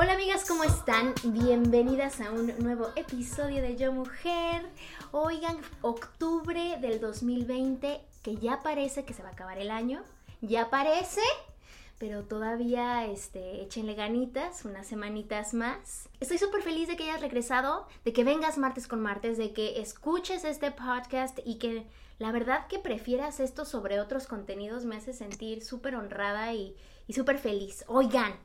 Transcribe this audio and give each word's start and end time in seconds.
Hola 0.00 0.12
amigas, 0.12 0.44
¿cómo 0.46 0.62
están? 0.62 1.12
Bienvenidas 1.24 2.20
a 2.20 2.30
un 2.30 2.56
nuevo 2.60 2.86
episodio 2.94 3.60
de 3.60 3.74
Yo 3.74 3.92
Mujer. 3.92 4.62
Oigan, 5.10 5.56
octubre 5.82 6.78
del 6.80 7.00
2020, 7.00 8.00
que 8.22 8.36
ya 8.36 8.62
parece 8.62 9.04
que 9.04 9.12
se 9.12 9.24
va 9.24 9.30
a 9.30 9.32
acabar 9.32 9.58
el 9.58 9.72
año. 9.72 10.04
Ya 10.40 10.70
parece, 10.70 11.20
pero 11.98 12.22
todavía 12.22 13.06
este, 13.06 13.60
échenle 13.60 13.94
ganitas, 13.94 14.64
unas 14.64 14.86
semanitas 14.86 15.52
más. 15.52 16.08
Estoy 16.20 16.38
súper 16.38 16.62
feliz 16.62 16.86
de 16.86 16.94
que 16.94 17.02
hayas 17.02 17.20
regresado, 17.20 17.88
de 18.04 18.12
que 18.12 18.22
vengas 18.22 18.56
martes 18.56 18.86
con 18.86 19.00
martes, 19.00 19.36
de 19.36 19.52
que 19.52 19.80
escuches 19.80 20.44
este 20.44 20.70
podcast 20.70 21.40
y 21.44 21.56
que 21.56 21.88
la 22.20 22.30
verdad 22.30 22.68
que 22.68 22.78
prefieras 22.78 23.40
esto 23.40 23.64
sobre 23.64 23.98
otros 23.98 24.28
contenidos 24.28 24.84
me 24.84 24.94
hace 24.94 25.12
sentir 25.12 25.64
súper 25.64 25.96
honrada 25.96 26.52
y, 26.52 26.76
y 27.08 27.14
súper 27.14 27.38
feliz. 27.38 27.84
Oigan, 27.88 28.38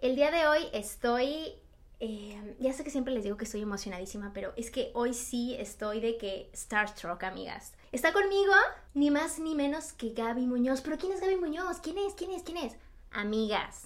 el 0.00 0.16
día 0.16 0.30
de 0.30 0.46
hoy 0.46 0.68
estoy... 0.72 1.54
eh, 2.00 2.56
ya 2.58 2.72
sé 2.72 2.84
que 2.84 2.90
siempre 2.90 3.14
les 3.14 3.24
digo 3.24 3.36
que 3.36 3.44
estoy 3.44 3.62
emocionadísima, 3.62 4.32
pero 4.34 4.52
es 4.56 4.70
que 4.70 4.90
hoy 4.94 5.14
sí 5.14 5.56
estoy 5.58 6.00
de 6.00 6.18
que 6.18 6.50
Starstruck, 6.54 7.22
amigas. 7.24 7.72
Está 7.92 8.12
conmigo 8.12 8.52
ni 8.94 9.10
más 9.10 9.38
ni 9.38 9.54
menos 9.54 9.92
que 9.92 10.10
Gaby 10.10 10.46
Muñoz. 10.46 10.80
¿Pero 10.82 10.98
quién 10.98 11.12
es 11.12 11.20
Gaby 11.20 11.36
Muñoz? 11.36 11.78
¿Quién 11.80 11.98
es? 11.98 12.14
¿Quién 12.14 12.32
es? 12.32 12.42
¿Quién 12.42 12.58
es? 12.58 12.76
Amigas, 13.10 13.84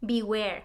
beware. 0.00 0.64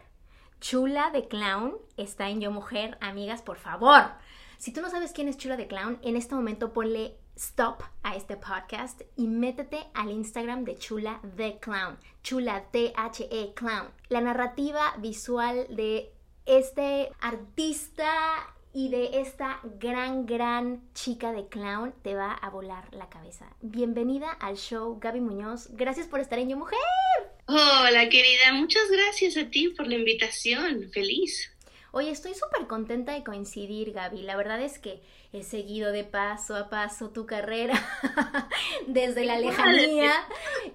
Chula 0.59 1.09
de 1.11 1.29
Clown 1.29 1.77
está 1.95 2.29
en 2.29 2.41
Yo 2.41 2.51
Mujer. 2.51 2.97
Amigas, 2.99 3.41
por 3.41 3.57
favor. 3.57 4.11
Si 4.57 4.73
tú 4.73 4.81
no 4.81 4.89
sabes 4.89 5.13
quién 5.13 5.29
es 5.29 5.38
Chula 5.38 5.55
de 5.55 5.67
Clown, 5.67 5.99
en 6.01 6.17
este 6.17 6.35
momento 6.35 6.73
ponle 6.73 7.16
stop 7.39 7.83
a 8.03 8.17
este 8.17 8.35
podcast 8.35 9.01
y 9.15 9.27
métete 9.27 9.79
al 9.93 10.11
Instagram 10.11 10.65
de 10.65 10.77
Chula 10.77 11.21
de 11.23 11.57
Clown. 11.59 11.97
Chula 12.21 12.65
T-H-E 12.69 13.53
Clown. 13.55 13.87
La 14.09 14.19
narrativa 14.19 14.93
visual 14.97 15.65
de 15.69 16.11
este 16.45 17.11
artista 17.21 18.11
y 18.73 18.89
de 18.89 19.21
esta 19.21 19.61
gran, 19.79 20.25
gran 20.25 20.83
chica 20.94 21.31
de 21.31 21.47
clown 21.47 21.94
te 22.03 22.13
va 22.13 22.33
a 22.33 22.49
volar 22.49 22.94
la 22.94 23.07
cabeza. 23.07 23.45
Bienvenida 23.61 24.31
al 24.31 24.57
show, 24.57 24.99
Gaby 24.99 25.22
Muñoz. 25.22 25.69
Gracias 25.72 26.07
por 26.07 26.19
estar 26.19 26.39
en 26.39 26.49
Yo 26.49 26.57
Mujer. 26.57 26.78
Hola 27.47 28.09
querida, 28.09 28.51
muchas 28.53 28.91
gracias 28.91 29.38
a 29.38 29.49
ti 29.49 29.69
por 29.69 29.88
la 29.88 29.95
invitación. 29.95 30.89
Feliz. 30.91 31.55
Oye, 31.91 32.11
estoy 32.11 32.33
súper 32.35 32.67
contenta 32.67 33.13
de 33.13 33.23
coincidir, 33.23 33.94
Gaby. 33.94 34.22
La 34.22 34.35
verdad 34.35 34.61
es 34.61 34.78
que 34.78 35.01
he 35.31 35.44
seguido 35.44 35.91
de 35.91 36.03
paso 36.03 36.56
a 36.56 36.69
paso 36.69 37.09
tu 37.09 37.25
carrera 37.25 37.75
desde 38.88 39.25
la 39.25 39.40
lejanía. 39.40 40.12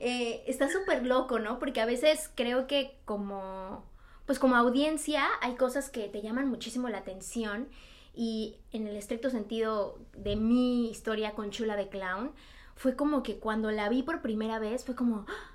Eh, 0.00 0.44
está 0.46 0.70
súper 0.70 1.04
loco, 1.04 1.38
¿no? 1.38 1.58
Porque 1.58 1.80
a 1.80 1.86
veces 1.86 2.30
creo 2.34 2.66
que 2.66 2.96
como, 3.04 3.84
pues 4.26 4.38
como 4.38 4.56
audiencia 4.56 5.26
hay 5.40 5.56
cosas 5.56 5.90
que 5.90 6.08
te 6.08 6.22
llaman 6.22 6.48
muchísimo 6.48 6.88
la 6.88 6.98
atención 6.98 7.68
y 8.14 8.56
en 8.72 8.86
el 8.86 8.96
estricto 8.96 9.28
sentido 9.28 9.98
de 10.16 10.36
mi 10.36 10.88
historia 10.88 11.32
con 11.32 11.50
Chula 11.50 11.74
de 11.74 11.88
Clown, 11.88 12.32
fue 12.76 12.94
como 12.94 13.22
que 13.22 13.38
cuando 13.38 13.70
la 13.72 13.88
vi 13.88 14.02
por 14.02 14.22
primera 14.22 14.58
vez 14.58 14.84
fue 14.84 14.94
como, 14.94 15.26
"¡Ah! 15.28 15.50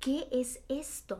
¿qué 0.00 0.28
es 0.30 0.60
esto? 0.68 1.18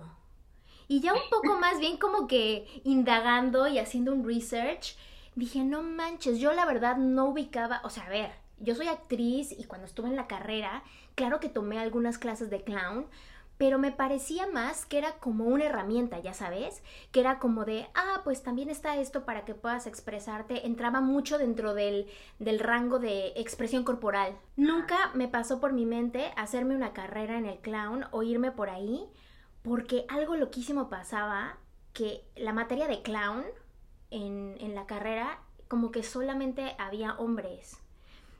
Y 0.88 1.00
ya 1.00 1.14
un 1.14 1.30
poco 1.30 1.56
más 1.60 1.78
bien 1.78 1.96
como 1.96 2.26
que 2.26 2.82
indagando 2.84 3.68
y 3.68 3.78
haciendo 3.78 4.12
un 4.12 4.26
research, 4.26 4.96
dije, 5.34 5.64
no 5.64 5.82
manches, 5.82 6.38
yo 6.38 6.52
la 6.52 6.64
verdad 6.64 6.96
no 6.96 7.26
ubicaba, 7.26 7.80
o 7.84 7.90
sea, 7.90 8.04
a 8.04 8.10
ver, 8.10 8.30
yo 8.58 8.74
soy 8.74 8.88
actriz 8.88 9.52
y 9.52 9.64
cuando 9.64 9.86
estuve 9.86 10.08
en 10.08 10.16
la 10.16 10.26
carrera, 10.26 10.82
claro 11.14 11.40
que 11.40 11.48
tomé 11.48 11.78
algunas 11.78 12.18
clases 12.18 12.50
de 12.50 12.62
clown, 12.62 13.06
pero 13.58 13.78
me 13.78 13.92
parecía 13.92 14.46
más 14.48 14.86
que 14.86 14.98
era 14.98 15.12
como 15.18 15.44
una 15.44 15.64
herramienta, 15.64 16.18
ya 16.18 16.34
sabes, 16.34 16.82
que 17.12 17.20
era 17.20 17.38
como 17.38 17.64
de, 17.64 17.86
ah, 17.94 18.20
pues 18.24 18.42
también 18.42 18.70
está 18.70 18.96
esto 18.96 19.24
para 19.24 19.44
que 19.44 19.54
puedas 19.54 19.86
expresarte, 19.86 20.66
entraba 20.66 21.00
mucho 21.00 21.38
dentro 21.38 21.74
del, 21.74 22.08
del 22.38 22.58
rango 22.58 22.98
de 22.98 23.28
expresión 23.36 23.84
corporal. 23.84 24.36
Nunca 24.56 25.10
me 25.14 25.28
pasó 25.28 25.60
por 25.60 25.72
mi 25.72 25.86
mente 25.86 26.32
hacerme 26.36 26.74
una 26.74 26.92
carrera 26.92 27.38
en 27.38 27.46
el 27.46 27.58
clown 27.58 28.04
o 28.10 28.22
irme 28.22 28.50
por 28.50 28.68
ahí, 28.68 29.06
porque 29.62 30.06
algo 30.08 30.34
loquísimo 30.34 30.88
pasaba 30.88 31.56
que 31.92 32.24
la 32.34 32.52
materia 32.52 32.88
de 32.88 33.02
clown 33.02 33.44
en, 34.12 34.74
la 34.74 34.86
carrera 34.86 35.40
como 35.68 35.90
que 35.90 36.02
solamente 36.02 36.74
había 36.78 37.14
hombres. 37.14 37.78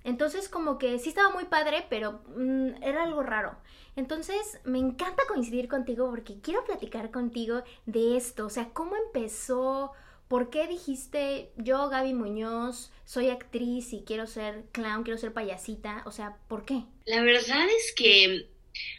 Entonces 0.05 0.49
como 0.49 0.79
que 0.79 0.99
sí 0.99 1.11
estaba 1.11 1.31
muy 1.31 1.45
padre, 1.45 1.87
pero 1.89 2.21
mm, 2.37 2.83
era 2.83 3.05
algo 3.05 3.23
raro. 3.23 3.57
Entonces 3.97 4.59
me 4.65 4.79
encanta 4.79 5.23
coincidir 5.29 5.69
contigo 5.69 6.09
porque 6.11 6.41
quiero 6.41 6.65
platicar 6.65 7.11
contigo 7.11 7.63
de 7.87 8.17
esto. 8.17 8.47
O 8.47 8.51
sea, 8.51 8.71
¿cómo 8.73 8.97
empezó? 8.97 9.93
¿Por 10.29 10.49
qué 10.51 10.67
dijiste 10.67 11.53
yo, 11.57 11.89
Gaby 11.89 12.15
Muñoz, 12.15 12.91
soy 13.05 13.29
actriz 13.29 13.93
y 13.93 14.03
quiero 14.03 14.27
ser 14.27 14.65
clown, 14.73 15.03
quiero 15.03 15.19
ser 15.19 15.33
payasita? 15.33 16.03
O 16.07 16.11
sea, 16.11 16.39
¿por 16.49 16.65
qué? 16.65 16.85
La 17.05 17.23
verdad 17.23 17.67
es 17.69 17.95
que 17.95 18.49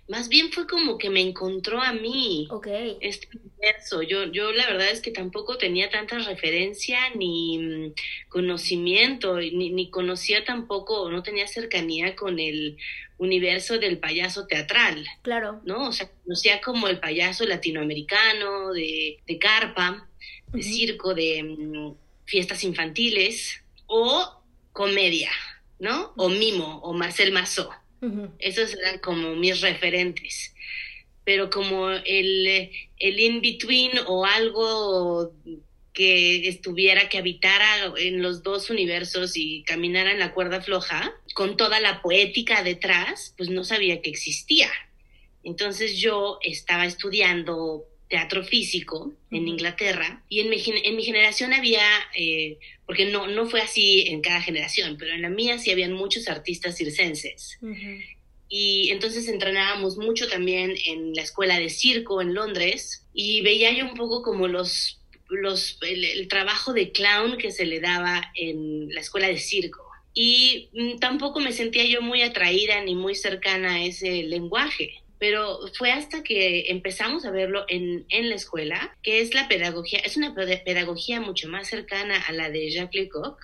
más 0.07 0.29
bien 0.29 0.51
fue 0.51 0.67
como 0.67 0.97
que 0.97 1.09
me 1.09 1.21
encontró 1.21 1.81
a 1.81 1.93
mí 1.93 2.47
Ok. 2.49 2.67
este 3.01 3.27
universo. 3.37 4.01
Yo, 4.01 4.25
yo 4.25 4.51
la 4.51 4.67
verdad 4.67 4.89
es 4.89 5.01
que 5.01 5.11
tampoco 5.11 5.57
tenía 5.57 5.89
tanta 5.89 6.19
referencia 6.19 6.99
ni 7.15 7.57
mm, 7.57 7.93
conocimiento, 8.29 9.37
ni, 9.39 9.69
ni 9.71 9.89
conocía 9.89 10.43
tampoco, 10.43 11.09
no 11.09 11.23
tenía 11.23 11.47
cercanía 11.47 12.15
con 12.15 12.39
el 12.39 12.77
universo 13.17 13.79
del 13.79 13.99
payaso 13.99 14.47
teatral. 14.47 15.05
Claro. 15.21 15.61
¿no? 15.65 15.87
O 15.87 15.91
sea, 15.91 16.09
conocía 16.23 16.61
como 16.61 16.87
el 16.87 16.99
payaso 16.99 17.45
latinoamericano, 17.45 18.73
de, 18.73 19.19
de 19.25 19.37
carpa, 19.39 20.07
de 20.47 20.61
circo, 20.61 21.13
de 21.13 21.43
mm, 21.43 21.95
fiestas 22.25 22.63
infantiles, 22.63 23.61
o 23.85 24.41
comedia, 24.71 25.31
¿no? 25.79 26.13
O 26.17 26.29
mimo, 26.29 26.79
o 26.79 26.93
Marcel 26.93 27.31
Esos 28.39 28.73
eran 28.73 28.99
como 28.99 29.35
mis 29.35 29.61
referentes. 29.61 30.53
Pero 31.23 31.49
como 31.49 31.89
el, 31.89 32.71
el 32.99 33.19
in-between 33.19 33.91
o 34.07 34.25
algo 34.25 35.33
que 35.93 36.47
estuviera, 36.47 37.07
que 37.07 37.19
habitara 37.19 37.93
en 37.97 38.21
los 38.21 38.43
dos 38.43 38.69
universos 38.69 39.37
y 39.37 39.63
caminara 39.63 40.11
en 40.11 40.19
la 40.19 40.33
cuerda 40.33 40.61
floja, 40.61 41.13
con 41.33 41.55
toda 41.55 41.79
la 41.79 42.01
poética 42.01 42.63
detrás, 42.63 43.33
pues 43.37 43.49
no 43.49 43.63
sabía 43.63 44.01
que 44.01 44.09
existía. 44.09 44.69
Entonces 45.43 45.97
yo 45.97 46.39
estaba 46.41 46.85
estudiando 46.85 47.85
teatro 48.13 48.43
físico 48.43 49.11
en. 49.31 49.47
Inglaterra 49.47 50.09
y 50.29 50.39
en 50.41 50.49
mi, 50.51 50.59
gen- 50.59 50.81
en 50.83 50.95
mi 50.95 51.03
generación 51.03 51.51
había, 51.51 51.83
eh, 52.15 52.57
porque 52.85 53.05
no, 53.05 53.25
no 53.27 53.47
fue 53.47 53.61
así 53.61 54.05
en 54.07 54.21
cada 54.21 54.39
generación, 54.41 54.97
pero 54.99 55.13
en 55.13 55.21
la 55.23 55.29
mía 55.29 55.57
sí 55.57 55.71
habían 55.71 55.93
muchos 55.93 56.27
artistas 56.27 56.77
circenses. 56.77 57.57
Y 58.49 58.89
entonces 58.91 59.27
entrenábamos 59.27 59.97
mucho 59.97 60.27
también 60.27 60.75
en 60.85 61.13
la 61.15 61.23
escuela 61.23 61.57
de 61.59 61.69
circo 61.69 62.21
en 62.21 62.35
Londres 62.35 63.03
y 63.13 63.41
veía 63.41 63.71
yo 63.71 63.85
un 63.85 63.95
poco 63.95 64.21
como 64.21 64.47
los, 64.47 64.99
los 65.29 65.79
el, 65.81 66.03
el 66.05 66.27
trabajo 66.27 66.71
de 66.73 66.91
clown 66.91 67.37
que 67.39 67.51
se 67.51 67.65
le 67.65 67.79
daba 67.79 68.31
en 68.35 68.89
la 68.93 69.01
escuela 69.01 69.27
de 69.27 69.39
circo. 69.39 69.81
Y 70.13 70.69
mm, 70.73 70.99
tampoco 70.99 71.39
me 71.39 71.51
sentía 71.51 71.85
yo 71.85 72.03
muy 72.03 72.21
atraída 72.21 72.79
ni 72.83 72.93
muy 72.93 73.15
cercana 73.15 73.75
a 73.75 73.83
ese 73.83 74.21
lenguaje. 74.23 75.01
Pero 75.23 75.57
fue 75.77 75.89
hasta 75.89 76.21
que 76.21 76.65
empezamos 76.67 77.23
a 77.23 77.31
verlo 77.31 77.63
en, 77.69 78.05
en 78.09 78.27
la 78.27 78.35
escuela, 78.35 78.93
que 79.01 79.21
es 79.21 79.33
la 79.33 79.47
pedagogía, 79.47 79.99
es 79.99 80.17
una 80.17 80.35
pedagogía 80.35 81.21
mucho 81.21 81.47
más 81.47 81.69
cercana 81.69 82.21
a 82.27 82.33
la 82.33 82.49
de 82.49 82.69
Jacques 82.69 83.03
Lecoq, 83.03 83.39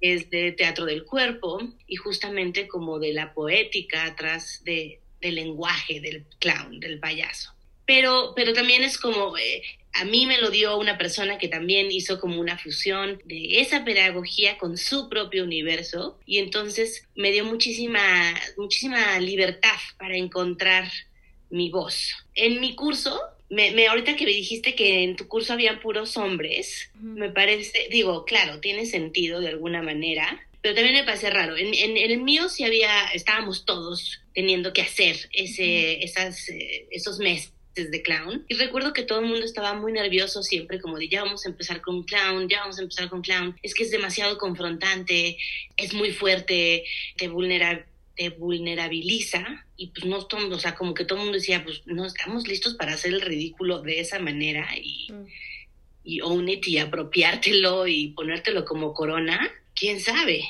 es 0.00 0.30
de 0.30 0.52
teatro 0.52 0.86
del 0.86 1.04
cuerpo 1.04 1.60
y 1.86 1.96
justamente 1.96 2.66
como 2.66 2.98
de 2.98 3.12
la 3.12 3.34
poética 3.34 4.06
atrás 4.06 4.62
de, 4.64 5.02
del 5.20 5.34
lenguaje 5.34 6.00
del 6.00 6.24
clown, 6.38 6.80
del 6.80 6.98
payaso. 6.98 7.52
Pero, 7.84 8.32
pero 8.34 8.54
también 8.54 8.82
es 8.82 8.96
como, 8.96 9.36
eh, 9.36 9.62
a 9.92 10.04
mí 10.04 10.26
me 10.26 10.38
lo 10.38 10.50
dio 10.50 10.76
una 10.76 10.98
persona 10.98 11.38
que 11.38 11.48
también 11.48 11.90
hizo 11.90 12.20
como 12.20 12.40
una 12.40 12.56
fusión 12.58 13.20
de 13.24 13.60
esa 13.60 13.84
pedagogía 13.84 14.56
con 14.56 14.76
su 14.76 15.08
propio 15.08 15.44
universo 15.44 16.18
y 16.26 16.38
entonces 16.38 17.06
me 17.16 17.32
dio 17.32 17.44
muchísima, 17.44 18.34
muchísima 18.56 19.18
libertad 19.18 19.76
para 19.98 20.16
encontrar 20.16 20.90
mi 21.50 21.70
voz. 21.70 22.12
En 22.34 22.60
mi 22.60 22.74
curso, 22.76 23.20
me, 23.48 23.86
ahorita 23.88 24.14
que 24.16 24.24
me 24.24 24.30
dijiste 24.30 24.74
que 24.74 25.02
en 25.02 25.16
tu 25.16 25.26
curso 25.26 25.52
había 25.52 25.80
puros 25.80 26.16
hombres, 26.16 26.90
me 26.94 27.30
parece, 27.30 27.88
digo, 27.90 28.24
claro, 28.24 28.60
tiene 28.60 28.86
sentido 28.86 29.40
de 29.40 29.48
alguna 29.48 29.82
manera, 29.82 30.46
pero 30.62 30.74
también 30.74 30.94
me 30.94 31.04
parece 31.04 31.30
raro. 31.30 31.56
En, 31.56 31.74
en, 31.74 31.96
el 31.96 32.18
mío 32.18 32.48
sí 32.48 32.64
había, 32.64 33.06
estábamos 33.12 33.64
todos 33.64 34.20
teniendo 34.34 34.72
que 34.72 34.82
hacer 34.82 35.28
ese, 35.32 36.04
esas, 36.04 36.48
eh, 36.48 36.86
esos 36.90 37.18
meses 37.18 37.52
de 37.74 38.02
clown. 38.02 38.44
Y 38.48 38.54
recuerdo 38.54 38.92
que 38.92 39.02
todo 39.02 39.20
el 39.20 39.26
mundo 39.26 39.44
estaba 39.44 39.74
muy 39.74 39.92
nervioso 39.92 40.42
siempre, 40.42 40.80
como 40.80 40.98
de 40.98 41.08
ya 41.08 41.22
vamos 41.22 41.46
a 41.46 41.48
empezar 41.48 41.80
con 41.80 42.02
clown, 42.02 42.48
ya 42.48 42.60
vamos 42.60 42.78
a 42.78 42.82
empezar 42.82 43.08
con 43.08 43.22
clown. 43.22 43.56
Es 43.62 43.74
que 43.74 43.84
es 43.84 43.90
demasiado 43.90 44.38
confrontante, 44.38 45.38
es 45.76 45.94
muy 45.94 46.12
fuerte, 46.12 46.84
te 47.16 47.28
vulnera 47.28 47.86
te 48.16 48.28
vulnerabiliza 48.28 49.64
y 49.78 49.86
pues 49.86 50.04
no 50.04 50.26
todo, 50.26 50.54
o 50.54 50.58
sea, 50.58 50.74
como 50.74 50.92
que 50.92 51.06
todo 51.06 51.20
el 51.20 51.24
mundo 51.24 51.38
decía, 51.38 51.64
pues 51.64 51.80
no 51.86 52.04
estamos 52.04 52.46
listos 52.46 52.74
para 52.74 52.92
hacer 52.92 53.14
el 53.14 53.22
ridículo 53.22 53.80
de 53.80 54.00
esa 54.00 54.18
manera 54.18 54.68
y, 54.76 55.10
mm. 55.10 55.26
y 56.04 56.20
own 56.20 56.46
it 56.50 56.68
y 56.68 56.76
apropiártelo 56.76 57.86
y 57.86 58.08
ponértelo 58.08 58.66
como 58.66 58.92
corona, 58.92 59.50
quién 59.74 60.00
sabe. 60.00 60.42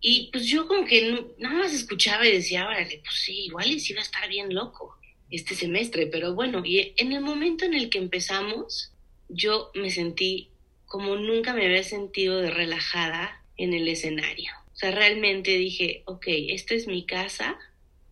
Y 0.00 0.28
pues 0.32 0.46
yo 0.46 0.66
como 0.66 0.84
que 0.86 1.24
nada 1.38 1.54
más 1.54 1.72
escuchaba 1.72 2.26
y 2.26 2.32
decía, 2.32 2.66
órale, 2.66 3.00
pues 3.04 3.14
sí, 3.14 3.44
igual 3.44 3.70
y 3.70 3.78
sí 3.78 3.92
va 3.92 4.00
a 4.00 4.04
estar 4.04 4.28
bien 4.28 4.52
loco 4.52 4.96
este 5.30 5.54
semestre, 5.54 6.06
pero 6.06 6.34
bueno, 6.34 6.62
y 6.64 6.94
en 6.96 7.12
el 7.12 7.20
momento 7.20 7.64
en 7.64 7.74
el 7.74 7.90
que 7.90 7.98
empezamos, 7.98 8.92
yo 9.28 9.70
me 9.74 9.90
sentí 9.90 10.50
como 10.86 11.16
nunca 11.16 11.52
me 11.52 11.66
había 11.66 11.82
sentido 11.82 12.40
de 12.40 12.50
relajada 12.50 13.42
en 13.56 13.74
el 13.74 13.88
escenario. 13.88 14.52
O 14.72 14.76
sea, 14.76 14.92
realmente 14.92 15.56
dije, 15.56 16.02
ok, 16.04 16.26
esta 16.28 16.74
es 16.74 16.86
mi 16.86 17.04
casa, 17.04 17.58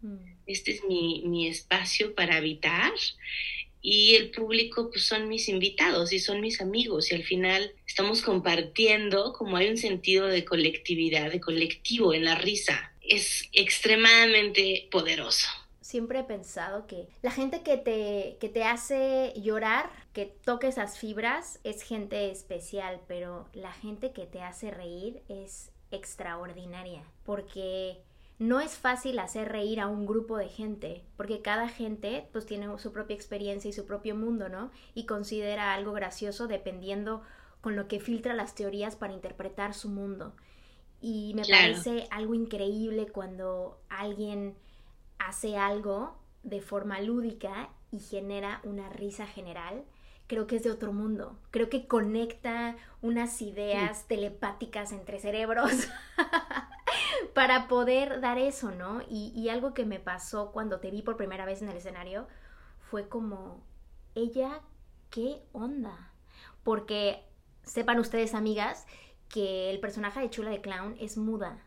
mm. 0.01 0.17
este 0.47 0.73
es 0.73 0.85
mi, 0.85 1.23
mi 1.27 1.47
espacio 1.47 2.15
para 2.15 2.37
habitar 2.37 2.93
y 3.81 4.15
el 4.15 4.31
público 4.31 4.91
pues 4.91 5.07
son 5.07 5.29
mis 5.29 5.49
invitados 5.49 6.13
y 6.13 6.19
son 6.19 6.41
mis 6.41 6.63
amigos 6.63 7.13
y 7.13 7.17
al 7.17 7.23
final 7.23 7.73
estamos 7.87 8.23
compartiendo 8.23 9.35
como 9.35 9.59
hay 9.59 9.69
un 9.69 9.77
sentido 9.77 10.27
de 10.27 10.45
colectividad, 10.45 11.31
de 11.31 11.41
colectivo 11.41 12.15
en 12.15 12.25
la 12.25 12.35
risa. 12.35 12.93
Es 13.03 13.51
extremadamente 13.53 14.89
poderoso 14.91 15.47
siempre 15.95 16.19
he 16.19 16.25
pensado 16.25 16.89
que 16.89 17.09
la 17.23 17.31
gente 17.31 17.63
que 17.63 17.77
te, 17.77 18.37
que 18.41 18.49
te 18.49 18.65
hace 18.65 19.33
llorar, 19.37 19.89
que 20.13 20.27
toque 20.27 20.67
esas 20.67 20.99
fibras, 20.99 21.61
es 21.63 21.83
gente 21.83 22.33
especial, 22.33 23.01
pero 23.07 23.47
la 23.53 23.71
gente 23.71 24.11
que 24.11 24.27
te 24.27 24.43
hace 24.43 24.73
reír 24.73 25.23
es 25.29 25.71
extraordinaria, 25.93 27.05
porque 27.23 28.03
no 28.41 28.59
es 28.59 28.73
fácil 28.77 29.21
hacer 29.21 29.53
reír 29.53 29.79
a 29.79 29.87
un 29.87 30.05
grupo 30.05 30.37
de 30.37 30.49
gente, 30.49 31.05
porque 31.17 31.43
cada 31.43 31.69
gente 31.69 32.29
pues 32.33 32.45
tiene 32.45 32.77
su 32.81 32.91
propia 32.91 33.15
experiencia 33.15 33.69
y 33.69 33.73
su 33.73 33.87
propio 33.87 34.17
mundo, 34.17 34.49
¿no? 34.49 34.73
Y 34.95 35.07
considera 35.07 35.75
algo 35.75 35.93
gracioso 35.93 36.49
dependiendo 36.49 37.23
con 37.61 37.77
lo 37.77 37.87
que 37.87 38.01
filtra 38.01 38.35
las 38.35 38.57
teorías 38.57 38.97
para 38.97 39.13
interpretar 39.13 39.75
su 39.75 39.91
mundo. 39.91 40.35
Y 41.01 41.35
me 41.37 41.45
parece 41.45 42.09
algo 42.11 42.35
increíble 42.35 43.07
cuando 43.07 43.79
alguien 43.89 44.57
hace 45.19 45.57
algo 45.57 46.17
de 46.43 46.61
forma 46.61 47.01
lúdica 47.01 47.71
y 47.91 48.01
genera 48.01 48.61
una 48.65 48.89
risa 48.89 49.27
general, 49.27 49.85
creo 50.27 50.47
que 50.47 50.57
es 50.57 50.65
de 50.65 50.71
otro 50.71 50.93
mundo. 50.93 51.39
Creo 51.51 51.69
que 51.69 51.87
conecta 51.87 52.77
unas 53.03 53.41
ideas 53.43 54.07
telepáticas 54.07 54.93
entre 54.93 55.19
cerebros 55.21 55.71
para 57.35 57.69
poder 57.69 58.21
dar 58.21 58.39
eso, 58.39 58.71
¿no? 58.71 59.03
Y, 59.09 59.33
y, 59.35 59.49
algo 59.49 59.75
que 59.75 59.85
me 59.85 60.01
pasó 60.01 60.53
cuando 60.53 60.81
te 60.81 60.91
vi 60.91 61.03
por 61.03 61.17
primera 61.17 61.45
vez 61.45 61.63
en 61.63 61.69
el 61.69 61.77
escenario 61.77 62.27
fue 62.91 63.09
como, 63.09 63.63
ella, 64.15 64.61
¿qué 65.11 65.43
onda? 65.53 66.13
Porque 66.63 67.25
sepan 67.63 67.99
ustedes, 67.99 68.35
amigas, 68.35 68.87
que 69.29 69.71
el 69.71 69.81
personaje 69.81 70.21
de 70.21 70.31
Chula 70.31 70.51
de 70.51 70.61
Clown 70.61 70.97
es 71.01 71.17
muda 71.17 71.59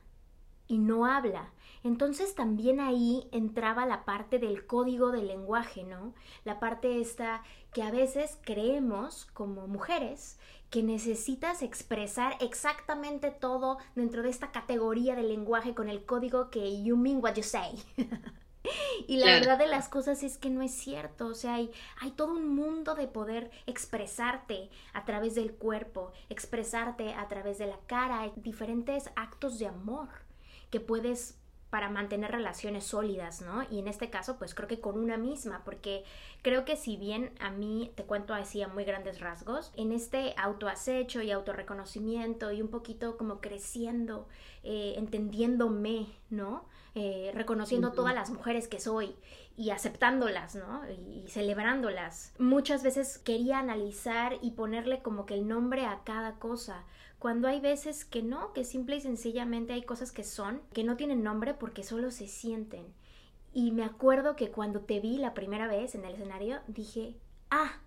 y 0.67 0.77
no 0.77 1.05
habla. 1.05 1.51
Entonces 1.87 2.35
también 2.35 2.81
ahí 2.81 3.29
entraba 3.31 3.85
la 3.85 4.03
parte 4.03 4.39
del 4.39 4.67
código 4.67 5.11
del 5.11 5.27
lenguaje, 5.27 5.85
¿no? 5.85 6.13
La 6.43 6.59
parte 6.59 6.99
esta 6.99 7.43
que 7.71 7.81
a 7.81 7.91
veces 7.91 8.37
creemos 8.41 9.25
como 9.27 9.67
mujeres 9.67 10.37
que 10.69 10.83
necesitas 10.83 11.61
expresar 11.61 12.35
exactamente 12.41 13.31
todo 13.31 13.77
dentro 13.95 14.21
de 14.21 14.29
esta 14.29 14.51
categoría 14.51 15.15
del 15.15 15.29
lenguaje 15.29 15.73
con 15.73 15.87
el 15.87 16.03
código 16.03 16.49
que 16.49 16.83
you 16.83 16.97
mean 16.97 17.23
what 17.23 17.35
you 17.35 17.43
say. 17.43 17.81
y 19.07 19.15
la 19.15 19.27
verdad 19.27 19.57
de 19.57 19.67
las 19.67 19.87
cosas 19.87 20.23
es 20.23 20.37
que 20.37 20.49
no 20.49 20.61
es 20.61 20.71
cierto, 20.71 21.27
o 21.27 21.35
sea, 21.35 21.53
hay, 21.53 21.71
hay 22.01 22.11
todo 22.11 22.33
un 22.33 22.53
mundo 22.53 22.95
de 22.95 23.07
poder 23.07 23.49
expresarte 23.65 24.69
a 24.91 25.05
través 25.05 25.35
del 25.35 25.53
cuerpo, 25.53 26.11
expresarte 26.27 27.13
a 27.13 27.29
través 27.29 27.59
de 27.59 27.67
la 27.67 27.79
cara, 27.87 28.29
diferentes 28.35 29.09
actos 29.15 29.57
de 29.57 29.67
amor 29.67 30.09
que 30.69 30.81
puedes 30.81 31.37
para 31.77 31.89
mantener 31.91 32.31
relaciones 32.31 32.85
sólidas, 32.85 33.43
¿no? 33.43 33.61
Y 33.69 33.77
en 33.77 33.87
este 33.87 34.09
caso, 34.09 34.39
pues 34.39 34.55
creo 34.55 34.67
que 34.67 34.79
con 34.79 34.97
una 34.97 35.15
misma, 35.15 35.61
porque 35.63 36.03
creo 36.41 36.65
que 36.65 36.75
si 36.75 36.97
bien 36.97 37.29
a 37.39 37.51
mí, 37.51 37.91
te 37.93 38.03
cuento 38.03 38.33
así 38.33 38.63
a 38.63 38.67
muy 38.67 38.83
grandes 38.83 39.19
rasgos, 39.19 39.71
en 39.75 39.91
este 39.91 40.33
autoacecho 40.39 41.21
y 41.21 41.29
autorreconocimiento 41.29 42.51
y 42.51 42.63
un 42.63 42.69
poquito 42.69 43.15
como 43.15 43.41
creciendo, 43.41 44.27
eh, 44.63 44.95
entendiéndome, 44.97 46.07
¿no? 46.31 46.65
Eh, 46.95 47.29
reconociendo 47.35 47.91
todas 47.91 48.15
las 48.15 48.31
mujeres 48.31 48.67
que 48.67 48.79
soy 48.79 49.13
y 49.55 49.69
aceptándolas, 49.69 50.55
¿no? 50.55 50.81
y, 50.89 51.27
celebrándolas. 51.27 52.33
Muchas 52.39 52.81
veces 52.81 53.19
quería 53.19 53.59
analizar 53.59 54.39
y 54.41 54.51
ponerle 54.51 55.03
como 55.03 55.27
que 55.27 55.35
el 55.35 55.47
nombre 55.47 55.85
a 55.85 55.99
cada 56.03 56.39
cosa 56.39 56.85
cuando 57.19 57.47
hay 57.47 57.59
veces 57.59 58.05
que 58.05 58.21
no, 58.21 58.53
que 58.53 58.63
simple 58.63 58.97
y 58.97 59.01
sencillamente 59.01 59.73
hay 59.73 59.83
cosas 59.83 60.11
que 60.11 60.23
son, 60.23 60.61
que 60.73 60.83
no 60.83 60.97
tienen 60.97 61.23
nombre 61.23 61.53
porque 61.53 61.83
solo 61.83 62.11
se 62.11 62.27
sienten. 62.27 62.85
Y 63.53 63.71
me 63.71 63.83
acuerdo 63.83 64.35
que 64.35 64.51
cuando 64.51 64.81
te 64.81 64.99
vi 64.99 65.17
la 65.17 65.33
primera 65.33 65.67
vez 65.67 65.95
en 65.95 66.05
el 66.05 66.13
escenario, 66.13 66.59
dije, 66.67 67.15
ah, 67.49 67.79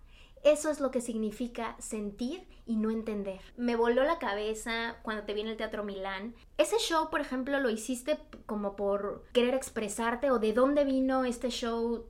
eso 0.42 0.70
es 0.70 0.80
lo 0.80 0.90
que 0.90 1.00
significa 1.00 1.76
sentir 1.78 2.46
y 2.66 2.76
no 2.76 2.90
entender. 2.90 3.40
Me 3.56 3.76
voló 3.76 4.04
la 4.04 4.18
cabeza 4.18 4.96
cuando 5.02 5.24
te 5.24 5.34
vi 5.34 5.42
en 5.42 5.48
el 5.48 5.56
Teatro 5.56 5.84
Milán. 5.84 6.34
Ese 6.56 6.78
show, 6.78 7.10
por 7.10 7.20
ejemplo, 7.20 7.60
lo 7.60 7.70
hiciste 7.70 8.18
como 8.46 8.74
por 8.74 9.24
querer 9.32 9.54
expresarte 9.54 10.30
o 10.30 10.38
de 10.38 10.52
dónde 10.52 10.84
vino 10.84 11.24
este 11.24 11.50
show 11.50 12.06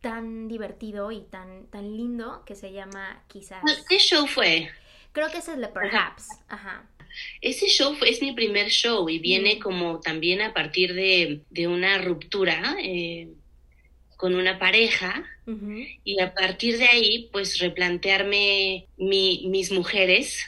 tan 0.00 0.48
divertido 0.48 1.12
y 1.12 1.20
tan, 1.20 1.66
tan 1.66 1.96
lindo 1.96 2.42
que 2.44 2.54
se 2.54 2.72
llama 2.72 3.22
quizás... 3.28 3.62
¿Qué 3.88 3.98
show 3.98 4.26
fue? 4.26 4.70
Creo 5.14 5.30
que 5.30 5.38
es 5.38 5.48
el 5.48 5.60
de 5.60 5.68
Perhaps. 5.68 6.28
Ajá. 6.48 6.84
Ese 7.40 7.66
show 7.68 7.96
es 8.04 8.20
mi 8.20 8.32
primer 8.32 8.68
show 8.68 9.08
y 9.08 9.20
viene 9.20 9.60
como 9.60 10.00
también 10.00 10.42
a 10.42 10.52
partir 10.52 10.92
de, 10.92 11.68
una 11.68 11.98
ruptura 11.98 12.76
eh, 12.82 13.28
con 14.16 14.34
una 14.34 14.58
pareja. 14.58 15.24
Y 16.04 16.20
a 16.20 16.34
partir 16.34 16.78
de 16.78 16.86
ahí 16.86 17.28
pues 17.30 17.58
replantearme 17.58 18.86
mis 18.96 19.70
mujeres, 19.70 20.46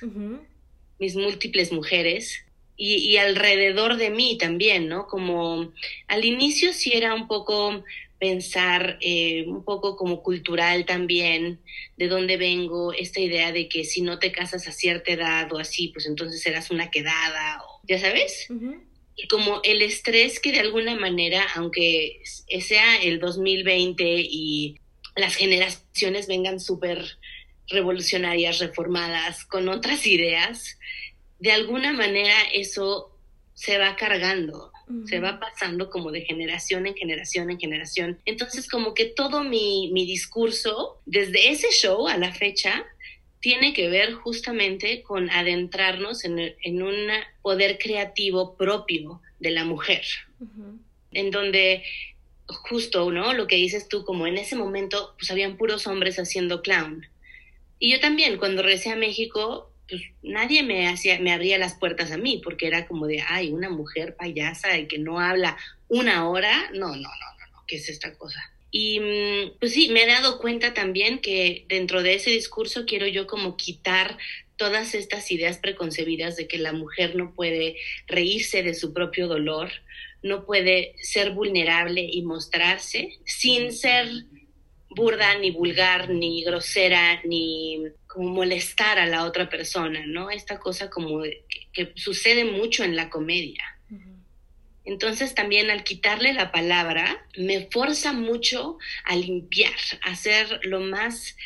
mis 0.99 1.15
múltiples 1.15 1.71
mujeres 1.71 2.46
y, 2.77 2.97
y, 2.97 3.17
alrededor 3.17 3.97
de 3.97 4.11
mí 4.11 4.37
también, 4.39 4.89
¿no? 4.89 5.07
Como 5.07 5.73
al 6.09 6.25
inicio 6.25 6.73
sí 6.73 6.93
era 6.95 7.15
un 7.15 7.27
poco 7.27 7.83
pensar 8.19 8.99
eh, 9.01 9.45
un 9.47 9.63
poco 9.65 9.97
como 9.97 10.23
cultural 10.23 10.87
también, 10.87 11.61
de 11.97 12.09
dónde 12.09 12.37
vengo, 12.37 12.93
esta 12.93 13.21
idea 13.21 13.53
de 13.53 13.69
que 13.69 13.85
si 13.85 14.01
no 14.01 14.19
te 14.19 14.33
casas 14.33 14.67
a 14.69 14.73
cierta 14.73 15.13
edad 15.13 15.53
o 15.53 15.59
así, 15.59 15.89
pues 15.89 16.07
entonces 16.07 16.43
serás 16.43 16.71
una 16.71 16.91
quedada, 16.91 17.63
o, 17.63 17.81
ya 17.87 17.99
sabes. 17.99 18.49
Y 19.17 19.29
como 19.29 19.61
el 19.65 19.83
estrés 19.83 20.41
que 20.41 20.53
de 20.53 20.61
alguna 20.61 20.95
manera, 20.95 21.47
aunque 21.55 22.21
sea 22.61 22.97
el 23.03 23.19
2020 23.19 24.05
y 24.05 24.79
las 25.15 25.35
generaciones 25.35 26.27
vengan 26.27 26.61
súper 26.61 27.19
revolucionarias, 27.69 28.59
reformadas, 28.61 29.45
con 29.45 29.69
otras 29.69 30.07
ideas, 30.07 30.79
de 31.39 31.53
alguna 31.53 31.93
manera 31.93 32.35
eso 32.53 33.11
se 33.55 33.79
va 33.79 33.97
cargando 33.97 34.73
se 35.07 35.19
va 35.19 35.41
pasando 35.41 35.91
como 35.91 36.13
de 36.13 36.21
generación 36.23 36.87
en 36.87 36.95
generación 36.95 37.51
en 37.51 37.59
generación. 37.59 38.21
Entonces 38.25 38.69
como 38.69 38.95
que 38.95 39.07
todo 39.07 39.43
mi, 39.43 39.91
mi 39.93 40.07
discurso, 40.07 41.01
desde 41.07 41.51
ese 41.51 41.69
show 41.73 42.07
a 42.07 42.17
la 42.17 42.33
fecha, 42.33 42.85
tiene 43.41 43.73
que 43.73 43.89
ver 43.89 44.15
justamente 44.15 45.03
con 45.03 45.29
adentrarnos 45.31 46.25
en, 46.25 46.55
en 46.63 46.83
un 46.83 46.95
poder 47.43 47.79
creativo 47.79 48.57
propio 48.57 49.21
de 49.41 49.51
la 49.51 49.65
mujer, 49.65 50.05
en 51.13 51.31
donde 51.31 51.83
justo, 52.47 53.11
¿no? 53.11 53.33
Lo 53.33 53.49
que 53.49 53.57
dices 53.57 53.89
tú, 53.89 54.05
como 54.05 54.27
en 54.27 54.39
ese 54.39 54.55
momento, 54.55 55.15
pues 55.19 55.31
habían 55.31 55.57
puros 55.57 55.87
hombres 55.89 56.19
haciendo 56.19 56.63
clown. 56.63 57.07
Y 57.79 57.91
yo 57.91 58.01
también, 58.01 58.39
cuando 58.39 58.63
regresé 58.63 58.91
a 58.91 58.97
México, 58.97 59.71
pues 59.89 60.03
nadie 60.23 60.63
me 60.63 60.89
hacía, 60.89 61.19
me 61.21 61.33
abría 61.33 61.59
las 61.59 61.75
puertas 61.75 62.11
a 62.11 62.19
mí, 62.19 62.41
porque 62.43 62.67
era 62.67 62.87
como 62.87 63.07
de, 63.07 63.23
ay, 63.27 63.53
una 63.53 63.71
mujer 63.71 64.17
payasa 64.17 64.79
y 64.79 64.87
que 64.87 64.99
no 64.99 65.21
habla 65.21 65.57
una 65.89 66.29
hora, 66.29 66.71
no, 66.73 66.89
no, 66.89 66.97
no, 66.97 66.99
no, 66.99 67.47
no, 67.53 67.65
¿qué 67.67 67.77
es 67.77 67.89
esta 67.89 68.15
cosa? 68.15 68.41
Y 68.71 69.01
mm, 69.01 69.59
pues 69.61 69.73
sí, 69.73 69.89
me 69.89 70.03
he 70.03 70.07
dado 70.07 70.39
cuenta 70.39 70.75
también 70.75 71.21
que 71.21 71.65
dentro 71.69 72.03
de 72.03 72.15
ese 72.15 72.31
discurso 72.31 72.85
quiero 72.85 73.07
yo 73.07 73.27
como 73.27 73.57
quitar 73.57 74.19
todas 74.57 74.95
estas 74.95 75.31
ideas 75.31 75.59
preconcebidas 75.59 76.37
de 76.37 76.49
que 76.49 76.59
la 76.59 76.73
mujer 76.73 77.15
no 77.15 77.35
puede 77.35 77.77
reírse 78.07 78.63
de 78.63 78.75
su 78.75 78.93
propio 78.93 79.29
dolor, 79.29 79.71
no 80.23 80.45
puede 80.45 80.95
ser 81.01 81.31
vulnerable 81.31 82.03
y 82.11 82.23
mostrarse 82.23 83.19
sin 83.25 83.73
ser 83.73 84.09
burda, 84.97 85.39
ni 85.39 85.51
vulgar, 85.51 86.09
ni 86.09 86.43
grosera, 86.43 87.21
ni 87.25 87.83
como 88.07 88.31
molestar 88.31 88.99
a 88.99 89.07
la 89.07 89.25
otra 89.25 89.49
persona, 89.49 90.05
¿no? 90.07 90.31
Esta 90.31 90.59
cosa 90.59 90.89
como 90.89 91.23
que, 91.73 91.93
sucede 91.95 92.45
mucho 92.45 92.83
en 92.83 92.97
la 92.97 93.11
comedia. 93.11 93.63
Entonces 94.87 95.35
también 95.35 95.69
al 95.69 95.83
quitarle 95.83 96.33
la 96.33 96.53
palabra 96.53 97.27
me 97.37 97.69
forza 97.71 98.13
mucho 98.13 98.79
a 99.05 99.17
limpiar, 99.17 99.75
a 100.03 100.13
hacer 100.13 100.61
lo 100.63 100.81
más, 100.81 101.37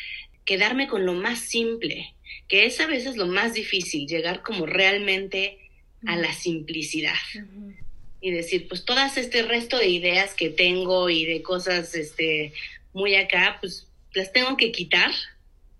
quedarme 0.45 0.87
con 0.87 1.05
lo 1.05 1.13
más 1.13 1.39
simple, 1.39 2.13
que 2.47 2.65
es 2.65 2.79
a 2.79 2.87
veces 2.87 3.17
lo 3.17 3.25
más 3.25 3.53
difícil, 3.53 4.07
llegar 4.07 4.43
como 4.43 4.65
realmente 4.65 5.57
a 6.05 6.15
la 6.15 6.31
simplicidad. 6.33 7.17
Y 8.21 8.31
decir, 8.31 8.67
pues 8.67 8.85
todas 8.85 9.17
este 9.17 9.41
resto 9.41 9.77
de 9.77 9.89
ideas 9.89 10.35
que 10.35 10.49
tengo 10.49 11.09
y 11.09 11.25
de 11.25 11.41
cosas 11.41 11.95
este, 11.95 12.53
muy 12.93 13.15
acá, 13.15 13.57
pues 13.59 13.87
las 14.13 14.31
tengo 14.33 14.57
que 14.57 14.71
quitar 14.71 15.11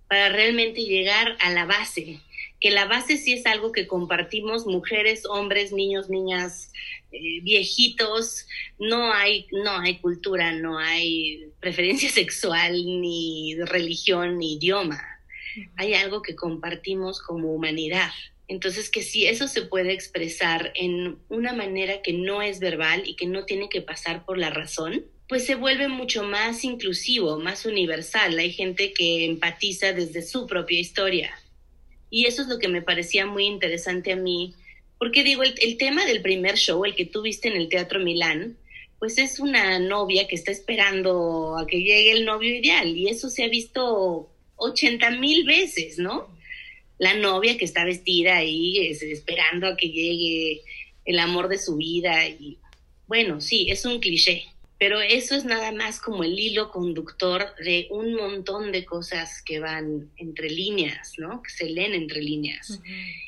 para 0.07 0.29
realmente 0.29 0.83
llegar 0.83 1.37
a 1.39 1.51
la 1.51 1.65
base, 1.65 2.19
que 2.59 2.71
la 2.71 2.85
base 2.85 3.17
sí 3.17 3.33
es 3.33 3.45
algo 3.45 3.71
que 3.71 3.87
compartimos 3.87 4.65
mujeres, 4.65 5.25
hombres, 5.25 5.71
niños, 5.71 6.09
niñas, 6.09 6.71
eh, 7.11 7.41
viejitos, 7.41 8.45
no 8.77 9.11
hay, 9.13 9.47
no 9.51 9.79
hay 9.79 9.97
cultura, 9.97 10.53
no 10.53 10.77
hay 10.77 11.47
preferencia 11.59 12.09
sexual, 12.11 12.73
ni 12.73 13.55
religión, 13.65 14.37
ni 14.37 14.53
idioma. 14.53 15.01
Hay 15.75 15.93
algo 15.93 16.21
que 16.21 16.35
compartimos 16.35 17.21
como 17.21 17.53
humanidad. 17.53 18.11
Entonces, 18.47 18.89
que 18.89 19.01
si 19.01 19.27
eso 19.27 19.47
se 19.47 19.61
puede 19.61 19.93
expresar 19.93 20.71
en 20.75 21.17
una 21.29 21.53
manera 21.53 22.01
que 22.01 22.13
no 22.13 22.41
es 22.41 22.59
verbal 22.59 23.03
y 23.05 23.15
que 23.15 23.25
no 23.25 23.45
tiene 23.45 23.69
que 23.69 23.81
pasar 23.81 24.25
por 24.25 24.37
la 24.37 24.49
razón, 24.49 25.05
pues 25.31 25.45
se 25.45 25.55
vuelve 25.55 25.87
mucho 25.87 26.23
más 26.23 26.65
inclusivo, 26.65 27.39
más 27.39 27.65
universal. 27.65 28.37
Hay 28.37 28.51
gente 28.51 28.91
que 28.91 29.23
empatiza 29.23 29.93
desde 29.93 30.23
su 30.23 30.45
propia 30.45 30.77
historia. 30.77 31.31
Y 32.09 32.25
eso 32.25 32.41
es 32.41 32.49
lo 32.49 32.59
que 32.59 32.67
me 32.67 32.81
parecía 32.81 33.25
muy 33.25 33.45
interesante 33.45 34.11
a 34.11 34.17
mí, 34.17 34.53
porque 34.99 35.23
digo, 35.23 35.43
el, 35.43 35.77
tema 35.77 36.05
del 36.05 36.21
primer 36.21 36.57
show, 36.57 36.83
el 36.83 36.95
que 36.95 37.05
tú 37.05 37.21
viste 37.21 37.47
en 37.47 37.55
el 37.55 37.69
Teatro 37.69 38.01
Milán, 38.01 38.57
pues 38.99 39.17
es 39.19 39.39
una 39.39 39.79
novia 39.79 40.27
que 40.27 40.35
está 40.35 40.51
esperando 40.51 41.57
a 41.57 41.65
que 41.65 41.77
llegue 41.77 42.11
el 42.11 42.25
novio 42.25 42.53
ideal 42.53 42.89
y 42.89 43.07
eso 43.07 43.29
se 43.29 43.45
ha 43.45 43.47
visto 43.47 44.29
80 44.57 45.11
mil 45.11 45.45
veces, 45.45 45.97
¿no? 45.97 46.27
La 46.97 47.13
novia 47.13 47.57
que 47.57 47.63
está 47.63 47.85
vestida 47.85 48.35
ahí 48.35 48.85
esperando 48.85 49.67
a 49.67 49.77
que 49.77 49.87
llegue 49.87 50.61
el 51.05 51.19
amor 51.19 51.47
de 51.47 51.57
su 51.57 51.77
vida 51.77 52.27
y 52.27 52.57
bueno, 53.07 53.39
sí, 53.39 53.67
es 53.69 53.85
un 53.85 54.01
cliché, 54.01 54.51
pero 54.81 54.99
eso 54.99 55.35
es 55.35 55.45
nada 55.45 55.71
más 55.71 55.99
como 55.99 56.23
el 56.23 56.39
hilo 56.39 56.71
conductor 56.71 57.53
de 57.63 57.85
un 57.91 58.15
montón 58.15 58.71
de 58.71 58.83
cosas 58.83 59.43
que 59.43 59.59
van 59.59 60.09
entre 60.17 60.49
líneas, 60.49 61.13
¿no? 61.19 61.43
Que 61.43 61.51
se 61.51 61.69
leen 61.69 61.93
entre 61.93 62.19
líneas 62.19 62.81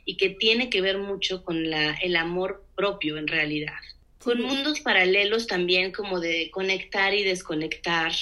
y 0.03 0.17
que 0.17 0.29
tiene 0.29 0.72
que 0.72 0.81
ver 0.81 0.98
mucho 0.98 1.43
con 1.43 1.69
la, 1.69 1.91
el 2.01 2.15
amor 2.15 2.65
propio 2.75 3.19
en 3.19 3.27
realidad. 3.27 3.77
Con 4.17 4.41
mundos 4.41 4.79
paralelos 4.79 5.45
también 5.45 5.91
como 5.91 6.19
de 6.19 6.50
conectar 6.50 7.13
y 7.13 7.24
desconectar, 7.24 8.13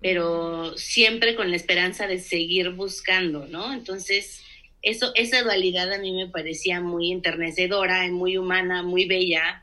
pero 0.00 0.76
siempre 0.76 1.36
con 1.36 1.50
la 1.50 1.56
esperanza 1.56 2.08
de 2.08 2.18
seguir 2.18 2.70
buscando, 2.70 3.46
¿no? 3.46 3.72
Entonces, 3.72 4.42
eso, 4.82 5.12
esa 5.14 5.44
dualidad 5.44 5.92
a 5.92 5.98
mí 5.98 6.10
me 6.10 6.26
parecía 6.26 6.80
muy 6.80 7.12
enternecedora, 7.12 8.08
muy 8.08 8.36
humana, 8.36 8.82
muy 8.82 9.04
bella, 9.04 9.62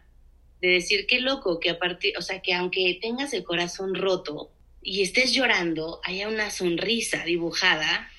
de 0.61 0.69
decir 0.69 1.05
qué 1.07 1.19
loco 1.19 1.59
que 1.59 1.69
a 1.69 1.79
partir, 1.79 2.17
o 2.17 2.21
sea, 2.21 2.41
que 2.41 2.53
aunque 2.53 2.97
tengas 3.01 3.33
el 3.33 3.43
corazón 3.43 3.95
roto 3.95 4.51
y 4.81 5.01
estés 5.01 5.33
llorando, 5.33 5.99
haya 6.03 6.27
una 6.27 6.49
sonrisa 6.51 7.23
dibujada 7.25 8.09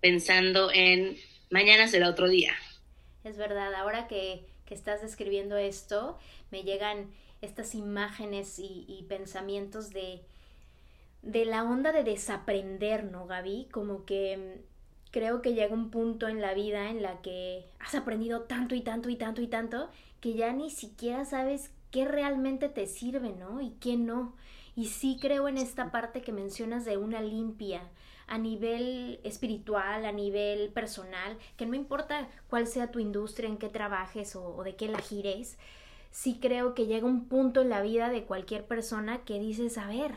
pensando 0.00 0.70
en 0.72 1.16
mañana 1.50 1.88
será 1.88 2.08
otro 2.08 2.28
día. 2.28 2.54
Es 3.24 3.36
verdad, 3.36 3.74
ahora 3.74 4.08
que, 4.08 4.44
que 4.64 4.74
estás 4.74 5.02
describiendo 5.02 5.56
esto, 5.56 6.18
me 6.50 6.62
llegan 6.62 7.10
estas 7.42 7.74
imágenes 7.74 8.58
y, 8.58 9.04
pensamientos 9.08 9.90
de, 9.90 10.20
de 11.22 11.44
la 11.44 11.64
onda 11.64 11.92
de 11.92 12.04
desaprender, 12.04 13.04
¿no, 13.04 13.26
Gaby? 13.26 13.68
Como 13.70 14.04
que 14.04 14.36
mm, 14.36 15.10
creo 15.10 15.42
que 15.42 15.54
llega 15.54 15.74
un 15.74 15.90
punto 15.90 16.28
en 16.28 16.40
la 16.40 16.54
vida 16.54 16.90
en 16.90 17.02
la 17.02 17.22
que 17.22 17.64
has 17.78 17.94
aprendido 17.94 18.42
tanto 18.42 18.74
y 18.74 18.82
tanto 18.82 19.08
y 19.08 19.16
tanto 19.16 19.40
y 19.40 19.46
tanto 19.46 19.90
que 20.20 20.34
ya 20.34 20.52
ni 20.52 20.70
siquiera 20.70 21.24
sabes 21.24 21.70
qué 21.90 22.04
realmente 22.06 22.68
te 22.68 22.86
sirve, 22.86 23.30
¿no? 23.32 23.60
Y 23.60 23.70
qué 23.80 23.96
no. 23.96 24.36
Y 24.76 24.86
sí 24.86 25.18
creo 25.20 25.48
en 25.48 25.58
esta 25.58 25.90
parte 25.90 26.22
que 26.22 26.32
mencionas 26.32 26.84
de 26.84 26.96
una 26.96 27.20
limpia 27.20 27.82
a 28.30 28.38
nivel 28.38 29.20
espiritual, 29.24 30.04
a 30.04 30.12
nivel 30.12 30.70
personal, 30.70 31.36
que 31.56 31.66
no 31.66 31.74
importa 31.74 32.28
cuál 32.48 32.68
sea 32.68 32.92
tu 32.92 33.00
industria, 33.00 33.48
en 33.48 33.58
qué 33.58 33.68
trabajes 33.68 34.36
o, 34.36 34.62
de 34.62 34.76
qué 34.76 34.86
la 34.86 35.00
gires, 35.00 35.58
sí 36.12 36.38
creo 36.40 36.74
que 36.74 36.86
llega 36.86 37.06
un 37.06 37.26
punto 37.26 37.60
en 37.60 37.68
la 37.68 37.82
vida 37.82 38.08
de 38.08 38.24
cualquier 38.24 38.64
persona 38.66 39.24
que 39.24 39.40
dices, 39.40 39.78
a 39.78 39.88
ver, 39.88 40.14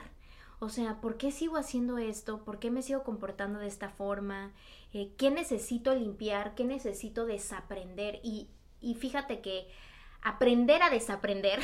o 0.59 0.69
sea, 0.69 1.01
¿por 1.01 1.17
qué 1.17 1.31
sigo 1.31 1.57
haciendo 1.57 1.97
esto? 1.97 2.43
¿Por 2.45 2.59
qué 2.59 2.69
me 2.69 2.83
sigo 2.83 3.03
comportando 3.03 3.57
de 3.59 3.67
esta 3.67 3.89
forma? 3.89 4.53
Eh, 4.93 5.11
¿Qué 5.17 5.31
necesito 5.31 5.93
limpiar? 5.95 6.53
¿Qué 6.53 6.65
necesito 6.65 7.25
desaprender? 7.25 8.19
Y, 8.23 8.47
y 8.79 8.93
fíjate 8.93 9.41
que 9.41 9.67
aprender 10.23 10.81
a 10.81 10.89
desaprender 10.89 11.59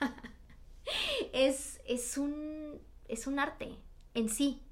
es, 1.32 1.80
es, 1.86 2.18
un, 2.18 2.80
es 3.08 3.26
un 3.26 3.38
arte 3.38 3.76
en 4.14 4.28
sí, 4.28 4.62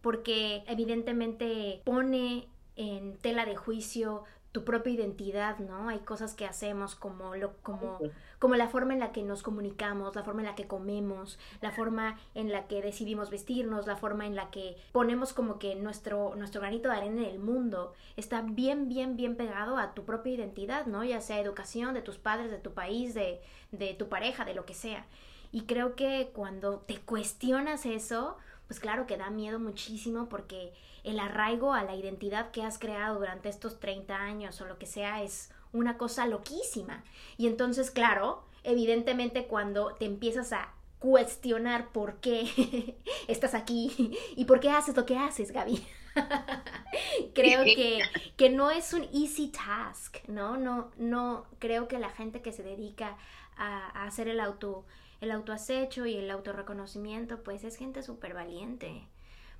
porque 0.00 0.64
evidentemente 0.66 1.82
pone 1.84 2.48
en 2.76 3.16
tela 3.18 3.44
de 3.44 3.56
juicio 3.56 4.24
tu 4.54 4.62
propia 4.62 4.92
identidad, 4.92 5.58
¿no? 5.58 5.88
Hay 5.88 5.98
cosas 5.98 6.32
que 6.32 6.46
hacemos 6.46 6.94
como 6.94 7.34
lo, 7.34 7.56
como, 7.64 7.98
como 8.38 8.54
la 8.54 8.68
forma 8.68 8.92
en 8.92 9.00
la 9.00 9.10
que 9.10 9.24
nos 9.24 9.42
comunicamos, 9.42 10.14
la 10.14 10.22
forma 10.22 10.42
en 10.42 10.46
la 10.46 10.54
que 10.54 10.68
comemos, 10.68 11.40
la 11.60 11.72
forma 11.72 12.20
en 12.36 12.52
la 12.52 12.68
que 12.68 12.80
decidimos 12.80 13.30
vestirnos, 13.30 13.88
la 13.88 13.96
forma 13.96 14.26
en 14.26 14.36
la 14.36 14.52
que 14.52 14.76
ponemos 14.92 15.32
como 15.32 15.58
que 15.58 15.74
nuestro, 15.74 16.36
nuestro 16.36 16.60
granito 16.60 16.88
de 16.88 16.94
arena 16.94 17.22
en 17.22 17.30
el 17.30 17.40
mundo 17.40 17.94
está 18.16 18.42
bien, 18.42 18.88
bien, 18.88 19.16
bien 19.16 19.34
pegado 19.34 19.76
a 19.76 19.92
tu 19.92 20.04
propia 20.04 20.34
identidad, 20.34 20.86
¿no? 20.86 21.02
Ya 21.02 21.20
sea 21.20 21.40
educación 21.40 21.92
de 21.92 22.02
tus 22.02 22.18
padres, 22.18 22.52
de 22.52 22.58
tu 22.58 22.74
país, 22.74 23.12
de, 23.12 23.40
de 23.72 23.94
tu 23.94 24.08
pareja, 24.08 24.44
de 24.44 24.54
lo 24.54 24.64
que 24.64 24.74
sea. 24.74 25.04
Y 25.50 25.62
creo 25.62 25.96
que 25.96 26.30
cuando 26.32 26.78
te 26.78 27.00
cuestionas 27.00 27.86
eso, 27.86 28.36
pues 28.66 28.80
claro 28.80 29.06
que 29.06 29.16
da 29.16 29.30
miedo 29.30 29.58
muchísimo 29.58 30.28
porque 30.28 30.72
el 31.02 31.18
arraigo 31.20 31.74
a 31.74 31.84
la 31.84 31.94
identidad 31.94 32.50
que 32.50 32.62
has 32.62 32.78
creado 32.78 33.18
durante 33.18 33.48
estos 33.48 33.78
30 33.78 34.16
años 34.16 34.60
o 34.60 34.64
lo 34.64 34.78
que 34.78 34.86
sea 34.86 35.22
es 35.22 35.50
una 35.72 35.98
cosa 35.98 36.26
loquísima. 36.26 37.04
Y 37.36 37.46
entonces, 37.46 37.90
claro, 37.90 38.44
evidentemente 38.62 39.46
cuando 39.46 39.94
te 39.94 40.06
empiezas 40.06 40.52
a 40.52 40.72
cuestionar 40.98 41.92
por 41.92 42.16
qué 42.20 42.96
estás 43.28 43.54
aquí 43.54 44.16
y 44.36 44.46
por 44.46 44.60
qué 44.60 44.70
haces 44.70 44.96
lo 44.96 45.04
que 45.04 45.18
haces, 45.18 45.52
Gaby. 45.52 45.86
creo 47.34 47.64
que, 47.64 48.00
que 48.36 48.48
no 48.48 48.70
es 48.70 48.92
un 48.94 49.02
easy 49.12 49.48
task, 49.48 50.26
¿no? 50.28 50.56
No, 50.56 50.90
no 50.96 51.44
creo 51.58 51.88
que 51.88 51.98
la 51.98 52.10
gente 52.10 52.40
que 52.40 52.52
se 52.52 52.62
dedica 52.62 53.18
a, 53.56 54.00
a 54.00 54.06
hacer 54.06 54.28
el 54.28 54.40
auto 54.40 54.84
el 55.24 55.32
autoacecho 55.32 56.06
y 56.06 56.14
el 56.14 56.30
autorreconocimiento, 56.30 57.42
pues 57.42 57.64
es 57.64 57.76
gente 57.76 58.02
súper 58.02 58.34
valiente. 58.34 59.08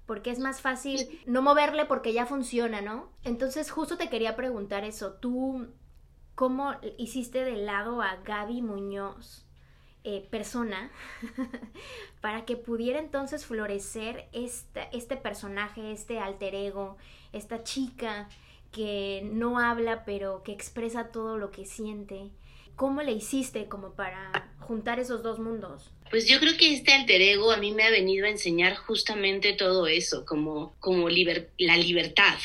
Porque 0.07 0.31
es 0.31 0.39
más 0.39 0.61
fácil 0.61 1.21
no 1.27 1.43
moverle 1.43 1.87
porque 1.87 2.13
ya 2.13 2.27
funciona, 2.27 2.81
¿no? 2.81 3.11
Entonces 3.25 3.71
justo 3.71 3.97
te 3.97 4.09
quería 4.09 4.37
preguntar 4.37 4.85
eso. 4.85 5.15
¿Tú 5.15 5.69
cómo 6.35 6.73
hiciste 6.99 7.45
de 7.45 7.57
lado 7.57 8.03
a 8.03 8.17
Gaby 8.17 8.63
Muñoz 8.63 9.45
eh, 10.07 10.27
persona 10.31 10.91
para 12.21 12.45
que 12.45 12.57
pudiera 12.57 12.99
entonces 12.99 13.47
florecer 13.47 14.29
este 14.33 15.17
personaje, 15.17 15.93
este 15.93 16.19
alter 16.19 16.55
ego, 16.55 16.99
esta 17.33 17.63
chica 17.63 18.29
que 18.71 19.27
no 19.33 19.59
habla 19.59 20.05
pero 20.05 20.43
que 20.43 20.53
expresa 20.53 21.09
todo 21.09 21.39
lo 21.39 21.51
que 21.51 21.65
siente. 21.65 22.33
¿Cómo 22.77 23.03
le 23.03 23.13
hiciste 23.13 23.69
como 23.69 23.93
para 23.93 24.53
juntar 24.65 24.99
esos 24.99 25.23
dos 25.23 25.39
mundos? 25.39 25.91
Pues 26.11 26.27
yo 26.27 26.39
creo 26.41 26.57
que 26.57 26.73
este 26.75 26.93
alter 26.93 27.21
ego 27.21 27.51
a 27.51 27.57
mí 27.57 27.73
me 27.73 27.85
ha 27.85 27.91
venido 27.91 28.27
a 28.27 28.31
enseñar 28.31 28.77
justamente 28.77 29.53
todo 29.53 29.87
eso, 29.87 30.25
como, 30.25 30.75
como 30.81 31.09
la 31.09 31.77
libertad 31.77 32.39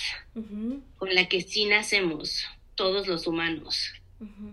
con 0.98 1.14
la 1.14 1.28
que 1.28 1.42
sí 1.42 1.66
nacemos 1.66 2.46
todos 2.76 3.08
los 3.08 3.28
humanos 3.28 3.92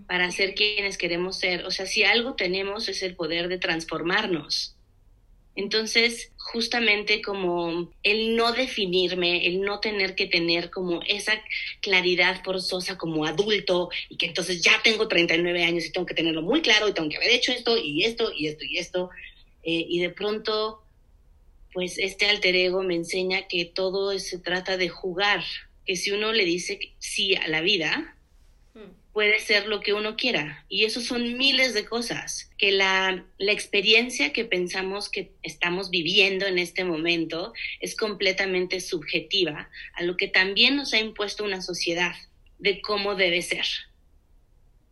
para 0.07 0.31
ser 0.31 0.55
quienes 0.55 0.99
queremos 0.99 1.39
ser. 1.39 1.65
O 1.65 1.71
sea, 1.71 1.87
si 1.87 2.05
algo 2.05 2.35
tenemos 2.35 2.89
es 2.89 3.03
el 3.03 3.15
poder 3.15 3.49
de 3.49 3.59
transformarnos. 3.59 4.77
Entonces, 5.55 6.31
justamente 6.53 7.23
como 7.23 7.91
el 8.05 8.37
no 8.37 8.53
definirme, 8.53 9.47
el 9.47 9.63
no 9.63 9.81
tener 9.81 10.15
que 10.15 10.27
tener 10.27 10.71
como 10.71 11.01
esa 11.07 11.33
claridad 11.81 12.43
forzosa 12.45 12.97
como 12.97 13.27
adulto 13.27 13.91
y 14.09 14.17
que 14.17 14.27
entonces 14.27 14.63
ya 14.63 14.81
tengo 14.85 15.09
39 15.09 15.65
años 15.65 15.85
y 15.85 15.93
tengo 15.93 16.07
que 16.07 16.15
tenerlo 16.15 16.43
muy 16.43 16.63
claro 16.63 16.89
y 16.89 16.93
tengo 16.93 17.09
que 17.09 17.17
haber 17.17 17.31
hecho 17.31 17.51
esto 17.53 17.77
y 17.77 18.05
esto 18.05 18.33
y 18.33 18.47
esto 18.47 18.65
y 18.65 18.79
esto. 18.79 19.11
Eh, 19.65 19.87
y 19.89 19.99
de 19.99 20.11
pronto, 20.11 20.83
pues 21.73 21.99
este 21.99 22.27
alter 22.27 22.55
ego 22.55 22.83
me 22.83 22.95
enseña 22.95 23.49
que 23.49 23.65
todo 23.65 24.17
se 24.19 24.39
trata 24.39 24.77
de 24.77 24.89
jugar, 24.89 25.43
que 25.85 25.97
si 25.97 26.13
uno 26.13 26.33
le 26.33 26.45
dice 26.45 26.79
sí 26.99 27.35
a 27.35 27.49
la 27.49 27.61
vida, 27.61 28.16
puede 29.17 29.41
ser 29.41 29.67
lo 29.67 29.81
que 29.81 29.95
uno 29.95 30.15
quiera. 30.15 30.67
Y 30.69 30.85
eso 30.85 31.01
son 31.01 31.39
miles 31.39 31.73
de 31.73 31.87
cosas, 31.87 32.51
que 32.59 32.71
la, 32.71 33.25
la, 33.39 33.53
experiencia 33.53 34.31
que 34.31 34.45
pensamos 34.45 35.09
que 35.09 35.33
estamos 35.43 35.89
viviendo 35.89 36.45
en 36.47 36.59
este 36.59 36.85
momento 36.85 37.55
es 37.81 37.97
completamente 37.97 38.79
subjetiva 38.79 39.71
a 39.95 40.03
lo 40.03 40.19
que 40.19 40.29
también 40.29 40.77
nos 40.77 40.93
ha 40.93 40.99
impuesto 40.99 41.45
una 41.45 41.63
sociedad 41.63 42.15
de 42.59 42.83
cómo 42.83 43.15
debe 43.15 43.41
ser. 43.41 43.65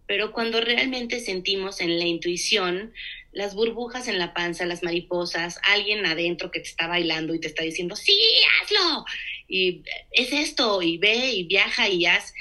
Pero 0.06 0.32
cuando 0.32 0.62
realmente 0.62 1.20
sentimos 1.20 1.82
en 1.82 1.98
la 1.98 2.06
intuición 2.06 2.94
las 3.30 3.54
burbujas 3.54 4.08
en 4.08 4.18
la 4.18 4.32
panza, 4.32 4.64
las 4.64 4.82
mariposas, 4.82 5.58
alguien 5.64 6.06
adentro 6.06 6.50
que 6.50 6.60
te 6.60 6.68
está 6.68 6.86
bailando 6.86 7.34
y 7.34 7.40
te 7.40 7.48
está 7.48 7.62
diciendo, 7.62 7.94
sí, 7.94 8.18
hazlo, 8.62 9.04
y 9.48 9.82
es 10.12 10.32
esto, 10.32 10.80
y 10.80 10.96
ve 10.96 11.32
y 11.32 11.44
viaja 11.44 11.90
y 11.90 12.06
haz 12.06 12.32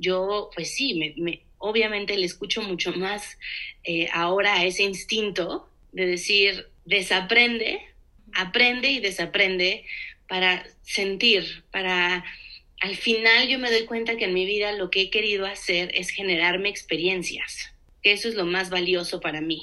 yo 0.00 0.50
pues 0.54 0.74
sí, 0.74 1.14
me, 1.16 1.42
obviamente 1.58 2.16
le 2.16 2.26
escucho 2.26 2.62
mucho 2.62 2.92
más 2.92 3.38
eh, 3.84 4.08
ahora 4.12 4.54
a 4.54 4.64
ese 4.64 4.82
instinto 4.82 5.68
de 5.92 6.06
decir, 6.06 6.68
desaprende, 6.84 7.80
aprende 8.32 8.90
y 8.90 9.00
desaprende 9.00 9.84
para 10.28 10.66
sentir, 10.82 11.64
para... 11.70 12.24
Al 12.82 12.96
final 12.96 13.46
yo 13.46 13.58
me 13.58 13.70
doy 13.70 13.84
cuenta 13.84 14.16
que 14.16 14.24
en 14.24 14.32
mi 14.32 14.46
vida 14.46 14.72
lo 14.72 14.90
que 14.90 15.02
he 15.02 15.10
querido 15.10 15.44
hacer 15.44 15.90
es 15.94 16.08
generarme 16.08 16.70
experiencias, 16.70 17.74
eso 18.02 18.28
es 18.28 18.34
lo 18.34 18.46
más 18.46 18.70
valioso 18.70 19.20
para 19.20 19.42
mí. 19.42 19.60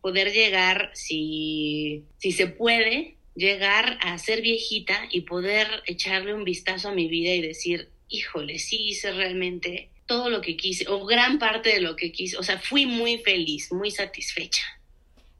Poder 0.00 0.32
llegar, 0.32 0.92
si, 0.94 2.04
si 2.18 2.30
se 2.30 2.46
puede, 2.46 3.16
llegar 3.34 3.98
a 4.00 4.16
ser 4.18 4.42
viejita 4.42 5.08
y 5.10 5.22
poder 5.22 5.66
echarle 5.86 6.34
un 6.34 6.44
vistazo 6.44 6.90
a 6.90 6.94
mi 6.94 7.08
vida 7.08 7.34
y 7.34 7.40
decir, 7.40 7.88
híjole, 8.08 8.58
sí 8.58 8.88
hice 8.88 9.12
realmente 9.12 9.90
todo 10.06 10.30
lo 10.30 10.40
que 10.40 10.56
quise, 10.56 10.88
o 10.88 11.04
gran 11.04 11.38
parte 11.38 11.70
de 11.70 11.80
lo 11.80 11.96
que 11.96 12.12
quise, 12.12 12.38
o 12.38 12.42
sea, 12.42 12.58
fui 12.58 12.86
muy 12.86 13.18
feliz, 13.18 13.72
muy 13.72 13.90
satisfecha 13.90 14.62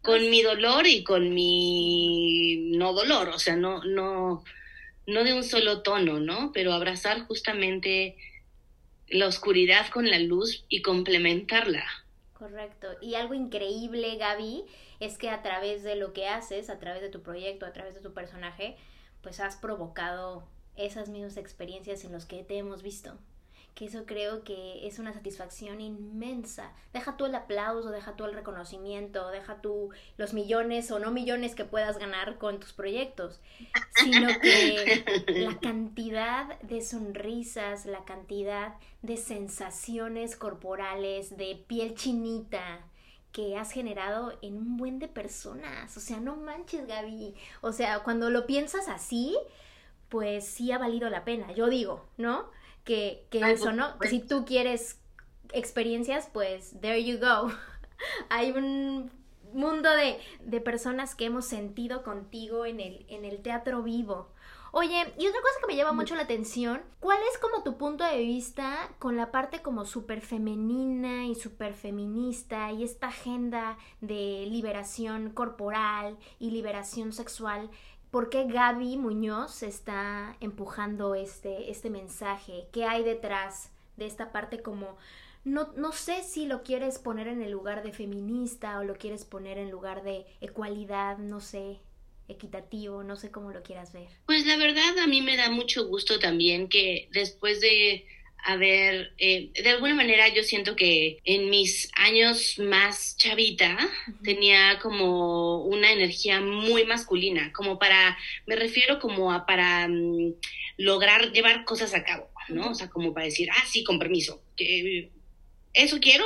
con 0.02 0.30
mi 0.30 0.42
dolor 0.42 0.86
y 0.86 1.04
con 1.04 1.34
mi 1.34 2.70
no 2.76 2.92
dolor, 2.92 3.28
o 3.28 3.38
sea, 3.38 3.56
no, 3.56 3.84
no, 3.84 4.42
no 5.06 5.24
de 5.24 5.34
un 5.34 5.44
solo 5.44 5.82
tono, 5.82 6.18
¿no? 6.18 6.50
Pero 6.52 6.72
abrazar 6.72 7.26
justamente 7.26 8.16
la 9.08 9.26
oscuridad 9.26 9.88
con 9.90 10.08
la 10.08 10.18
luz 10.18 10.64
y 10.68 10.82
complementarla. 10.82 11.84
Correcto. 12.32 12.88
Y 13.02 13.16
algo 13.16 13.34
increíble, 13.34 14.16
Gaby, 14.16 14.64
es 15.00 15.18
que 15.18 15.28
a 15.28 15.42
través 15.42 15.82
de 15.82 15.96
lo 15.96 16.12
que 16.12 16.28
haces, 16.28 16.70
a 16.70 16.78
través 16.78 17.02
de 17.02 17.10
tu 17.10 17.22
proyecto, 17.22 17.66
a 17.66 17.72
través 17.72 17.94
de 17.94 18.00
tu 18.00 18.14
personaje, 18.14 18.76
pues 19.22 19.40
has 19.40 19.56
provocado 19.56 20.48
esas 20.78 21.08
mismas 21.08 21.36
experiencias 21.36 22.04
en 22.04 22.12
las 22.12 22.26
que 22.26 22.42
te 22.44 22.56
hemos 22.56 22.82
visto. 22.82 23.18
Que 23.74 23.84
eso 23.84 24.06
creo 24.06 24.42
que 24.42 24.88
es 24.88 24.98
una 24.98 25.12
satisfacción 25.12 25.80
inmensa. 25.80 26.72
Deja 26.92 27.16
tú 27.16 27.26
el 27.26 27.34
aplauso, 27.34 27.90
deja 27.90 28.16
tú 28.16 28.24
el 28.24 28.34
reconocimiento, 28.34 29.28
deja 29.30 29.60
tú 29.60 29.90
los 30.16 30.34
millones 30.34 30.90
o 30.90 30.98
no 30.98 31.12
millones 31.12 31.54
que 31.54 31.64
puedas 31.64 31.98
ganar 31.98 32.38
con 32.38 32.58
tus 32.58 32.72
proyectos, 32.72 33.40
sino 33.94 34.28
que 34.40 35.04
la 35.28 35.60
cantidad 35.60 36.58
de 36.62 36.80
sonrisas, 36.80 37.86
la 37.86 38.04
cantidad 38.04 38.74
de 39.02 39.16
sensaciones 39.16 40.34
corporales, 40.34 41.36
de 41.36 41.62
piel 41.68 41.94
chinita, 41.94 42.84
que 43.32 43.56
has 43.56 43.70
generado 43.70 44.36
en 44.42 44.56
un 44.56 44.76
buen 44.76 44.98
de 44.98 45.06
personas. 45.06 45.96
O 45.96 46.00
sea, 46.00 46.18
no 46.18 46.36
manches, 46.36 46.86
Gaby. 46.86 47.34
O 47.60 47.72
sea, 47.72 48.00
cuando 48.00 48.30
lo 48.30 48.46
piensas 48.46 48.88
así, 48.88 49.36
pues 50.08 50.46
sí 50.46 50.72
ha 50.72 50.78
valido 50.78 51.10
la 51.10 51.24
pena. 51.24 51.52
Yo 51.52 51.68
digo, 51.68 52.06
¿no? 52.16 52.50
Que, 52.84 53.26
que 53.30 53.40
eso, 53.50 53.72
¿no? 53.72 53.98
Que 53.98 54.08
si 54.08 54.20
tú 54.20 54.44
quieres 54.44 55.00
experiencias, 55.52 56.28
pues 56.32 56.74
there 56.80 57.02
you 57.02 57.18
go. 57.18 57.52
Hay 58.28 58.52
un 58.52 59.10
mundo 59.52 59.90
de, 59.90 60.18
de, 60.40 60.60
personas 60.60 61.14
que 61.14 61.26
hemos 61.26 61.46
sentido 61.46 62.02
contigo 62.02 62.66
en 62.66 62.80
el, 62.80 63.06
en 63.08 63.24
el 63.24 63.40
teatro 63.42 63.82
vivo. 63.82 64.28
Oye, 64.70 65.14
y 65.18 65.26
otra 65.26 65.40
cosa 65.40 65.60
que 65.60 65.66
me 65.66 65.76
llama 65.76 65.92
mucho 65.92 66.14
la 66.14 66.22
atención, 66.22 66.82
¿cuál 67.00 67.18
es 67.32 67.38
como 67.38 67.62
tu 67.62 67.78
punto 67.78 68.04
de 68.04 68.18
vista 68.18 68.90
con 68.98 69.16
la 69.16 69.30
parte 69.30 69.62
como 69.62 69.86
súper 69.86 70.20
femenina 70.20 71.26
y 71.26 71.34
súper 71.34 71.72
feminista 71.72 72.70
y 72.72 72.84
esta 72.84 73.08
agenda 73.08 73.78
de 74.02 74.46
liberación 74.46 75.30
corporal 75.30 76.18
y 76.38 76.50
liberación 76.50 77.12
sexual 77.14 77.70
¿Por 78.10 78.30
qué 78.30 78.44
Gaby 78.44 78.96
Muñoz 78.96 79.62
está 79.62 80.36
empujando 80.40 81.14
este, 81.14 81.70
este 81.70 81.90
mensaje? 81.90 82.66
¿Qué 82.72 82.84
hay 82.84 83.02
detrás 83.02 83.70
de 83.96 84.06
esta 84.06 84.32
parte 84.32 84.62
como... 84.62 84.96
No, 85.44 85.72
no 85.76 85.92
sé 85.92 86.22
si 86.24 86.46
lo 86.46 86.62
quieres 86.62 86.98
poner 86.98 87.28
en 87.28 87.42
el 87.42 87.52
lugar 87.52 87.82
de 87.82 87.92
feminista 87.92 88.78
o 88.80 88.84
lo 88.84 88.96
quieres 88.96 89.24
poner 89.24 89.56
en 89.56 89.70
lugar 89.70 90.02
de 90.02 90.26
ecualidad, 90.40 91.16
no 91.18 91.40
sé, 91.40 91.78
equitativo, 92.28 93.02
no 93.02 93.16
sé 93.16 93.30
cómo 93.30 93.50
lo 93.52 93.62
quieras 93.62 93.92
ver. 93.92 94.08
Pues 94.26 94.46
la 94.46 94.56
verdad 94.56 94.98
a 94.98 95.06
mí 95.06 95.22
me 95.22 95.36
da 95.36 95.50
mucho 95.50 95.86
gusto 95.86 96.18
también 96.18 96.68
que 96.68 97.08
después 97.12 97.60
de 97.60 98.04
a 98.44 98.56
ver, 98.56 99.12
eh, 99.18 99.50
de 99.54 99.68
alguna 99.68 99.94
manera 99.94 100.28
yo 100.28 100.42
siento 100.42 100.76
que 100.76 101.18
en 101.24 101.50
mis 101.50 101.90
años 101.94 102.58
más 102.58 103.16
chavita 103.16 103.76
tenía 104.22 104.78
como 104.80 105.64
una 105.64 105.92
energía 105.92 106.40
muy 106.40 106.84
masculina, 106.84 107.52
como 107.52 107.78
para, 107.78 108.16
me 108.46 108.56
refiero 108.56 108.98
como 109.00 109.32
a 109.32 109.44
para 109.44 109.88
mm, 109.88 110.34
lograr 110.78 111.32
llevar 111.32 111.64
cosas 111.64 111.94
a 111.94 112.04
cabo, 112.04 112.30
¿no? 112.48 112.70
O 112.70 112.74
sea, 112.74 112.88
como 112.88 113.12
para 113.12 113.26
decir, 113.26 113.48
ah, 113.50 113.64
sí, 113.66 113.84
con 113.84 113.98
permiso, 113.98 114.42
que 114.56 115.10
eso 115.74 115.98
quiero, 116.00 116.24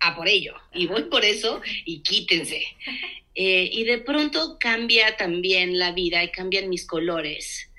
a 0.00 0.16
por 0.16 0.28
ello, 0.28 0.54
y 0.72 0.86
voy 0.86 1.04
por 1.04 1.24
eso, 1.24 1.60
y 1.84 2.02
quítense. 2.02 2.64
Eh, 3.40 3.70
y 3.72 3.84
de 3.84 3.98
pronto 3.98 4.56
cambia 4.58 5.16
también 5.16 5.78
la 5.78 5.92
vida 5.92 6.24
y 6.24 6.32
cambian 6.32 6.68
mis 6.68 6.84
colores. 6.84 7.70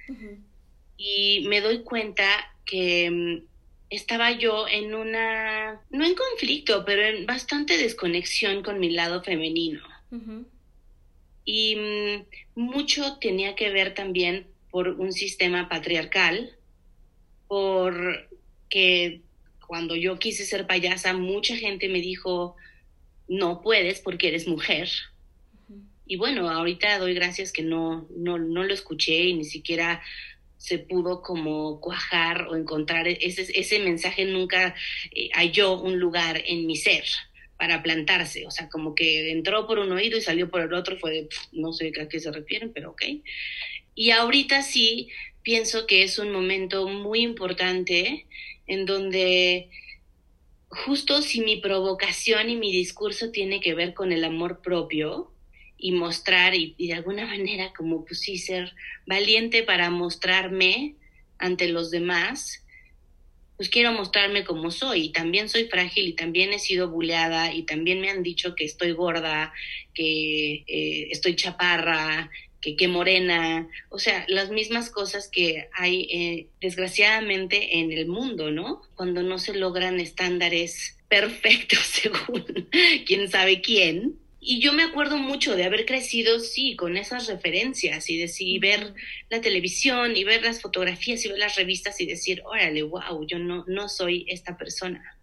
Y 0.95 1.45
me 1.49 1.59
doy 1.59 1.83
cuenta 1.83 2.55
que 2.63 3.11
mm, 3.11 3.48
estaba 3.89 4.31
yo 4.31 4.67
en 4.67 4.93
una, 4.93 5.81
no 5.89 6.05
en 6.05 6.15
conflicto, 6.15 6.85
pero 6.85 7.03
en 7.03 7.25
bastante 7.25 7.77
desconexión 7.77 8.61
con 8.63 8.79
mi 8.79 8.91
lado 8.91 9.23
femenino. 9.23 9.81
Y 11.45 11.75
mm, 11.75 12.59
mucho 12.59 13.17
tenía 13.17 13.55
que 13.55 13.71
ver 13.71 13.93
también 13.93 14.47
por 14.69 14.89
un 14.89 15.11
sistema 15.11 15.67
patriarcal, 15.69 16.55
porque 17.47 19.21
cuando 19.65 19.95
yo 19.95 20.19
quise 20.19 20.45
ser 20.45 20.67
payasa, 20.67 21.13
mucha 21.13 21.55
gente 21.55 21.89
me 21.89 22.01
dijo, 22.01 22.55
no 23.27 23.61
puedes 23.61 23.99
porque 23.99 24.27
eres 24.27 24.47
mujer. 24.47 24.89
Y 26.05 26.17
bueno, 26.17 26.49
ahorita 26.49 26.97
doy 26.97 27.13
gracias 27.13 27.51
que 27.51 27.61
no, 27.61 28.07
no, 28.15 28.37
no 28.39 28.63
lo 28.63 28.73
escuché 28.73 29.25
y 29.25 29.35
ni 29.35 29.45
siquiera 29.45 30.01
se 30.59 30.77
pudo 30.77 31.21
como 31.21 31.79
cuajar 31.79 32.47
o 32.49 32.55
encontrar 32.55 33.07
ese, 33.07 33.47
ese 33.59 33.79
mensaje 33.79 34.25
nunca 34.25 34.75
eh, 35.11 35.29
halló 35.33 35.79
un 35.79 35.99
lugar 35.99 36.43
en 36.45 36.67
mi 36.67 36.75
ser 36.75 37.05
para 37.57 37.81
plantarse, 37.81 38.45
o 38.45 38.51
sea, 38.51 38.69
como 38.69 38.93
que 38.93 39.31
entró 39.31 39.67
por 39.67 39.79
un 39.79 39.91
oído 39.91 40.17
y 40.17 40.21
salió 40.21 40.49
por 40.49 40.61
el 40.61 40.73
otro, 40.73 40.97
fue 40.97 41.27
no 41.51 41.73
sé 41.73 41.91
a 41.99 42.07
qué 42.07 42.19
se 42.19 42.31
refieren, 42.31 42.71
pero 42.73 42.91
ok. 42.91 43.03
Y 43.95 44.11
ahorita 44.11 44.61
sí 44.61 45.09
pienso 45.43 45.87
que 45.87 46.03
es 46.03 46.19
un 46.19 46.31
momento 46.31 46.87
muy 46.87 47.21
importante 47.21 48.27
en 48.67 48.85
donde 48.85 49.69
justo 50.69 51.21
si 51.21 51.41
mi 51.41 51.57
provocación 51.57 52.49
y 52.49 52.55
mi 52.55 52.71
discurso 52.71 53.31
tiene 53.31 53.59
que 53.59 53.73
ver 53.73 53.93
con 53.93 54.11
el 54.11 54.23
amor 54.23 54.61
propio 54.61 55.31
y 55.79 55.93
mostrar 55.93 56.53
y, 56.55 56.75
de 56.77 56.93
alguna 56.93 57.25
manera 57.25 57.71
como 57.75 58.05
pues 58.05 58.19
sí 58.19 58.37
ser 58.37 58.75
valiente 59.07 59.63
para 59.63 59.89
mostrarme 59.89 60.95
ante 61.37 61.69
los 61.69 61.89
demás, 61.89 62.65
pues 63.55 63.69
quiero 63.69 63.93
mostrarme 63.93 64.43
como 64.43 64.71
soy. 64.71 65.05
Y 65.05 65.11
también 65.11 65.49
soy 65.49 65.65
frágil 65.65 66.07
y 66.09 66.13
también 66.13 66.53
he 66.53 66.59
sido 66.59 66.89
buleada 66.89 67.53
y 67.53 67.63
también 67.63 68.01
me 68.01 68.09
han 68.09 68.23
dicho 68.23 68.55
que 68.55 68.65
estoy 68.65 68.91
gorda, 68.91 69.53
que 69.93 70.65
eh, 70.67 71.07
estoy 71.11 71.35
chaparra, 71.35 72.29
que, 72.61 72.75
que 72.75 72.87
morena, 72.87 73.67
o 73.89 73.99
sea, 73.99 74.25
las 74.27 74.51
mismas 74.51 74.89
cosas 74.89 75.29
que 75.29 75.69
hay 75.73 76.07
eh, 76.11 76.47
desgraciadamente 76.59 77.79
en 77.79 77.91
el 77.91 78.07
mundo, 78.07 78.51
¿no? 78.51 78.81
Cuando 78.95 79.23
no 79.23 79.37
se 79.39 79.53
logran 79.53 79.99
estándares 79.99 80.97
perfectos 81.09 81.79
según 81.79 82.69
quién 83.05 83.29
sabe 83.29 83.61
quién. 83.61 84.19
Y 84.41 84.61
yo 84.61 84.71
me 84.71 84.83
acuerdo 84.83 85.17
mucho 85.17 85.55
de 85.55 85.65
haber 85.65 85.85
crecido, 85.85 86.39
sí, 86.39 86.75
con 86.75 86.95
esas 86.95 87.27
referencias 87.27 88.09
y 88.09 88.17
decir, 88.17 88.59
ver 88.61 88.93
la 89.29 89.41
televisión 89.41 90.15
y 90.15 90.23
ver 90.23 90.43
las 90.43 90.61
fotografías 90.61 91.23
y 91.25 91.27
ver 91.27 91.39
las 91.39 91.55
revistas 91.55 91.99
y 91.99 92.05
decir, 92.05 92.41
órale, 92.45 92.83
wow, 92.83 93.25
yo 93.27 93.37
no, 93.37 93.65
no 93.67 93.89
soy 93.89 94.25
esta 94.29 94.57
persona. 94.57 95.17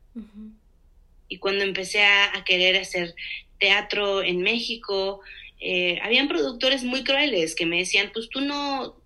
Y 1.29 1.39
cuando 1.39 1.65
empecé 1.65 2.03
a, 2.03 2.37
a, 2.37 2.45
querer 2.45 2.77
hacer 2.77 3.15
teatro 3.59 4.23
en 4.23 4.43
México, 4.43 5.21
eh, 5.61 5.99
habían 6.03 6.29
productores 6.29 6.85
muy 6.85 7.03
crueles 7.03 7.55
que 7.55 7.67
me 7.67 7.79
decían, 7.79 8.11
pues 8.13 8.29
tú 8.29 8.41
no, 8.41 8.97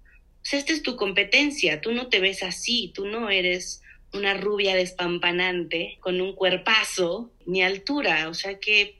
pues 0.40 0.55
esta 0.55 0.73
es 0.73 0.83
tu 0.83 0.96
competencia, 0.96 1.81
tú 1.81 1.92
no 1.92 2.09
te 2.09 2.20
ves 2.20 2.42
así, 2.42 2.92
tú 2.94 3.07
no 3.07 3.31
eres 3.31 3.83
una 4.12 4.35
rubia 4.35 4.75
despampanante 4.75 5.99
con 6.01 6.20
un 6.20 6.35
cuerpazo 6.35 7.31
ni 7.46 7.62
altura, 7.62 8.29
o 8.29 8.35
sea 8.35 8.59
que 8.59 9.00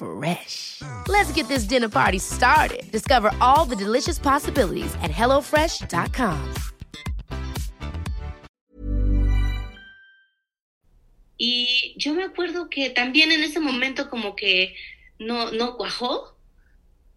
Fresh. 0.00 0.80
Let's 1.08 1.30
get 1.32 1.46
this 1.48 1.64
dinner 1.64 1.90
party 1.90 2.18
started. 2.18 2.90
Discover 2.90 3.32
all 3.42 3.66
the 3.66 3.76
delicious 3.76 4.18
possibilities 4.18 4.94
at 5.02 5.10
hellofresh.com. 5.10 6.54
Y 11.36 11.94
yo 11.96 12.14
me 12.14 12.24
acuerdo 12.24 12.68
que 12.70 12.90
también 12.90 13.30
en 13.32 13.42
ese 13.42 13.60
momento 13.60 14.08
como 14.08 14.36
que 14.36 14.74
no, 15.18 15.50
no 15.52 15.76
cuajó, 15.76 16.34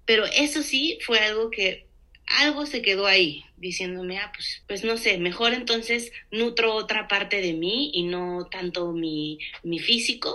pero 0.05 0.25
eso 0.25 0.61
sí 0.61 0.97
fue 1.05 1.19
algo 1.19 1.49
que 1.49 1.87
algo 2.25 2.65
se 2.65 2.81
quedó 2.81 3.05
ahí, 3.05 3.45
diciéndome, 3.57 4.19
ah, 4.19 4.31
pues, 4.33 4.63
pues 4.67 4.83
no 4.83 4.97
sé, 4.97 5.17
mejor 5.17 5.53
entonces 5.53 6.11
nutro 6.31 6.73
otra 6.73 7.07
parte 7.07 7.41
de 7.41 7.53
mí 7.53 7.91
y 7.93 8.03
no 8.03 8.47
tanto 8.49 8.91
mi, 8.91 9.39
mi 9.61 9.79
físico 9.79 10.33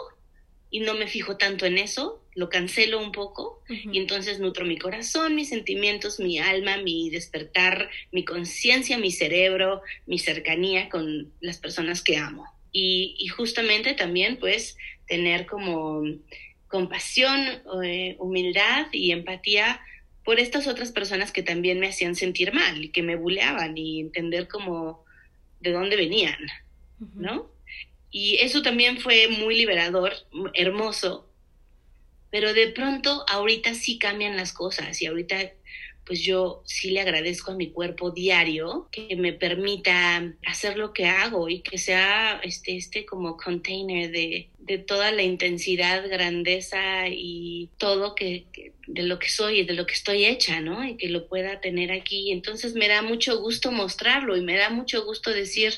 y 0.71 0.81
no 0.81 0.95
me 0.95 1.07
fijo 1.07 1.37
tanto 1.37 1.67
en 1.67 1.79
eso, 1.79 2.18
lo 2.39 2.49
cancelo 2.49 3.03
un 3.03 3.11
poco 3.11 3.63
uh 3.69 3.73
-huh. 3.73 3.95
y 3.95 3.99
entonces 3.99 4.39
nutro 4.39 4.65
mi 4.65 4.79
corazón, 4.79 5.35
mis 5.35 5.49
sentimientos, 5.49 6.21
mi 6.21 6.39
alma, 6.39 6.77
mi 6.77 7.11
despertar, 7.11 7.91
mi 8.13 8.25
conciencia, 8.25 8.97
mi 8.97 9.11
cerebro, 9.11 9.83
mi 10.07 10.21
cercanía 10.21 10.89
con 10.89 11.33
las 11.41 11.59
personas 11.59 12.01
que 12.01 12.17
amo 12.17 12.45
y, 12.71 13.17
y 13.19 13.27
justamente 13.27 13.95
también 13.95 14.37
pues 14.37 14.77
tener 15.09 15.47
como 15.47 16.03
compasión, 16.69 17.41
eh, 17.83 18.15
humildad 18.21 18.87
y 18.93 19.11
empatía 19.11 19.81
por 20.25 20.39
estas 20.39 20.69
otras 20.69 20.93
personas 20.93 21.33
que 21.33 21.43
también 21.43 21.81
me 21.81 21.89
hacían 21.89 22.15
sentir 22.15 22.53
mal 22.53 22.85
y 22.85 22.91
que 22.91 23.03
me 23.03 23.17
buleaban 23.17 23.77
y 23.77 23.99
entender 24.01 24.47
como 24.47 25.05
de 25.59 25.73
dónde 25.73 25.97
venían, 25.97 26.41
uh 27.01 27.05
-huh. 27.05 27.15
¿no? 27.15 27.51
Y 28.13 28.37
eso 28.37 28.63
también 28.63 28.99
fue 28.99 29.27
muy 29.27 29.57
liberador, 29.57 30.13
hermoso, 30.55 31.28
pero 32.31 32.53
de 32.53 32.69
pronto 32.69 33.25
ahorita 33.29 33.75
sí 33.75 33.99
cambian 33.99 34.37
las 34.37 34.53
cosas 34.53 35.01
y 35.01 35.07
ahorita 35.07 35.53
pues 36.09 36.23
yo 36.23 36.63
sí 36.65 36.91
le 36.91 37.03
agradezco 37.03 37.53
a 37.53 37.55
mi 37.55 37.71
cuerpo 37.71 38.11
diario 38.11 38.89
que 38.91 39.15
me 39.15 39.35
permita 39.35 40.33
hacer 40.47 40.79
lo 40.79 40.95
que 40.95 41.05
hago 41.05 41.51
y 41.51 41.61
que 41.61 41.77
sea 41.77 42.41
este, 42.43 42.79
este 42.79 43.05
como 43.05 43.37
container 43.37 44.11
de, 44.11 44.49
de 44.59 44.79
toda 44.79 45.13
la 45.13 45.23
intensidad, 45.23 46.09
grandeza 46.09 47.09
y 47.09 47.69
todo 47.77 48.15
que, 48.15 48.47
de 48.87 49.03
lo 49.03 49.19
que 49.19 49.29
soy 49.29 49.61
y 49.61 49.65
de 49.65 49.75
lo 49.75 49.85
que 49.85 49.93
estoy 49.93 50.25
hecha, 50.25 50.63
¿no? 50.63 50.83
Y 50.83 50.97
que 50.97 51.11
lo 51.11 51.29
pueda 51.29 51.61
tener 51.61 51.93
aquí. 51.93 52.33
Entonces 52.33 52.73
me 52.73 52.89
da 52.89 53.03
mucho 53.03 53.39
gusto 53.41 53.71
mostrarlo 53.71 54.35
y 54.35 54.41
me 54.41 54.57
da 54.57 54.71
mucho 54.71 55.05
gusto 55.05 55.31
decir 55.31 55.75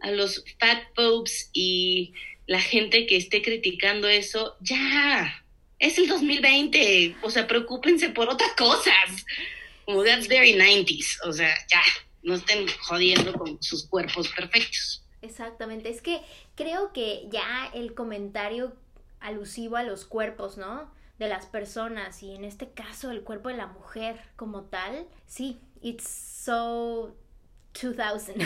a 0.00 0.12
los 0.12 0.44
fat 0.60 0.84
folks 0.94 1.50
y 1.52 2.12
la 2.46 2.60
gente 2.60 3.06
que 3.06 3.16
esté 3.16 3.42
criticando 3.42 4.08
eso, 4.08 4.56
ya, 4.60 5.44
es 5.78 5.98
el 5.98 6.08
2020, 6.08 7.16
o 7.22 7.30
sea, 7.30 7.46
preocúpense 7.46 8.10
por 8.10 8.28
otras 8.28 8.52
cosas. 8.56 9.24
Como 9.84 10.04
that's 10.04 10.28
very 10.28 10.54
90s, 10.54 11.18
o 11.24 11.32
sea, 11.32 11.54
ya, 11.70 11.82
no 12.22 12.34
estén 12.34 12.66
jodiendo 12.82 13.32
con 13.32 13.62
sus 13.62 13.86
cuerpos 13.86 14.28
perfectos. 14.28 15.04
Exactamente, 15.22 15.88
es 15.88 16.02
que 16.02 16.20
creo 16.54 16.92
que 16.92 17.28
ya 17.30 17.70
el 17.74 17.94
comentario 17.94 18.76
alusivo 19.20 19.76
a 19.76 19.82
los 19.82 20.04
cuerpos, 20.04 20.58
¿no? 20.58 20.92
De 21.18 21.28
las 21.28 21.46
personas 21.46 22.22
y 22.22 22.34
en 22.34 22.44
este 22.44 22.70
caso 22.70 23.10
el 23.10 23.22
cuerpo 23.22 23.48
de 23.48 23.56
la 23.56 23.66
mujer 23.66 24.20
como 24.36 24.64
tal, 24.64 25.08
sí, 25.26 25.58
it's 25.82 26.08
so 26.08 27.16
2000. 27.80 28.36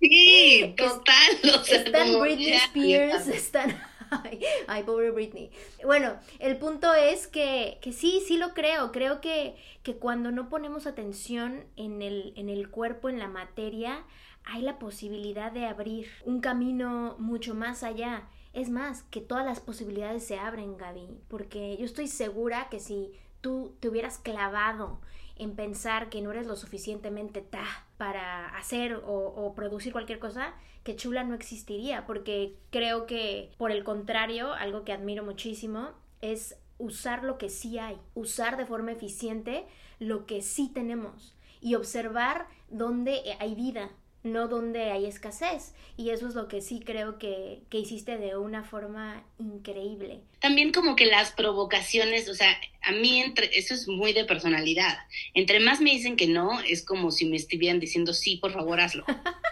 Sí, 0.00 0.74
total. 0.78 1.60
O 1.60 1.64
sea, 1.64 1.82
están 1.82 2.20
Britney 2.20 2.54
Spears, 2.54 3.26
están... 3.28 3.80
Ay, 4.24 4.40
ay, 4.66 4.82
pobre 4.84 5.10
Britney. 5.10 5.50
Bueno, 5.84 6.16
el 6.38 6.56
punto 6.56 6.92
es 6.94 7.26
que, 7.26 7.78
que 7.82 7.92
sí, 7.92 8.22
sí 8.26 8.36
lo 8.36 8.54
creo. 8.54 8.92
Creo 8.92 9.20
que, 9.20 9.56
que 9.82 9.96
cuando 9.96 10.30
no 10.30 10.48
ponemos 10.48 10.86
atención 10.86 11.64
en 11.76 12.02
el, 12.02 12.32
en 12.36 12.48
el 12.48 12.70
cuerpo, 12.70 13.08
en 13.08 13.18
la 13.18 13.28
materia, 13.28 14.04
hay 14.44 14.62
la 14.62 14.78
posibilidad 14.78 15.52
de 15.52 15.66
abrir 15.66 16.08
un 16.24 16.40
camino 16.40 17.16
mucho 17.18 17.54
más 17.54 17.82
allá. 17.82 18.28
Es 18.52 18.70
más, 18.70 19.02
que 19.04 19.20
todas 19.20 19.44
las 19.44 19.60
posibilidades 19.60 20.26
se 20.26 20.38
abren, 20.38 20.76
Gaby, 20.76 21.08
porque 21.28 21.76
yo 21.76 21.84
estoy 21.84 22.06
segura 22.08 22.68
que 22.70 22.78
si 22.78 23.12
tú 23.40 23.76
te 23.80 23.88
hubieras 23.88 24.18
clavado 24.18 25.00
en 25.36 25.56
pensar 25.56 26.08
que 26.08 26.22
no 26.22 26.30
eres 26.30 26.46
lo 26.46 26.56
suficientemente 26.56 27.40
ta 27.40 27.66
para 27.96 28.48
hacer 28.56 28.94
o, 28.94 29.02
o, 29.02 29.54
producir 29.54 29.92
cualquier 29.92 30.18
cosa, 30.18 30.54
que 30.84 30.96
chula 30.96 31.24
no 31.24 31.34
existiría, 31.34 32.06
porque 32.06 32.54
creo 32.70 33.06
que 33.06 33.50
por 33.56 33.72
el 33.72 33.82
contrario, 33.84 34.52
algo 34.52 34.84
que 34.84 34.92
admiro 34.92 35.24
muchísimo 35.24 35.90
es 36.20 36.56
usar 36.78 37.24
lo 37.24 37.38
que 37.38 37.48
sí 37.48 37.78
hay, 37.78 37.96
usar 38.14 38.56
de 38.56 38.66
forma 38.66 38.92
eficiente 38.92 39.64
lo 39.98 40.26
que 40.26 40.42
sí 40.42 40.70
tenemos 40.72 41.34
y 41.60 41.74
observar 41.76 42.46
dónde 42.68 43.22
hay 43.38 43.54
vida, 43.54 43.90
no 44.22 44.48
donde 44.48 44.90
hay 44.90 45.06
escasez. 45.06 45.72
Y 45.96 46.10
eso 46.10 46.28
es 46.28 46.34
lo 46.34 46.48
que 46.48 46.60
sí 46.60 46.80
creo 46.84 47.18
que, 47.18 47.62
que, 47.70 47.78
hiciste 47.78 48.18
de 48.18 48.36
una 48.36 48.64
forma 48.64 49.24
increíble. 49.38 50.20
También 50.40 50.72
como 50.72 50.96
que 50.96 51.06
las 51.06 51.32
provocaciones, 51.32 52.28
o 52.28 52.34
sea, 52.34 52.54
a 52.82 52.92
mí 52.92 53.22
entre, 53.22 53.56
eso 53.56 53.74
es 53.74 53.86
muy 53.86 54.12
de 54.12 54.24
personalidad. 54.24 54.98
Entre 55.32 55.60
más 55.60 55.80
me 55.80 55.90
dicen 55.90 56.16
que 56.16 56.26
no, 56.26 56.60
es 56.60 56.84
como 56.84 57.10
si 57.10 57.26
me 57.26 57.36
estuvieran 57.36 57.80
diciendo 57.80 58.12
sí, 58.12 58.36
por 58.36 58.52
favor, 58.52 58.80
hazlo. 58.80 59.04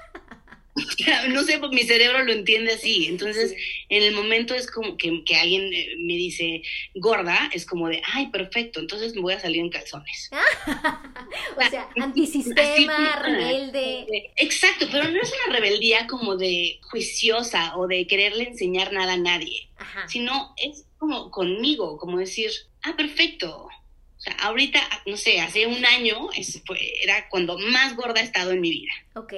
no 1.29 1.43
sé, 1.45 1.59
mi 1.71 1.83
cerebro 1.83 2.25
lo 2.25 2.33
entiende 2.33 2.73
así. 2.73 3.07
Entonces, 3.07 3.51
sí. 3.51 3.57
en 3.89 4.03
el 4.03 4.15
momento 4.15 4.55
es 4.55 4.71
como 4.71 4.97
que, 4.97 5.23
que, 5.25 5.37
alguien 5.37 5.73
eh, 5.73 5.95
me 5.99 6.15
dice 6.15 6.63
gorda, 6.95 7.51
es 7.53 7.67
como 7.67 7.89
de, 7.89 8.03
ay, 8.13 8.29
perfecto, 8.29 8.81
entonces 8.81 9.15
me 9.15 9.21
voy 9.21 9.35
a 9.35 9.41
salir 9.41 9.61
en 9.61 9.71
calzones. 9.71 10.31
o 11.57 11.71
sea, 11.71 11.89
antisistema, 12.01 13.13
así, 13.15 13.23
rebelde. 13.23 14.31
Exacto, 14.37 14.87
pero 14.91 15.09
no 15.09 15.21
es 15.21 15.33
una 15.47 15.57
rebeldía 15.57 16.07
como 16.07 16.37
de 16.37 16.79
juiciosa 16.83 17.77
o 17.77 17.87
de 17.87 18.07
quererle 18.07 18.45
enseñar 18.45 18.93
nada 18.93 19.15
a 19.15 19.19
nadie, 19.19 19.69
Ajá. 19.77 20.09
sino 20.09 20.55
es 20.57 20.85
como 20.99 21.31
conmigo, 21.31 21.99
como 21.99 22.19
decir, 22.19 22.51
ah, 22.83 22.95
perfecto. 22.97 23.69
O 24.17 24.25
sea, 24.25 24.35
ahorita, 24.35 24.81
no 25.07 25.17
sé, 25.17 25.41
hace 25.41 25.67
un 25.67 25.85
año 25.85 26.31
es, 26.37 26.63
fue, 26.65 26.79
era 27.03 27.29
cuando 27.29 27.59
más 27.59 27.97
gorda 27.97 28.21
he 28.21 28.25
estado 28.25 28.53
en 28.53 28.61
mi 28.61 28.71
vida. 28.71 28.93
Ok 29.17 29.35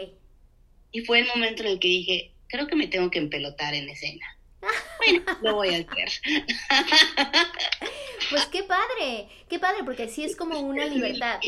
y 0.94 1.00
fue 1.00 1.18
el 1.18 1.26
momento 1.26 1.64
en 1.64 1.70
el 1.70 1.80
que 1.80 1.88
dije, 1.88 2.30
creo 2.46 2.68
que 2.68 2.76
me 2.76 2.86
tengo 2.86 3.10
que 3.10 3.18
empelotar 3.18 3.74
en 3.74 3.88
escena. 3.88 4.24
bueno, 4.98 5.24
lo 5.42 5.56
voy 5.56 5.74
a 5.74 5.78
hacer. 5.78 6.08
Pues 8.30 8.46
qué 8.46 8.62
padre, 8.62 9.28
qué 9.50 9.58
padre, 9.58 9.84
porque 9.84 10.08
sí 10.08 10.24
es 10.24 10.34
como 10.34 10.58
una 10.58 10.86
libertad. 10.86 11.40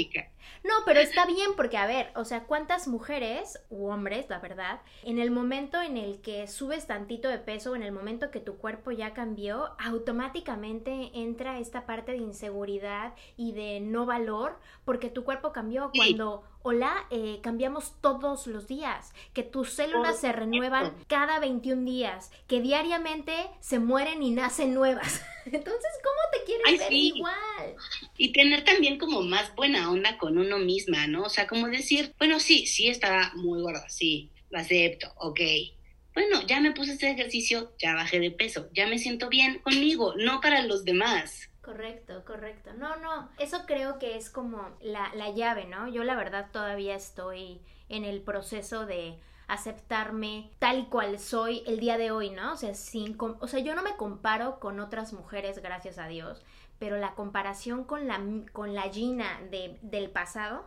No, 0.62 0.74
pero 0.84 1.00
está 1.00 1.26
bien 1.26 1.52
porque, 1.56 1.76
a 1.76 1.86
ver, 1.86 2.10
o 2.16 2.24
sea, 2.24 2.44
¿cuántas 2.44 2.88
mujeres 2.88 3.60
u 3.70 3.86
hombres, 3.86 4.26
la 4.28 4.40
verdad, 4.40 4.80
en 5.04 5.18
el 5.18 5.30
momento 5.30 5.80
en 5.80 5.96
el 5.96 6.20
que 6.20 6.48
subes 6.48 6.86
tantito 6.86 7.28
de 7.28 7.38
peso, 7.38 7.76
en 7.76 7.82
el 7.82 7.92
momento 7.92 8.30
que 8.30 8.40
tu 8.40 8.56
cuerpo 8.56 8.90
ya 8.90 9.14
cambió, 9.14 9.70
automáticamente 9.78 11.10
entra 11.14 11.60
esta 11.60 11.86
parte 11.86 12.12
de 12.12 12.18
inseguridad 12.18 13.14
y 13.36 13.52
de 13.52 13.80
no 13.80 14.06
valor 14.06 14.58
porque 14.84 15.08
tu 15.08 15.24
cuerpo 15.24 15.52
cambió 15.52 15.90
cuando 15.94 16.42
hola, 16.68 17.06
eh, 17.10 17.38
cambiamos 17.44 17.92
todos 18.00 18.48
los 18.48 18.66
días, 18.66 19.12
que 19.32 19.44
tus 19.44 19.70
células 19.70 20.18
se 20.18 20.32
renuevan 20.32 20.96
cada 21.06 21.38
21 21.38 21.84
días, 21.84 22.32
que 22.48 22.60
diariamente 22.60 23.32
se 23.60 23.78
mueren 23.78 24.20
y 24.20 24.32
nacen 24.32 24.74
nuevas. 24.74 25.22
Entonces, 25.44 25.90
¿cómo 26.02 26.18
te 26.32 26.44
quieres 26.44 26.80
ver 26.80 26.92
igual? 26.92 27.76
Y 28.18 28.32
tener 28.32 28.64
también 28.64 28.98
como 28.98 29.22
más 29.22 29.54
buena 29.54 29.92
onda 29.92 30.18
con 30.18 30.38
uno 30.38 30.58
misma, 30.58 31.06
¿no? 31.06 31.22
O 31.22 31.28
sea, 31.28 31.46
como 31.46 31.68
decir, 31.68 32.12
bueno, 32.18 32.40
sí, 32.40 32.66
sí 32.66 32.88
estaba 32.88 33.30
muy 33.36 33.62
gorda, 33.62 33.88
sí, 33.88 34.32
lo 34.50 34.58
acepto, 34.58 35.12
ok. 35.18 35.40
Bueno, 36.14 36.42
ya 36.48 36.60
me 36.60 36.72
puse 36.72 36.94
este 36.94 37.12
ejercicio, 37.12 37.74
ya 37.78 37.94
bajé 37.94 38.18
de 38.18 38.32
peso, 38.32 38.70
ya 38.74 38.88
me 38.88 38.98
siento 38.98 39.28
bien 39.28 39.60
conmigo, 39.60 40.14
no 40.16 40.40
para 40.40 40.62
los 40.62 40.84
demás. 40.84 41.48
Correcto, 41.66 42.24
correcto. 42.24 42.70
No, 42.74 42.94
no, 42.98 43.28
eso 43.38 43.64
creo 43.66 43.98
que 43.98 44.16
es 44.16 44.30
como 44.30 44.70
la, 44.80 45.12
la 45.16 45.30
llave, 45.30 45.66
¿no? 45.66 45.88
Yo 45.88 46.04
la 46.04 46.14
verdad 46.14 46.46
todavía 46.52 46.94
estoy 46.94 47.60
en 47.88 48.04
el 48.04 48.22
proceso 48.22 48.86
de 48.86 49.18
aceptarme 49.48 50.48
tal 50.60 50.78
y 50.78 50.84
cual 50.84 51.18
soy 51.18 51.64
el 51.66 51.80
día 51.80 51.98
de 51.98 52.12
hoy, 52.12 52.30
¿no? 52.30 52.52
O 52.52 52.56
sea, 52.56 52.72
sin, 52.74 53.16
o 53.18 53.48
sea, 53.48 53.58
yo 53.58 53.74
no 53.74 53.82
me 53.82 53.96
comparo 53.96 54.60
con 54.60 54.78
otras 54.78 55.12
mujeres, 55.12 55.60
gracias 55.60 55.98
a 55.98 56.06
Dios, 56.06 56.44
pero 56.78 56.98
la 56.98 57.16
comparación 57.16 57.82
con 57.82 58.06
la, 58.06 58.20
con 58.52 58.72
la 58.76 58.82
Gina 58.82 59.40
de, 59.50 59.76
del 59.82 60.08
pasado 60.08 60.66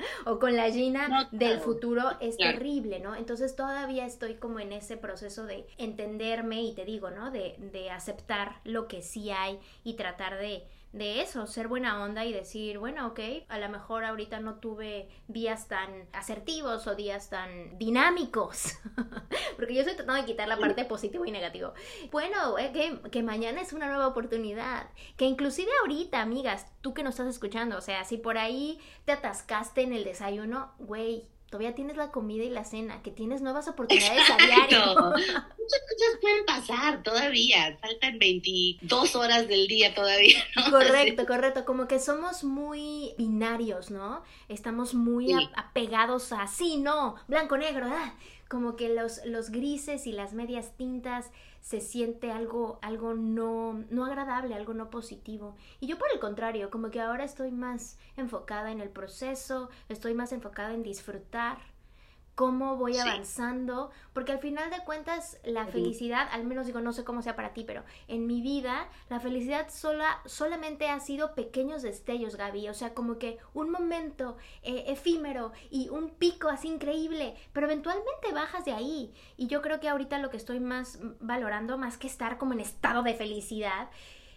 o 0.26 0.38
con 0.38 0.56
la 0.56 0.70
Gina 0.70 1.28
del 1.30 1.60
futuro 1.60 2.02
es 2.20 2.36
terrible, 2.36 3.00
¿no? 3.00 3.14
Entonces 3.14 3.56
todavía 3.56 4.06
estoy 4.06 4.34
como 4.34 4.60
en 4.60 4.72
ese 4.72 4.96
proceso 4.96 5.44
de 5.44 5.66
entenderme 5.78 6.62
y 6.62 6.74
te 6.74 6.84
digo, 6.84 7.10
¿no? 7.10 7.30
De, 7.30 7.56
de 7.58 7.90
aceptar 7.90 8.60
lo 8.64 8.88
que 8.88 9.02
sí 9.02 9.30
hay 9.30 9.58
y 9.84 9.94
tratar 9.94 10.38
de, 10.38 10.64
de 10.92 11.22
eso, 11.22 11.46
ser 11.46 11.68
buena 11.68 12.02
onda 12.02 12.24
y 12.24 12.32
decir, 12.32 12.78
bueno, 12.78 13.06
ok, 13.08 13.20
a 13.48 13.58
lo 13.58 13.68
mejor 13.68 14.04
ahorita 14.04 14.40
no 14.40 14.56
tuve 14.56 15.08
días 15.28 15.68
tan 15.68 16.08
asertivos 16.12 16.86
o 16.88 16.96
días 16.96 17.30
tan 17.30 17.78
dinámicos, 17.78 18.74
porque 19.56 19.74
yo 19.74 19.80
estoy 19.80 19.94
tratando 19.94 20.20
de 20.20 20.26
quitar 20.26 20.48
la 20.48 20.58
parte 20.58 20.84
positivo 20.84 21.24
y 21.24 21.30
negativo. 21.30 21.74
Bueno, 22.10 22.58
eh, 22.58 22.72
que, 22.72 23.10
que 23.10 23.22
mañana 23.22 23.60
es 23.60 23.72
una 23.72 23.86
nueva 23.86 24.08
oportunidad, 24.08 24.90
que 25.16 25.26
inclusive 25.26 25.70
ahorita, 25.80 26.20
amigas, 26.20 26.66
tú 26.80 26.92
que 26.92 27.04
nos 27.04 27.14
estás 27.14 27.28
escuchando, 27.28 27.78
o 27.78 27.82
sea, 27.82 28.04
si 28.04 28.16
por 28.16 28.36
ahí 28.36 28.80
te 29.04 29.12
atascaste 29.12 29.82
en 29.82 29.92
el 29.92 30.02
desayuno, 30.02 30.72
güey, 30.78 31.28
todavía 31.50 31.74
tienes 31.74 31.96
la 31.96 32.12
comida 32.12 32.44
y 32.44 32.48
la 32.48 32.64
cena, 32.64 33.02
que 33.02 33.10
tienes 33.10 33.42
nuevas 33.42 33.66
oportunidades 33.66 34.30
a 34.30 34.36
diario. 34.36 34.94
Muchas 34.94 35.80
cosas 35.80 36.18
pueden 36.20 36.44
pasar 36.46 37.02
todavía, 37.02 37.76
faltan 37.80 38.20
22 38.20 39.16
horas 39.16 39.48
del 39.48 39.66
día 39.66 39.92
todavía. 39.92 40.38
Correcto, 40.70 41.26
correcto, 41.26 41.64
como 41.64 41.88
que 41.88 41.98
somos 41.98 42.44
muy 42.44 43.14
binarios, 43.18 43.90
¿no? 43.90 44.22
Estamos 44.48 44.94
muy 44.94 45.32
apegados 45.56 46.32
a 46.32 46.46
sí, 46.46 46.76
no, 46.78 47.16
blanco, 47.26 47.56
negro, 47.56 47.86
ah, 47.88 48.14
como 48.48 48.76
que 48.76 48.88
los, 48.88 49.24
los 49.24 49.50
grises 49.50 50.06
y 50.06 50.12
las 50.12 50.32
medias 50.32 50.76
tintas 50.76 51.30
se 51.60 51.80
siente 51.80 52.32
algo, 52.32 52.78
algo 52.82 53.14
no, 53.14 53.84
no 53.90 54.06
agradable, 54.06 54.54
algo 54.54 54.74
no 54.74 54.90
positivo. 54.90 55.56
Y 55.78 55.86
yo 55.86 55.98
por 55.98 56.08
el 56.12 56.20
contrario, 56.20 56.70
como 56.70 56.90
que 56.90 57.00
ahora 57.00 57.24
estoy 57.24 57.52
más 57.52 57.98
enfocada 58.16 58.72
en 58.72 58.80
el 58.80 58.88
proceso, 58.88 59.70
estoy 59.88 60.14
más 60.14 60.32
enfocada 60.32 60.74
en 60.74 60.82
disfrutar 60.82 61.58
cómo 62.40 62.78
voy 62.78 62.96
avanzando, 62.96 63.90
porque 64.14 64.32
al 64.32 64.38
final 64.38 64.70
de 64.70 64.82
cuentas 64.86 65.38
la 65.44 65.66
felicidad, 65.66 66.26
al 66.32 66.44
menos 66.44 66.64
digo, 66.64 66.80
no 66.80 66.94
sé 66.94 67.04
cómo 67.04 67.20
sea 67.20 67.36
para 67.36 67.52
ti, 67.52 67.64
pero 67.64 67.84
en 68.08 68.26
mi 68.26 68.40
vida 68.40 68.88
la 69.10 69.20
felicidad 69.20 69.68
sola, 69.68 70.22
solamente 70.24 70.88
ha 70.88 70.98
sido 71.00 71.34
pequeños 71.34 71.82
destellos, 71.82 72.36
Gaby, 72.36 72.70
o 72.70 72.72
sea, 72.72 72.94
como 72.94 73.18
que 73.18 73.36
un 73.52 73.70
momento 73.70 74.38
eh, 74.62 74.84
efímero 74.86 75.52
y 75.70 75.90
un 75.90 76.08
pico 76.08 76.48
así 76.48 76.68
increíble, 76.68 77.34
pero 77.52 77.66
eventualmente 77.66 78.32
bajas 78.32 78.64
de 78.64 78.72
ahí. 78.72 79.12
Y 79.36 79.48
yo 79.48 79.60
creo 79.60 79.78
que 79.78 79.90
ahorita 79.90 80.16
lo 80.16 80.30
que 80.30 80.38
estoy 80.38 80.60
más 80.60 80.98
valorando, 81.20 81.76
más 81.76 81.98
que 81.98 82.06
estar 82.06 82.38
como 82.38 82.54
en 82.54 82.60
estado 82.60 83.02
de 83.02 83.12
felicidad, 83.12 83.90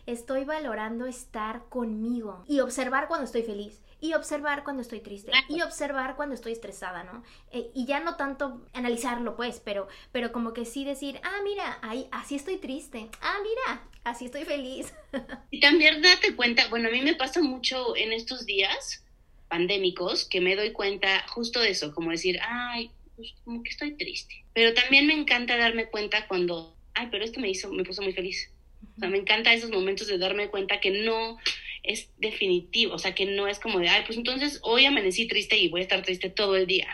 estoy 0.05 0.43
valorando 0.43 1.05
estar 1.05 1.69
conmigo 1.69 2.43
y 2.47 2.59
observar 2.59 3.07
cuando 3.07 3.23
estoy 3.23 3.43
feliz 3.43 3.81
y 4.03 4.15
observar 4.15 4.65
cuando 4.65 4.81
estoy 4.81 4.99
triste 4.99 5.31
y 5.47 5.61
observar 5.61 6.17
cuando 6.17 6.35
estoy 6.35 6.51
estresada, 6.51 7.05
¿no? 7.05 7.23
Eh, 7.53 7.71
y 7.73 7.85
ya 7.85 8.01
no 8.01 8.17
tanto 8.17 8.67
analizarlo, 8.73 9.37
pues, 9.37 9.61
pero, 9.63 9.87
pero 10.11 10.33
como 10.33 10.51
que 10.51 10.65
sí 10.65 10.83
decir, 10.83 11.21
ah, 11.23 11.39
mira, 11.45 11.79
ahí, 11.81 12.09
así 12.11 12.35
estoy 12.35 12.57
triste, 12.57 13.07
ah, 13.21 13.37
mira, 13.41 13.89
así 14.03 14.25
estoy 14.25 14.43
feliz. 14.43 14.93
y 15.51 15.61
también 15.61 16.01
date 16.01 16.35
cuenta, 16.35 16.67
bueno, 16.67 16.89
a 16.89 16.91
mí 16.91 16.99
me 16.99 17.15
pasa 17.15 17.41
mucho 17.41 17.95
en 17.95 18.11
estos 18.11 18.45
días 18.45 19.05
pandémicos 19.47 20.25
que 20.25 20.41
me 20.41 20.57
doy 20.57 20.73
cuenta 20.73 21.25
justo 21.29 21.61
de 21.61 21.69
eso, 21.69 21.93
como 21.93 22.11
decir, 22.11 22.41
ay, 22.41 22.91
pues 23.15 23.33
como 23.45 23.63
que 23.63 23.69
estoy 23.69 23.95
triste. 23.95 24.43
Pero 24.53 24.73
también 24.73 25.07
me 25.07 25.13
encanta 25.13 25.55
darme 25.55 25.85
cuenta 25.85 26.27
cuando, 26.27 26.75
ay, 26.93 27.07
pero 27.09 27.23
esto 27.23 27.39
me 27.39 27.49
hizo, 27.49 27.71
me 27.71 27.85
puso 27.85 28.01
muy 28.01 28.11
feliz. 28.11 28.51
O 28.97 28.99
sea, 28.99 29.07
me 29.07 29.17
encanta 29.17 29.53
esos 29.53 29.69
momentos 29.71 30.07
de 30.07 30.17
darme 30.17 30.49
cuenta 30.49 30.81
que 30.81 30.91
no 30.91 31.37
es 31.83 32.09
definitivo, 32.17 32.95
o 32.95 32.99
sea, 32.99 33.13
que 33.13 33.25
no 33.25 33.47
es 33.47 33.59
como 33.59 33.79
de, 33.79 33.89
ay, 33.89 34.03
pues 34.05 34.17
entonces 34.17 34.59
hoy 34.63 34.85
amanecí 34.85 35.27
triste 35.27 35.57
y 35.57 35.69
voy 35.69 35.81
a 35.81 35.83
estar 35.83 36.01
triste 36.01 36.29
todo 36.29 36.55
el 36.55 36.65
día. 36.65 36.87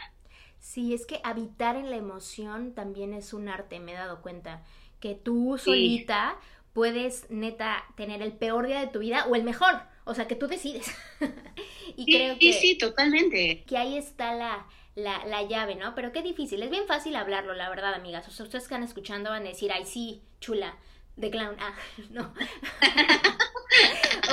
Sí, 0.59 0.93
es 0.93 1.05
que 1.05 1.19
habitar 1.23 1.75
en 1.75 1.89
la 1.89 1.95
emoción 1.95 2.73
también 2.73 3.13
es 3.13 3.33
un 3.33 3.49
arte, 3.49 3.79
me 3.79 3.93
he 3.93 3.95
dado 3.95 4.21
cuenta, 4.21 4.63
que 4.99 5.15
tú 5.15 5.57
solita 5.57 6.37
puedes 6.73 7.29
neta 7.29 7.85
tener 7.95 8.21
el 8.21 8.33
peor 8.33 8.67
día 8.67 8.79
de 8.79 8.87
tu 8.87 8.99
vida 8.99 9.25
o 9.29 9.35
el 9.35 9.43
mejor, 9.43 9.81
o 10.05 10.13
sea, 10.15 10.27
que 10.27 10.35
tú 10.35 10.47
decides. 10.47 10.93
y 11.95 12.05
sí, 12.05 12.11
creo 12.11 12.37
que... 12.39 12.53
Sí, 12.53 12.77
totalmente. 12.77 13.63
Que 13.67 13.77
ahí 13.77 13.97
está 13.97 14.33
la, 14.33 14.65
la, 14.95 15.25
la, 15.25 15.43
llave, 15.43 15.75
¿no? 15.75 15.95
Pero 15.95 16.11
qué 16.11 16.21
difícil, 16.21 16.63
es 16.63 16.69
bien 16.69 16.87
fácil 16.87 17.15
hablarlo, 17.15 17.53
la 17.53 17.69
verdad, 17.69 17.93
amigas. 17.93 18.27
O 18.27 18.31
sea, 18.31 18.45
ustedes 18.45 18.63
que 18.63 18.73
están 18.73 18.83
escuchando 18.83 19.29
van 19.29 19.45
a 19.45 19.49
decir, 19.49 19.71
ay, 19.71 19.85
sí, 19.85 20.21
chula, 20.39 20.77
de 21.15 21.29
clown. 21.29 21.55
Ah, 21.59 21.75
no. 22.09 22.33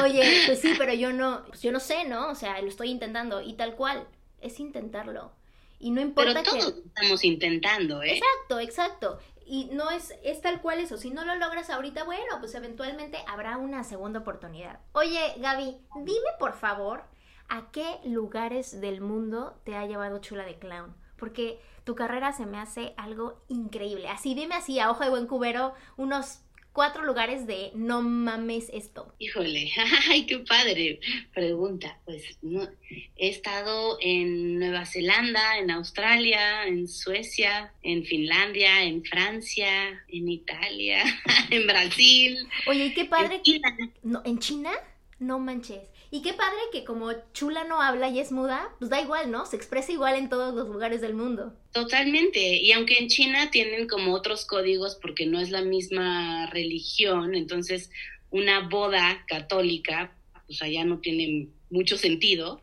Oye, 0.03 0.43
pues 0.47 0.61
sí, 0.61 0.75
pero 0.79 0.93
yo 0.95 1.13
no, 1.13 1.45
pues 1.47 1.63
yo 1.63 1.73
no 1.73 1.81
sé, 1.81 2.05
¿no? 2.05 2.31
O 2.31 2.35
sea, 2.35 2.61
lo 2.61 2.69
estoy 2.69 2.91
intentando 2.91 3.41
y 3.41 3.55
tal 3.55 3.75
cual, 3.77 4.07
es 4.41 4.61
intentarlo. 4.61 5.33
Y 5.79 5.91
no 5.91 6.01
importa 6.01 6.43
pero 6.43 6.59
todos 6.59 6.75
estamos 6.87 7.25
intentando, 7.25 8.03
¿eh? 8.03 8.19
Exacto, 8.19 8.61
exacto. 8.61 9.19
Y 9.45 9.67
no 9.73 9.91
es, 9.91 10.15
es 10.25 10.41
tal 10.41 10.61
cual 10.61 10.81
eso. 10.81 10.97
Si 10.97 11.11
no 11.11 11.25
lo 11.25 11.35
logras 11.37 11.71
ahorita, 11.71 12.05
bueno, 12.05 12.41
pues 12.41 12.55
eventualmente 12.55 13.19
habrá 13.29 13.59
una 13.59 13.85
segunda 13.85 14.21
oportunidad. 14.21 14.81
Oye, 14.93 15.35
Gaby, 15.39 15.77
dime 15.97 16.31
por 16.39 16.55
favor, 16.55 17.05
¿a 17.49 17.71
qué 17.71 17.99
lugares 18.05 18.81
del 18.81 19.01
mundo 19.01 19.61
te 19.65 19.77
ha 19.77 19.87
llevado 19.87 20.19
Chula 20.19 20.45
de 20.45 20.59
Clown? 20.59 20.97
Porque 21.17 21.61
tu 21.85 21.95
carrera 21.95 22.33
se 22.33 22.47
me 22.47 22.59
hace 22.59 22.95
algo 22.97 23.41
increíble. 23.49 24.09
Así, 24.09 24.35
dime 24.35 24.57
así, 24.57 24.81
a 24.81 24.91
ojo 24.91 25.05
de 25.05 25.11
buen 25.11 25.27
cubero, 25.27 25.75
unos 25.97 26.41
cuatro 26.77 27.07
lugares 27.07 27.47
de 27.47 27.71
no 27.75 28.03
mames 28.03 28.69
esto. 28.71 29.11
Híjole, 29.19 29.73
ay, 30.11 30.27
qué 30.27 30.41
padre 30.41 31.01
pregunta. 31.33 31.99
Pues 32.05 32.23
no, 32.43 32.69
he 33.17 33.29
estado 33.31 33.97
en 34.03 34.59
Nueva 34.59 34.85
Zelanda, 34.85 35.57
en 35.57 35.71
Australia, 35.71 36.67
en 36.67 36.87
Suecia, 36.87 37.73
en 37.83 38.05
Finlandia, 38.05 38.83
en 38.83 39.03
Francia, 39.03 40.05
en 40.09 40.29
Italia, 40.29 41.03
en 41.51 41.67
Brasil. 41.67 42.47
Oye, 42.67 42.93
qué 42.93 43.07
padre. 43.07 43.41
¿En 43.47 43.95
No, 44.03 44.21
¿En 44.27 44.39
China? 44.39 44.73
No 45.19 45.39
manches. 45.39 45.81
Y 46.11 46.23
qué 46.23 46.33
padre 46.35 46.59
que 46.73 46.85
como 46.85 47.13
Chula 47.33 47.65
no 47.65 47.81
habla 47.81 48.09
y 48.09 48.21
es 48.21 48.31
muda, 48.31 48.69
pues 48.79 48.91
da 48.91 49.01
igual, 49.01 49.31
¿no? 49.31 49.45
Se 49.47 49.57
expresa 49.57 49.93
igual 49.93 50.15
en 50.17 50.29
todos 50.29 50.55
los 50.55 50.69
lugares 50.69 51.01
del 51.01 51.15
mundo. 51.15 51.53
Totalmente. 51.73 52.57
Y 52.57 52.73
aunque 52.73 52.99
en 52.99 53.09
China 53.09 53.51
tienen 53.51 53.89
como 53.89 54.15
otros 54.15 54.47
códigos 54.47 54.97
porque 54.97 55.27
no 55.27 55.41
es 55.41 55.51
la 55.51 55.63
misma 55.63 56.47
religión, 56.47 57.35
entonces 57.35 57.91
una 58.31 58.69
boda 58.69 59.25
católica, 59.27 60.17
pues 60.47 60.63
allá 60.63 60.85
no 60.85 60.99
tiene 61.01 61.49
mucho 61.71 61.97
sentido. 61.97 62.63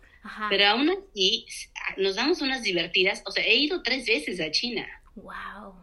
Pero 0.49 0.65
aún 0.67 0.89
así 0.89 1.45
nos 1.97 2.15
damos 2.15 2.41
unas 2.41 2.63
divertidas. 2.63 3.23
O 3.25 3.31
sea, 3.31 3.45
he 3.45 3.55
ido 3.55 3.83
tres 3.83 4.05
veces 4.05 4.39
a 4.39 4.51
China. 4.51 4.87
Wow. 5.15 5.75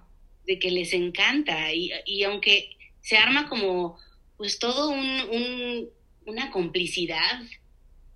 De 0.47 0.59
que 0.59 0.71
les 0.71 0.95
encanta. 0.95 1.75
Y, 1.75 1.93
y 2.07 2.25
aunque 2.25 2.71
se 3.03 3.19
arma 3.19 3.51
como 3.51 3.99
pues 4.39 4.59
todo 4.59 4.89
un 4.89 5.91
una 6.31 6.51
complicidad 6.51 7.43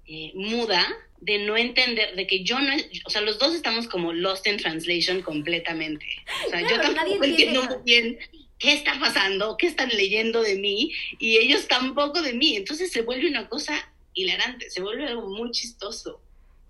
eh, 0.07 0.33
muda 0.35 0.87
de 1.21 1.39
no 1.39 1.57
entender, 1.57 2.15
de 2.17 2.27
que 2.27 2.45
yo 2.45 2.59
no, 2.61 2.73
o 3.07 3.11
sea, 3.11 3.23
los 3.23 3.39
dos 3.39 3.55
estamos 3.55 3.89
como 3.89 4.13
lost 4.13 4.47
in 4.47 4.59
translation 4.59 5.23
completamente. 5.23 6.07
O 6.47 6.51
sea, 6.51 6.61
yo 6.61 6.81
tampoco 6.81 7.25
entiendo 7.25 7.63
muy 7.65 7.79
bien 7.85 8.19
¿qué 8.59 8.73
está 8.73 8.99
pasando? 8.99 9.57
¿Qué 9.57 9.67
están 9.67 9.91
leyendo 9.91 10.43
de 10.43 10.57
mí? 10.57 10.93
Y 11.19 11.37
ellos 11.37 11.69
tampoco 11.69 12.23
de 12.23 12.33
mí. 12.33 12.57
Entonces 12.57 12.91
se 12.93 13.03
vuelve 13.03 13.29
una 13.29 13.49
cosa 13.49 13.75
hilarante, 14.15 14.71
se 14.71 14.81
vuelve 14.81 15.07
algo 15.07 15.29
muy 15.29 15.51
chistoso. 15.51 16.21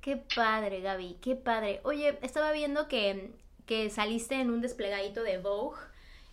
Qué 0.00 0.16
padre, 0.16 0.80
Gaby, 0.80 1.16
qué 1.22 1.34
padre. 1.34 1.80
Oye, 1.84 2.18
estaba 2.22 2.52
viendo 2.52 2.88
que, 2.88 3.30
que 3.66 3.90
saliste 3.90 4.34
en 4.34 4.50
un 4.50 4.60
desplegadito 4.60 5.22
de 5.22 5.38
Vogue 5.38 5.78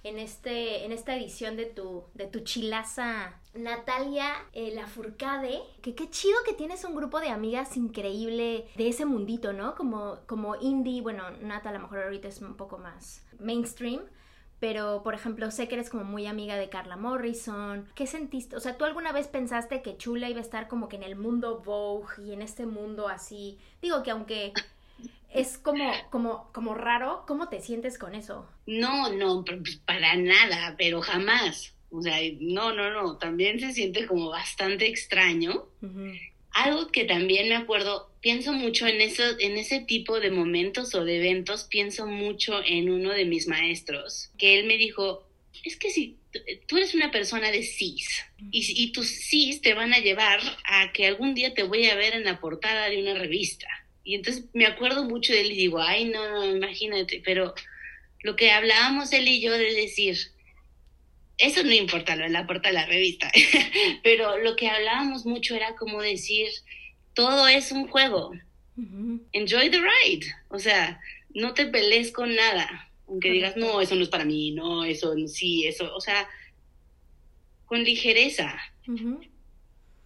en, 0.04 0.20
este, 0.20 0.86
en 0.86 0.92
esta 0.92 1.16
edición 1.16 1.56
de 1.58 1.66
tu, 1.66 2.04
de 2.14 2.28
tu 2.28 2.40
chilaza 2.42 3.40
Natalia 3.54 4.34
eh, 4.54 4.74
Lafourcade, 4.74 5.62
que 5.82 5.94
qué 5.96 6.10
chido 6.10 6.38
que 6.46 6.54
tienes 6.54 6.84
un 6.86 6.96
grupo 6.96 7.20
de 7.20 7.30
amigas 7.30 7.76
increíble 7.78 8.68
de 8.76 8.88
ese 8.88 9.06
mundito, 9.06 9.54
¿no? 9.54 9.76
Como, 9.76 10.20
como 10.26 10.56
indie, 10.56 11.02
bueno, 11.02 11.24
Nat 11.42 11.66
a 11.66 11.72
lo 11.72 11.80
mejor 11.80 12.04
ahorita 12.04 12.28
es 12.28 12.42
un 12.42 12.56
poco 12.56 12.78
más 12.78 13.26
mainstream, 13.40 14.02
pero 14.60 15.02
por 15.04 15.16
ejemplo 15.16 15.50
sé 15.52 15.68
que 15.68 15.76
eres 15.76 15.90
como 15.90 16.04
muy 16.04 16.28
amiga 16.28 16.56
de 16.56 16.70
Carla 16.70 16.96
Morrison. 16.96 17.88
¿Qué 17.96 18.08
sentiste? 18.08 18.56
O 18.56 18.60
sea, 18.60 18.78
¿tú 18.78 18.86
alguna 18.86 19.12
vez 19.12 19.28
pensaste 19.28 19.82
que 19.82 19.98
Chula 19.98 20.30
iba 20.30 20.40
a 20.40 20.44
estar 20.44 20.68
como 20.68 20.88
que 20.88 20.96
en 20.96 21.04
el 21.04 21.16
mundo 21.16 21.62
Vogue 21.66 22.24
y 22.24 22.32
en 22.32 22.42
este 22.42 22.66
mundo 22.66 23.08
así? 23.08 23.60
Digo 23.82 24.04
que 24.04 24.12
aunque 24.12 24.54
es 25.34 25.58
como, 25.58 25.92
como, 26.10 26.52
como 26.54 26.74
raro, 26.74 27.24
¿cómo 27.28 27.50
te 27.50 27.62
sientes 27.62 27.98
con 27.98 28.16
eso? 28.16 28.50
No, 28.66 29.12
no, 29.14 29.44
pues, 29.46 29.78
para 29.86 30.16
nada, 30.16 30.76
pero 30.78 31.02
jamás. 31.02 31.74
O 31.90 32.02
sea, 32.02 32.18
no, 32.40 32.74
no, 32.74 32.92
no, 32.92 33.18
también 33.18 33.60
se 33.60 33.74
siente 33.74 34.08
como 34.08 34.30
bastante 34.30 34.88
extraño. 34.88 35.68
Algo 36.52 36.88
que 36.88 37.06
también 37.06 37.50
me 37.50 37.56
acuerdo, 37.56 38.12
pienso 38.22 38.54
mucho 38.54 38.88
en, 38.88 39.02
eso, 39.02 39.24
en 39.40 39.58
ese 39.58 39.82
tipo 39.82 40.20
de 40.20 40.32
momentos 40.32 40.96
o 40.96 41.04
de 41.04 41.18
eventos, 41.18 41.66
pienso 41.66 42.08
mucho 42.08 42.62
en 42.66 42.90
uno 42.90 43.12
de 43.12 43.26
mis 43.26 43.48
maestros, 43.48 44.32
que 44.38 44.60
él 44.60 44.68
me 44.68 44.78
dijo, 44.78 45.28
es 45.64 45.78
que 45.78 45.90
si 45.90 46.18
tú 46.68 46.78
eres 46.78 46.94
una 46.94 47.12
persona 47.12 47.52
de 47.52 47.64
cis 47.64 48.24
y, 48.52 48.84
y 48.84 48.92
tus 48.92 49.08
cis 49.08 49.62
te 49.62 49.74
van 49.74 49.94
a 49.94 50.00
llevar 50.00 50.40
a 50.66 50.92
que 50.94 51.08
algún 51.08 51.36
día 51.36 51.54
te 51.54 51.64
voy 51.64 51.88
a 51.88 51.96
ver 51.96 52.14
en 52.14 52.24
la 52.24 52.40
portada 52.40 52.90
de 52.90 53.02
una 53.02 53.16
revista. 53.16 53.68
Y 54.04 54.16
entonces 54.16 54.46
me 54.54 54.66
acuerdo 54.66 55.04
mucho 55.04 55.34
de 55.34 55.42
él 55.42 55.52
y 55.52 55.56
digo, 55.56 55.80
ay, 55.80 56.06
no, 56.06 56.30
no, 56.30 56.46
imagínate, 56.46 57.22
pero 57.24 57.54
lo 58.24 58.36
que 58.36 58.52
hablábamos 58.52 59.14
él 59.14 59.28
y 59.28 59.42
yo 59.42 59.52
de 59.52 59.74
decir, 59.74 60.18
eso 61.38 61.64
no 61.64 61.72
importa 61.72 62.16
lo 62.16 62.24
de 62.24 62.30
la 62.30 62.48
portada 62.48 62.70
de 62.70 62.80
la 62.82 62.86
revista, 62.86 63.32
pero 64.04 64.38
lo 64.38 64.56
que 64.56 64.70
hablábamos 64.70 65.26
mucho 65.26 65.56
era 65.56 65.76
como 65.76 66.02
decir, 66.02 66.48
todo 67.14 67.48
es 67.48 67.72
un 67.72 67.88
juego, 67.88 68.32
enjoy 69.34 69.70
the 69.70 69.80
ride, 69.80 70.26
o 70.50 70.60
sea, 70.60 71.00
no 71.34 71.54
te 71.54 71.68
pelees 71.68 72.12
con 72.12 72.36
nada, 72.36 72.92
aunque 73.08 73.32
digas, 73.32 73.58
no, 73.58 73.82
eso 73.82 73.96
no 73.96 74.04
es 74.04 74.10
para 74.10 74.26
mí, 74.26 74.52
no, 74.52 74.84
eso 74.84 75.16
sí, 75.28 75.66
eso, 75.66 75.94
o 75.96 76.02
sea, 76.02 76.28
con 77.66 77.84
ligereza. 77.84 78.58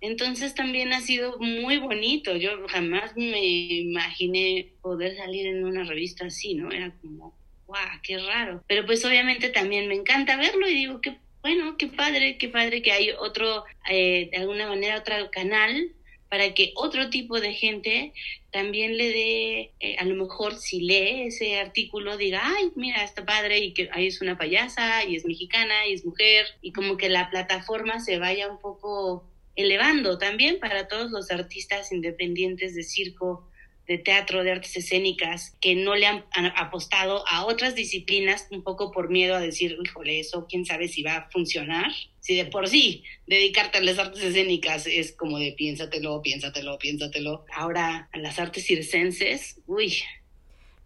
Entonces 0.01 0.53
también 0.53 0.93
ha 0.93 1.01
sido 1.01 1.37
muy 1.39 1.77
bonito. 1.77 2.35
Yo 2.35 2.67
jamás 2.67 3.15
me 3.15 3.43
imaginé 3.43 4.71
poder 4.81 5.15
salir 5.15 5.47
en 5.47 5.63
una 5.63 5.83
revista 5.83 6.25
así, 6.25 6.53
¿no? 6.53 6.71
Era 6.71 6.93
como, 7.01 7.35
guau, 7.65 7.87
qué 8.03 8.17
raro. 8.17 8.63
Pero 8.67 8.85
pues 8.85 9.03
obviamente 9.05 9.49
también 9.49 9.87
me 9.87 9.95
encanta 9.95 10.37
verlo 10.37 10.67
y 10.67 10.73
digo, 10.73 11.01
qué 11.01 11.17
bueno, 11.41 11.77
qué 11.77 11.87
padre, 11.87 12.39
qué 12.39 12.49
padre 12.49 12.81
que 12.81 12.91
hay 12.91 13.11
otro, 13.11 13.65
eh, 13.87 14.29
de 14.31 14.37
alguna 14.37 14.67
manera, 14.67 14.97
otro 14.97 15.29
canal 15.31 15.91
para 16.27 16.53
que 16.53 16.71
otro 16.75 17.09
tipo 17.09 17.39
de 17.39 17.53
gente 17.53 18.13
también 18.51 18.97
le 18.97 19.09
dé, 19.09 19.71
eh, 19.79 19.95
a 19.99 20.05
lo 20.05 20.15
mejor 20.15 20.57
si 20.57 20.81
lee 20.81 21.27
ese 21.27 21.59
artículo, 21.59 22.17
diga, 22.17 22.41
ay, 22.43 22.71
mira, 22.75 23.03
está 23.03 23.25
padre 23.25 23.59
y 23.59 23.73
que 23.73 23.89
ahí 23.91 24.07
es 24.07 24.21
una 24.21 24.37
payasa 24.37 25.05
y 25.05 25.15
es 25.15 25.25
mexicana 25.25 25.85
y 25.87 25.93
es 25.93 26.03
mujer 26.03 26.45
y 26.61 26.71
como 26.71 26.97
que 26.97 27.09
la 27.09 27.29
plataforma 27.29 27.99
se 27.99 28.17
vaya 28.17 28.49
un 28.49 28.59
poco 28.59 29.23
elevando 29.55 30.17
también 30.17 30.59
para 30.59 30.87
todos 30.87 31.11
los 31.11 31.31
artistas 31.31 31.91
independientes 31.91 32.75
de 32.75 32.83
circo, 32.83 33.49
de 33.87 33.97
teatro, 33.97 34.43
de 34.43 34.51
artes 34.51 34.75
escénicas, 34.77 35.55
que 35.61 35.75
no 35.75 35.95
le 35.95 36.07
han, 36.07 36.25
apostado 36.55 37.23
a 37.27 37.45
otras 37.45 37.75
disciplinas 37.75 38.47
un 38.49 38.63
poco 38.63 38.91
por 38.91 39.09
miedo 39.09 39.35
a 39.35 39.39
decir, 39.39 39.77
híjole, 39.83 40.19
eso 40.19 40.47
quién 40.49 40.65
sabe 40.65 40.87
si 40.87 41.03
va 41.03 41.17
a 41.17 41.29
funcionar. 41.29 41.91
Si 42.19 42.35
de 42.35 42.45
por 42.45 42.67
sí 42.67 43.03
dedicarte 43.27 43.77
a 43.77 43.81
las 43.81 43.99
artes 43.99 44.23
escénicas 44.23 44.87
es 44.87 45.11
como 45.11 45.37
de 45.37 45.51
piénsatelo, 45.51 46.21
piénsatelo, 46.21 46.79
piénsatelo. 46.79 47.45
Ahora 47.53 48.09
a 48.11 48.17
las 48.17 48.39
artes 48.39 48.65
circenses, 48.65 49.61
uy. 49.67 50.01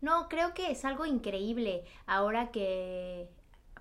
No, 0.02 0.28
creo 0.30 0.54
que 0.54 0.72
es 0.72 0.84
algo 0.86 1.06
increíble 1.06 1.84
ahora 2.06 2.52
que 2.52 3.28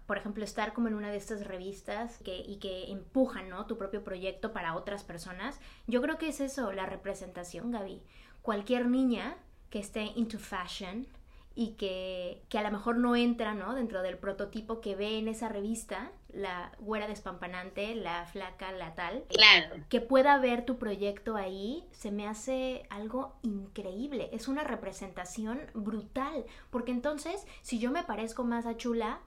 por 0.08 0.16
ejemplo, 0.16 0.42
estar 0.42 0.72
como 0.72 0.88
en 0.88 0.94
una 0.94 1.10
de 1.10 1.18
estas 1.18 1.46
revistas 1.46 2.16
que, 2.24 2.38
y 2.38 2.56
que 2.56 2.90
empujan, 2.90 3.50
¿no? 3.50 3.66
Tu 3.66 3.76
propio 3.76 4.02
proyecto 4.02 4.54
para 4.54 4.74
otras 4.74 5.04
personas. 5.04 5.60
Yo 5.86 6.00
creo 6.00 6.16
que 6.16 6.28
es 6.28 6.40
eso, 6.40 6.72
la 6.72 6.86
representación, 6.86 7.70
Gaby. 7.70 8.00
Cualquier 8.40 8.86
niña 8.86 9.36
que 9.68 9.78
esté 9.78 10.04
into 10.16 10.38
fashion 10.38 11.06
y 11.54 11.72
que, 11.72 12.42
que 12.48 12.56
a 12.56 12.62
lo 12.62 12.70
mejor 12.70 12.96
no 12.96 13.16
entra, 13.16 13.52
¿no? 13.52 13.74
Dentro 13.74 14.00
del 14.00 14.16
prototipo 14.16 14.80
que 14.80 14.96
ve 14.96 15.18
en 15.18 15.28
esa 15.28 15.50
revista, 15.50 16.10
la 16.28 16.72
güera 16.78 17.06
despampanante, 17.06 17.94
la 17.94 18.24
flaca, 18.24 18.72
la 18.72 18.94
tal. 18.94 19.24
Claro. 19.28 19.84
Que 19.90 20.00
pueda 20.00 20.38
ver 20.38 20.64
tu 20.64 20.78
proyecto 20.78 21.36
ahí, 21.36 21.84
se 21.92 22.12
me 22.12 22.26
hace 22.26 22.86
algo 22.88 23.36
increíble. 23.42 24.30
Es 24.32 24.48
una 24.48 24.64
representación 24.64 25.60
brutal. 25.74 26.46
Porque 26.70 26.92
entonces, 26.92 27.46
si 27.60 27.78
yo 27.78 27.90
me 27.90 28.04
parezco 28.04 28.42
más 28.42 28.64
a 28.64 28.78
Chula, 28.78 29.20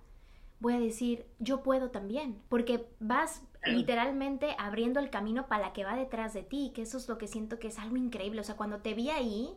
voy 0.62 0.74
a 0.74 0.80
decir, 0.80 1.26
yo 1.40 1.64
puedo 1.64 1.90
también, 1.90 2.40
porque 2.48 2.88
vas 3.00 3.42
literalmente 3.66 4.56
abriendo 4.58 5.00
el 5.00 5.10
camino 5.10 5.48
para 5.48 5.68
la 5.68 5.74
que 5.74 5.84
va 5.84 5.96
detrás 5.96 6.34
de 6.34 6.44
ti, 6.44 6.72
que 6.74 6.84
eso 6.84 6.98
es 6.98 7.10
lo 7.10 7.18
que 7.18 7.28
siento 7.28 7.60
que 7.60 7.68
es 7.68 7.80
algo 7.80 7.98
increíble. 7.98 8.42
O 8.42 8.44
sea, 8.44 8.56
cuando 8.56 8.80
te 8.80 8.94
vi 8.94 9.10
ahí, 9.10 9.50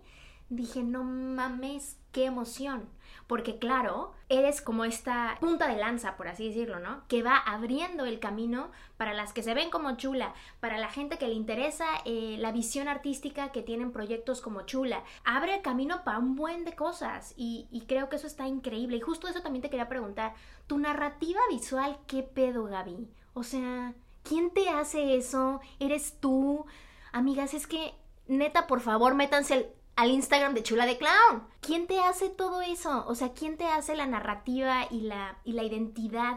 dije, 0.49 0.83
no 0.83 1.05
mames, 1.05 1.99
qué 2.11 2.25
emoción. 2.25 2.89
Porque 3.27 3.59
claro, 3.59 4.13
eres 4.29 4.61
como 4.61 4.85
esta 4.85 5.37
punta 5.41 5.67
de 5.69 5.77
lanza, 5.77 6.17
por 6.17 6.29
así 6.29 6.49
decirlo, 6.49 6.79
¿no? 6.79 7.03
Que 7.09 7.23
va 7.23 7.37
abriendo 7.37 8.05
el 8.05 8.19
camino 8.19 8.71
para 8.97 9.15
las 9.15 9.33
que 9.33 9.43
se 9.43 9.55
ven 9.55 9.71
como 9.71 9.97
chula, 9.97 10.35
para 10.61 10.79
la 10.79 10.91
gente 10.91 11.19
que 11.19 11.29
le 11.29 11.35
interesa 11.35 11.87
eh, 12.05 12.37
la 12.39 12.53
visión 12.53 12.89
artística 12.89 13.51
que 13.51 13.63
tienen 13.63 13.93
proyectos 13.93 14.41
como 14.41 14.63
chula. 14.63 15.05
Abre 15.25 15.57
el 15.57 15.63
camino 15.63 16.05
para 16.05 16.19
un 16.19 16.37
buen 16.37 16.65
de 16.65 16.75
cosas 16.75 17.35
y, 17.37 17.67
y 17.71 17.83
creo 17.83 18.09
que 18.09 18.17
eso 18.17 18.27
está 18.27 18.47
increíble. 18.47 18.99
Y 18.99 19.01
justo 19.01 19.29
eso 19.29 19.41
también 19.41 19.63
te 19.63 19.71
quería 19.71 19.89
preguntar, 19.89 20.35
tu 20.67 20.79
narrativa 20.79 21.41
visual, 21.51 21.99
¿qué 22.07 22.23
pedo, 22.23 22.65
Gaby? 22.65 23.09
O 23.35 23.43
sea, 23.43 23.95
¿quién 24.23 24.51
te 24.51 24.69
hace 24.69 25.17
eso? 25.17 25.61
¿Eres 25.79 26.19
tú? 26.21 26.67
Amigas, 27.13 27.55
es 27.55 27.67
que 27.67 27.95
neta, 28.27 28.67
por 28.67 28.81
favor, 28.81 29.15
métanse 29.15 29.55
el 29.55 29.67
al 29.97 30.11
Instagram 30.11 30.55
de 30.55 30.63
Chula 30.63 30.87
de 30.87 30.99
Clown. 30.99 31.45
¿Quién 31.61 31.87
te 31.87 31.99
hace 32.01 32.29
todo 32.29 32.63
eso? 32.63 33.05
O 33.07 33.15
sea, 33.15 33.33
¿quién 33.33 33.57
te 33.57 33.65
hace 33.65 33.97
la 33.97 34.07
narrativa 34.07 34.89
y 34.91 35.03
la, 35.03 35.39
y 35.45 35.53
la 35.53 35.63
identidad 35.65 36.37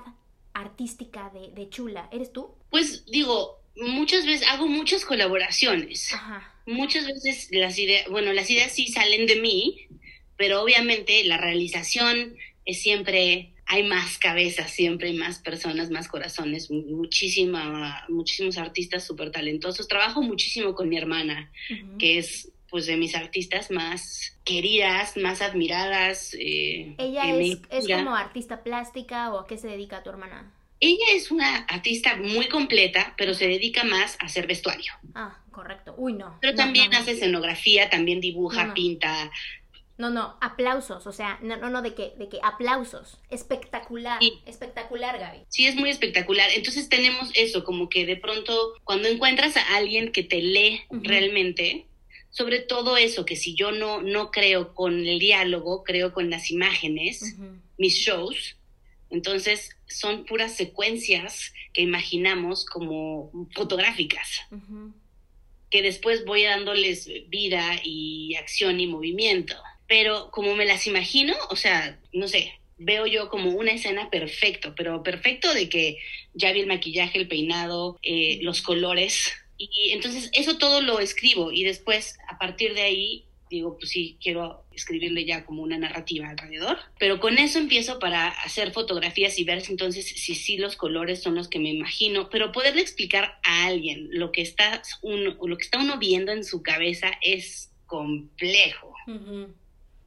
artística 0.54 1.32
de, 1.32 1.70
Chula? 1.70 2.10
¿Eres 2.12 2.32
tú? 2.32 2.54
Pues 2.70 3.06
digo, 3.06 3.62
muchas 3.76 4.26
veces 4.26 4.48
hago 4.48 4.68
muchas 4.68 5.06
colaboraciones. 5.06 6.14
Ajá. 6.14 6.54
Muchas 6.66 7.08
veces 7.08 7.50
las 7.52 7.78
ideas, 7.80 8.08
bueno, 8.10 8.34
las 8.34 8.50
ideas 8.50 8.74
sí 8.74 8.88
salen 8.88 9.26
de 9.26 9.38
mí, 9.38 9.88
pero 10.36 10.62
obviamente 10.62 11.24
la 11.24 11.38
realización 11.38 12.36
es 12.66 12.82
siempre, 12.82 13.54
hay 13.66 13.84
más 13.84 14.18
cabezas, 14.18 14.72
siempre 14.72 15.10
hay 15.10 15.18
más 15.18 15.40
personas, 15.40 15.90
más 15.90 16.10
corazones, 16.10 16.70
muchísima, 16.70 18.06
muchísimos 18.10 18.58
artistas 18.58 19.06
súper 19.06 19.32
talentosos. 19.32 19.88
Trabajo 19.88 20.22
muchísimo 20.22 20.76
con 20.76 20.90
mi 20.90 20.98
hermana, 20.98 21.52
que 21.98 22.18
es 22.18 22.52
pues 22.70 22.86
de 22.86 22.98
mis 22.98 23.16
artistas 23.16 23.72
más 23.72 24.38
queridas, 24.44 25.18
más 25.18 25.42
admiradas. 25.42 26.34
Eh, 26.40 26.96
¿Ella 26.98 27.36
es, 27.36 27.60
es, 27.70 27.88
como 27.88 28.16
artista 28.16 28.64
plástica 28.64 29.34
o 29.34 29.40
a 29.40 29.48
qué 29.48 29.58
se 29.58 29.68
dedica 29.68 30.04
tu 30.04 30.10
hermana? 30.10 30.54
Ella 30.80 31.06
es 31.14 31.32
una 31.32 31.58
artista 31.66 32.18
muy 32.18 32.48
completa, 32.50 33.16
pero 33.18 33.34
se 33.34 33.48
dedica 33.48 33.84
más 33.84 34.16
a 34.20 34.26
hacer 34.26 34.46
vestuario. 34.46 34.94
Ah, 35.16 35.40
correcto. 35.52 35.96
Uy, 35.98 36.14
no. 36.14 36.38
Pero 36.40 36.56
también 36.56 36.94
hace 36.94 37.12
escenografía, 37.12 37.90
también 37.90 38.22
dibuja, 38.22 38.74
pinta. 38.76 39.32
No, 39.98 40.12
no, 40.12 40.38
aplausos, 40.42 41.08
o 41.08 41.12
sea, 41.12 41.40
no, 41.42 41.58
no, 41.58 41.72
no, 41.72 41.82
de 41.82 41.96
que, 41.96 42.14
de 42.18 42.30
que 42.30 42.40
aplausos, 42.44 43.18
espectacular, 43.32 44.20
espectacular, 44.46 45.18
Gaby. 45.18 45.40
Sí, 45.50 45.66
es 45.66 45.76
muy 45.76 45.90
espectacular. 45.90 46.52
Entonces 46.54 46.88
tenemos 46.88 47.32
eso, 47.34 47.64
como 47.64 47.90
que 47.90 48.06
de 48.06 48.16
pronto 48.16 48.74
cuando 48.84 49.08
encuentras 49.08 49.58
a 49.58 49.76
alguien 49.76 50.12
que 50.12 50.22
te 50.22 50.40
lee 50.40 50.82
realmente, 50.92 51.88
sobre 52.38 52.60
todo 52.60 52.98
eso, 52.98 53.26
que 53.26 53.36
si 53.36 53.56
yo 53.56 53.72
no, 53.72 54.00
no 54.04 54.30
creo 54.30 54.76
con 54.76 55.08
el 55.08 55.18
diálogo, 55.18 55.84
creo 55.84 56.14
con 56.14 56.30
las 56.30 56.52
imágenes, 56.52 57.36
mis 57.80 57.96
shows, 57.96 58.58
entonces 59.10 59.72
son 59.88 60.24
puras 60.24 60.56
secuencias 60.56 61.52
que 61.74 61.82
imaginamos 61.82 62.64
como 62.64 63.32
fotográficas, 63.56 64.42
que 65.72 65.82
después 65.82 66.26
voy 66.26 66.44
dándoles 66.44 67.10
vida 67.28 67.82
y 67.84 68.36
acción 68.36 68.80
y 68.80 68.86
movimiento. 68.86 69.56
Pero 69.88 70.30
como 70.30 70.56
me 70.56 70.66
las 70.66 70.86
imagino, 70.86 71.36
o 71.50 71.56
sea, 71.56 72.00
no 72.14 72.28
sé, 72.28 72.54
veo 72.78 73.08
yo 73.08 73.30
como 73.30 73.50
una 73.50 73.72
escena 73.72 74.12
perfecto, 74.12 74.76
pero 74.76 75.02
perfecto 75.02 75.52
de 75.56 75.70
que 75.70 75.98
ya 76.36 76.52
vi 76.52 76.60
el 76.60 76.68
maquillaje, 76.68 77.18
el 77.18 77.28
peinado, 77.28 77.98
eh, 78.04 78.38
los 78.44 78.62
colores. 78.62 79.34
Y 79.58 79.92
entonces 79.92 80.30
eso 80.34 80.58
todo 80.58 80.82
lo 80.82 81.00
escribo 81.00 81.52
y 81.52 81.64
después 81.64 82.18
a 82.28 82.38
partir 82.38 82.74
de 82.74 82.82
ahí 82.82 83.28
digo, 83.50 83.78
pues 83.78 83.92
sí, 83.92 84.18
quiero 84.22 84.64
escribirle 84.72 85.26
ya 85.26 85.46
como 85.46 85.64
una 85.64 85.78
narrativa 85.78 86.30
alrededor, 86.30 86.78
pero 87.00 87.20
con 87.20 87.38
eso 87.38 87.60
empiezo 87.60 88.00
para 88.00 88.28
hacer 88.28 88.72
fotografías 88.72 89.40
y 89.40 89.44
ver 89.44 89.64
entonces 89.70 90.06
si 90.06 90.36
sí 90.36 90.58
los 90.58 90.76
colores 90.76 91.22
son 91.22 91.36
los 91.36 91.48
que 91.48 91.60
me 91.60 91.70
imagino, 91.70 92.30
pero 92.30 92.52
poderle 92.52 92.82
explicar 92.82 93.40
a 93.44 93.66
alguien 93.66 94.10
lo 94.12 94.32
que 94.32 94.42
está 94.42 94.82
uno, 95.02 95.38
lo 95.42 95.58
que 95.58 95.64
está 95.64 95.80
uno 95.80 95.98
viendo 95.98 96.32
en 96.32 96.44
su 96.44 96.62
cabeza 96.62 97.12
es 97.22 97.72
complejo. 97.86 98.94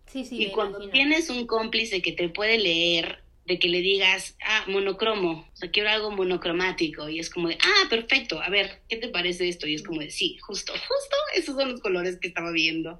Sí, 0.06 0.24
sí. 0.24 0.42
Y 0.44 0.50
cuando 0.50 0.90
tienes 0.90 1.30
un 1.30 1.46
cómplice 1.46 2.02
que 2.02 2.12
te 2.12 2.28
puede 2.28 2.58
leer, 2.58 3.22
de 3.50 3.58
que 3.58 3.68
le 3.68 3.80
digas, 3.80 4.36
ah, 4.46 4.62
monocromo, 4.68 5.44
o 5.52 5.56
sea, 5.56 5.72
quiero 5.72 5.90
algo 5.90 6.12
monocromático, 6.12 7.08
y 7.08 7.18
es 7.18 7.30
como 7.30 7.48
de, 7.48 7.58
ah, 7.60 7.88
perfecto, 7.90 8.40
a 8.40 8.48
ver, 8.48 8.80
¿qué 8.88 8.96
te 8.96 9.08
parece 9.08 9.48
esto? 9.48 9.66
Y 9.66 9.74
es 9.74 9.82
como 9.82 10.00
de, 10.00 10.08
sí, 10.12 10.38
justo, 10.38 10.72
justo, 10.72 11.16
esos 11.34 11.56
son 11.56 11.72
los 11.72 11.80
colores 11.80 12.20
que 12.20 12.28
estaba 12.28 12.52
viendo. 12.52 12.96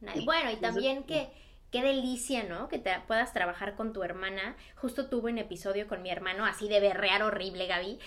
Nice, 0.00 0.20
Bueno, 0.24 0.52
y 0.52 0.56
también 0.56 1.02
que, 1.02 1.26
qué 1.72 1.82
delicia, 1.82 2.44
¿no? 2.44 2.68
Que 2.68 2.78
te 2.78 2.92
puedas 3.08 3.32
trabajar 3.32 3.74
con 3.74 3.92
tu 3.92 4.04
hermana. 4.04 4.56
Justo 4.76 5.08
tuve 5.08 5.32
un 5.32 5.38
episodio 5.38 5.88
con 5.88 6.00
mi 6.00 6.10
hermano, 6.10 6.46
así 6.46 6.68
de 6.68 6.78
berrear 6.78 7.24
horrible, 7.24 7.66
Gaby 7.66 7.98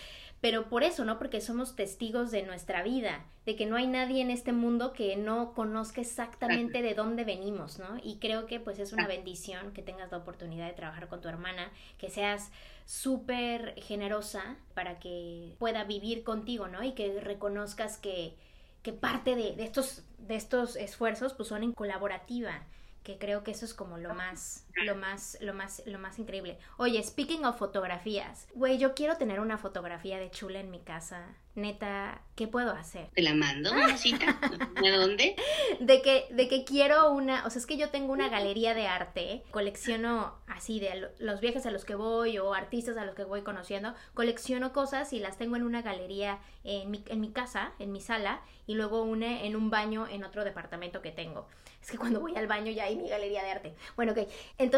pero 0.41 0.69
por 0.69 0.83
eso, 0.83 1.03
¿no? 1.03 1.17
Porque 1.17 1.41
somos 1.41 1.75
testigos 1.75 2.31
de 2.31 2.43
nuestra 2.43 2.81
vida, 2.81 3.25
de 3.45 3.55
que 3.55 3.65
no 3.65 3.75
hay 3.75 3.87
nadie 3.87 4.21
en 4.21 4.31
este 4.31 4.53
mundo 4.53 4.93
que 4.93 5.17
no 5.17 5.53
conozca 5.53 5.99
exactamente 5.99 6.81
de 6.81 6.93
dónde 6.93 7.25
venimos, 7.25 7.77
¿no? 7.77 7.97
Y 8.01 8.19
creo 8.19 8.45
que 8.45 8.59
pues 8.59 8.79
es 8.79 8.93
una 8.93 9.07
bendición 9.07 9.73
que 9.73 9.81
tengas 9.81 10.11
la 10.11 10.17
oportunidad 10.17 10.67
de 10.67 10.73
trabajar 10.73 11.09
con 11.09 11.19
tu 11.19 11.27
hermana, 11.27 11.71
que 11.97 12.09
seas 12.09 12.51
súper 12.85 13.75
generosa 13.81 14.55
para 14.73 14.99
que 14.99 15.55
pueda 15.59 15.83
vivir 15.83 16.23
contigo, 16.23 16.67
¿no? 16.67 16.83
Y 16.83 16.93
que 16.93 17.19
reconozcas 17.19 17.97
que, 17.97 18.35
que 18.81 18.93
parte 18.93 19.35
de, 19.35 19.55
de, 19.55 19.63
estos, 19.63 20.03
de 20.19 20.35
estos 20.35 20.77
esfuerzos 20.77 21.33
pues 21.33 21.49
son 21.49 21.63
en 21.63 21.73
colaborativa 21.73 22.63
que 23.03 23.17
creo 23.17 23.43
que 23.43 23.51
eso 23.51 23.65
es 23.65 23.73
como 23.73 23.97
lo 23.97 24.13
más, 24.13 24.65
lo 24.83 24.95
más, 24.95 25.37
lo 25.41 25.53
más, 25.53 25.83
lo 25.85 25.99
más 25.99 26.19
increíble. 26.19 26.57
Oye, 26.77 27.01
speaking 27.03 27.45
of 27.45 27.57
fotografías, 27.57 28.47
güey, 28.53 28.77
yo 28.77 28.93
quiero 28.93 29.17
tener 29.17 29.39
una 29.39 29.57
fotografía 29.57 30.17
de 30.17 30.31
chula 30.31 30.59
en 30.59 30.71
mi 30.71 30.79
casa. 30.79 31.35
Neta, 31.55 32.21
¿qué 32.35 32.47
puedo 32.47 32.71
hacer? 32.71 33.09
Te 33.13 33.21
la 33.21 33.33
mando, 33.33 33.71
una 33.71 33.97
cita. 33.97 34.39
¿De 34.81 34.91
dónde? 34.91 35.35
De 35.79 36.01
que, 36.01 36.27
de 36.31 36.47
que 36.47 36.63
quiero 36.63 37.11
una, 37.11 37.45
o 37.45 37.49
sea, 37.49 37.59
es 37.59 37.65
que 37.65 37.77
yo 37.77 37.89
tengo 37.89 38.13
una 38.13 38.29
galería 38.29 38.73
de 38.73 38.87
arte, 38.87 39.43
colecciono 39.51 40.35
así 40.47 40.79
de 40.79 41.09
los 41.19 41.41
viajes 41.41 41.65
a 41.65 41.71
los 41.71 41.85
que 41.85 41.95
voy 41.95 42.37
o 42.37 42.53
artistas 42.53 42.97
a 42.97 43.05
los 43.05 43.15
que 43.15 43.23
voy 43.23 43.41
conociendo, 43.41 43.93
colecciono 44.13 44.73
cosas 44.73 45.11
y 45.13 45.19
las 45.19 45.37
tengo 45.37 45.55
en 45.55 45.63
una 45.63 45.81
galería 45.81 46.39
en 46.63 46.91
mi, 46.91 47.03
en 47.07 47.19
mi 47.19 47.31
casa, 47.31 47.73
en 47.79 47.91
mi 47.91 48.01
sala, 48.01 48.41
y 48.67 48.75
luego 48.75 49.01
una 49.03 49.43
en 49.43 49.55
un 49.55 49.69
baño 49.69 50.07
en 50.07 50.23
otro 50.23 50.43
departamento 50.43 51.01
que 51.01 51.11
tengo. 51.11 51.47
Es 51.81 51.91
que 51.91 51.97
cuando 51.97 52.19
voy 52.19 52.35
al 52.35 52.47
baño 52.47 52.71
ya 52.71 52.85
hay 52.85 52.95
mi 52.95 53.09
galería 53.09 53.43
de 53.43 53.51
arte. 53.51 53.75
Bueno, 53.95 54.11
ok. 54.11 54.19
Entonces, 54.19 54.68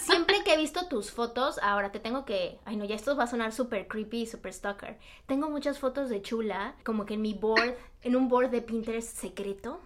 siempre 0.00 0.42
que 0.44 0.54
he 0.54 0.56
visto 0.56 0.86
tus 0.88 1.10
fotos, 1.10 1.58
ahora 1.62 1.92
te 1.92 2.00
tengo 2.00 2.24
que. 2.24 2.58
Ay, 2.64 2.76
no, 2.76 2.84
ya 2.84 2.94
esto 2.94 3.16
va 3.16 3.24
a 3.24 3.26
sonar 3.26 3.52
súper 3.52 3.88
creepy, 3.88 4.26
súper 4.26 4.52
stalker. 4.52 4.98
Tengo 5.26 5.50
muchas 5.50 5.78
fotos 5.78 6.08
de 6.08 6.22
chula, 6.22 6.74
como 6.84 7.06
que 7.06 7.14
en 7.14 7.22
mi 7.22 7.34
board, 7.34 7.76
en 8.02 8.16
un 8.16 8.28
board 8.28 8.50
de 8.50 8.62
Pinterest 8.62 9.16
secreto. 9.16 9.80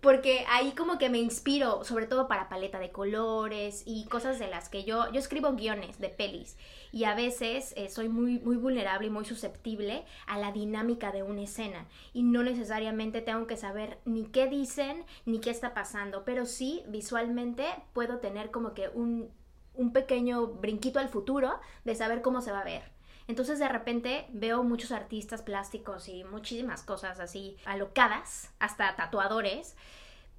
Porque 0.00 0.44
ahí 0.48 0.72
como 0.72 0.98
que 0.98 1.10
me 1.10 1.18
inspiro, 1.18 1.84
sobre 1.84 2.06
todo 2.06 2.28
para 2.28 2.48
paleta 2.48 2.78
de 2.78 2.90
colores 2.90 3.82
y 3.86 4.06
cosas 4.06 4.38
de 4.38 4.48
las 4.48 4.68
que 4.68 4.84
yo. 4.84 5.10
Yo 5.12 5.18
escribo 5.18 5.52
guiones 5.52 5.98
de 5.98 6.08
pelis 6.08 6.56
y 6.92 7.04
a 7.04 7.14
veces 7.14 7.74
eh, 7.76 7.88
soy 7.88 8.08
muy, 8.08 8.38
muy 8.38 8.56
vulnerable 8.56 9.08
y 9.08 9.10
muy 9.10 9.24
susceptible 9.24 10.04
a 10.26 10.38
la 10.38 10.52
dinámica 10.52 11.12
de 11.12 11.22
una 11.22 11.42
escena 11.42 11.86
y 12.12 12.22
no 12.22 12.42
necesariamente 12.42 13.20
tengo 13.20 13.46
que 13.46 13.56
saber 13.56 13.98
ni 14.04 14.26
qué 14.26 14.46
dicen 14.46 15.04
ni 15.24 15.40
qué 15.40 15.50
está 15.50 15.74
pasando, 15.74 16.24
pero 16.24 16.46
sí 16.46 16.84
visualmente 16.88 17.66
puedo 17.92 18.18
tener 18.18 18.50
como 18.50 18.74
que 18.74 18.88
un, 18.88 19.30
un 19.74 19.92
pequeño 19.92 20.46
brinquito 20.46 20.98
al 20.98 21.08
futuro 21.08 21.58
de 21.84 21.94
saber 21.94 22.22
cómo 22.22 22.40
se 22.40 22.52
va 22.52 22.60
a 22.60 22.64
ver. 22.64 22.95
Entonces 23.28 23.58
de 23.58 23.68
repente 23.68 24.26
veo 24.32 24.62
muchos 24.62 24.92
artistas 24.92 25.42
plásticos 25.42 26.08
y 26.08 26.24
muchísimas 26.24 26.82
cosas 26.82 27.20
así 27.20 27.56
alocadas, 27.64 28.50
hasta 28.58 28.94
tatuadores, 28.96 29.76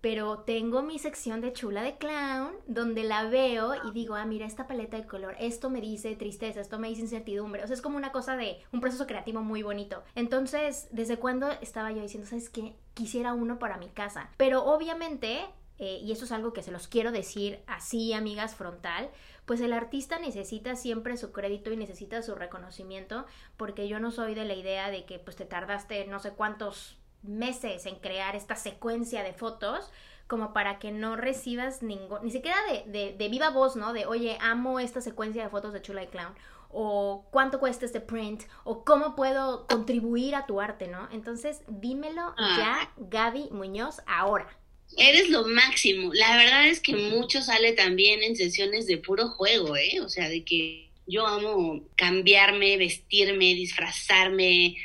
pero 0.02 0.40
tengo 0.40 0.84
mi 0.84 1.00
sección 1.00 1.42
de 1.42 1.54
chula 1.54 1.82
de 1.82 1.98
clown 1.98 2.52
donde 2.68 3.04
la 3.04 3.24
veo 3.24 3.74
y 3.84 3.92
digo, 3.92 4.16
ah, 4.16 4.26
mira 4.26 4.46
esta 4.46 4.68
paleta 4.68 4.98
de 4.98 5.08
color, 5.08 5.36
esto 5.40 5.70
me 5.70 5.82
dice 5.82 6.16
tristeza, 6.16 6.62
esto 6.62 6.80
me 6.80 6.88
dice 6.88 7.02
incertidumbre, 7.02 7.64
o 7.64 7.68
sea, 7.68 7.74
es 7.74 7.82
como 7.82 7.98
una 7.98 8.12
cosa 8.12 8.38
de 8.38 8.60
un 8.72 8.80
proceso 8.80 9.08
creativo 9.08 9.42
muy 9.42 9.64
bonito. 9.64 10.04
Entonces, 10.16 10.88
¿desde 10.92 11.18
cuándo 11.18 11.50
estaba 11.62 11.92
yo 11.92 12.02
diciendo, 12.02 12.30
sabes 12.30 12.50
qué? 12.50 12.76
Quisiera 12.94 13.34
uno 13.34 13.60
para 13.60 13.78
mi 13.78 13.90
casa, 13.90 14.30
pero 14.38 14.64
obviamente, 14.66 15.42
eh, 15.80 16.00
y 16.02 16.12
eso 16.12 16.26
es 16.26 16.32
algo 16.32 16.54
que 16.54 16.64
se 16.64 16.72
los 16.72 16.88
quiero 16.88 17.12
decir 17.12 17.60
así, 17.68 18.14
amigas 18.14 18.56
frontal, 18.56 19.10
pues 19.46 19.62
el 19.62 19.74
artista 19.74 20.20
necesita 20.20 20.76
siempre 20.76 21.18
su 21.18 21.32
crédito 21.32 21.72
y 21.72 21.78
necesita 21.78 22.22
su 22.22 22.36
reconocimiento, 22.36 23.26
porque 23.56 23.88
yo 23.88 24.00
no 24.00 24.12
soy 24.12 24.34
de 24.36 24.46
la 24.46 24.56
idea 24.56 24.90
de 24.90 25.06
que 25.06 25.20
pues 25.20 25.36
te 25.36 25.46
tardaste 25.46 26.06
no 26.08 26.20
sé 26.20 26.32
cuántos 26.32 26.98
meses 27.24 27.86
en 27.86 27.96
crear 27.96 28.36
esta 28.36 28.56
secuencia 28.56 29.24
de 29.24 29.34
fotos 29.34 29.92
como 30.28 30.52
para 30.52 30.78
que 30.80 30.92
no 30.92 31.16
recibas 31.16 31.82
ningún, 31.82 32.20
ni 32.24 32.32
siquiera 32.32 32.58
de, 32.86 33.16
de, 33.18 33.30
viva 33.30 33.50
voz, 33.50 33.76
¿no? 33.78 33.94
De, 33.94 34.06
oye, 34.06 34.38
amo 34.42 34.80
esta 34.80 35.00
secuencia 35.00 35.44
de 35.44 35.50
fotos 35.50 35.72
de 35.72 35.82
Chula 35.82 36.04
y 36.04 36.08
Clown, 36.08 36.36
o 36.70 37.26
cuánto 37.32 37.60
cuesta 37.60 37.86
este 37.86 38.02
print, 38.02 38.44
o 38.66 38.84
cómo 38.84 39.16
puedo 39.16 39.66
contribuir 39.68 40.36
a 40.36 40.46
tu 40.46 40.60
arte, 40.60 40.88
¿no? 40.88 41.08
Entonces, 41.12 41.62
dímelo 41.68 42.34
ah. 42.38 42.56
ya, 42.58 42.92
Gaby 42.98 43.50
Muñoz, 43.52 44.02
ahora. 44.06 44.48
Eres 44.96 45.30
lo 45.30 45.48
máximo. 45.48 46.14
La 46.14 46.38
verdad 46.38 46.68
es 46.68 46.80
que 46.80 46.96
mucho 46.96 47.42
sale 47.42 47.74
también 47.74 48.24
en 48.24 48.36
sesiones 48.36 48.88
de 48.88 48.98
puro 48.98 49.30
juego, 49.30 49.76
¿eh? 49.76 50.00
O 50.02 50.10
sea, 50.10 50.30
de 50.30 50.44
que 50.44 50.90
yo 51.08 51.26
amo 51.26 51.84
cambiarme, 51.96 52.78
vestirme, 52.78 53.56
disfrazarme, 53.56 54.76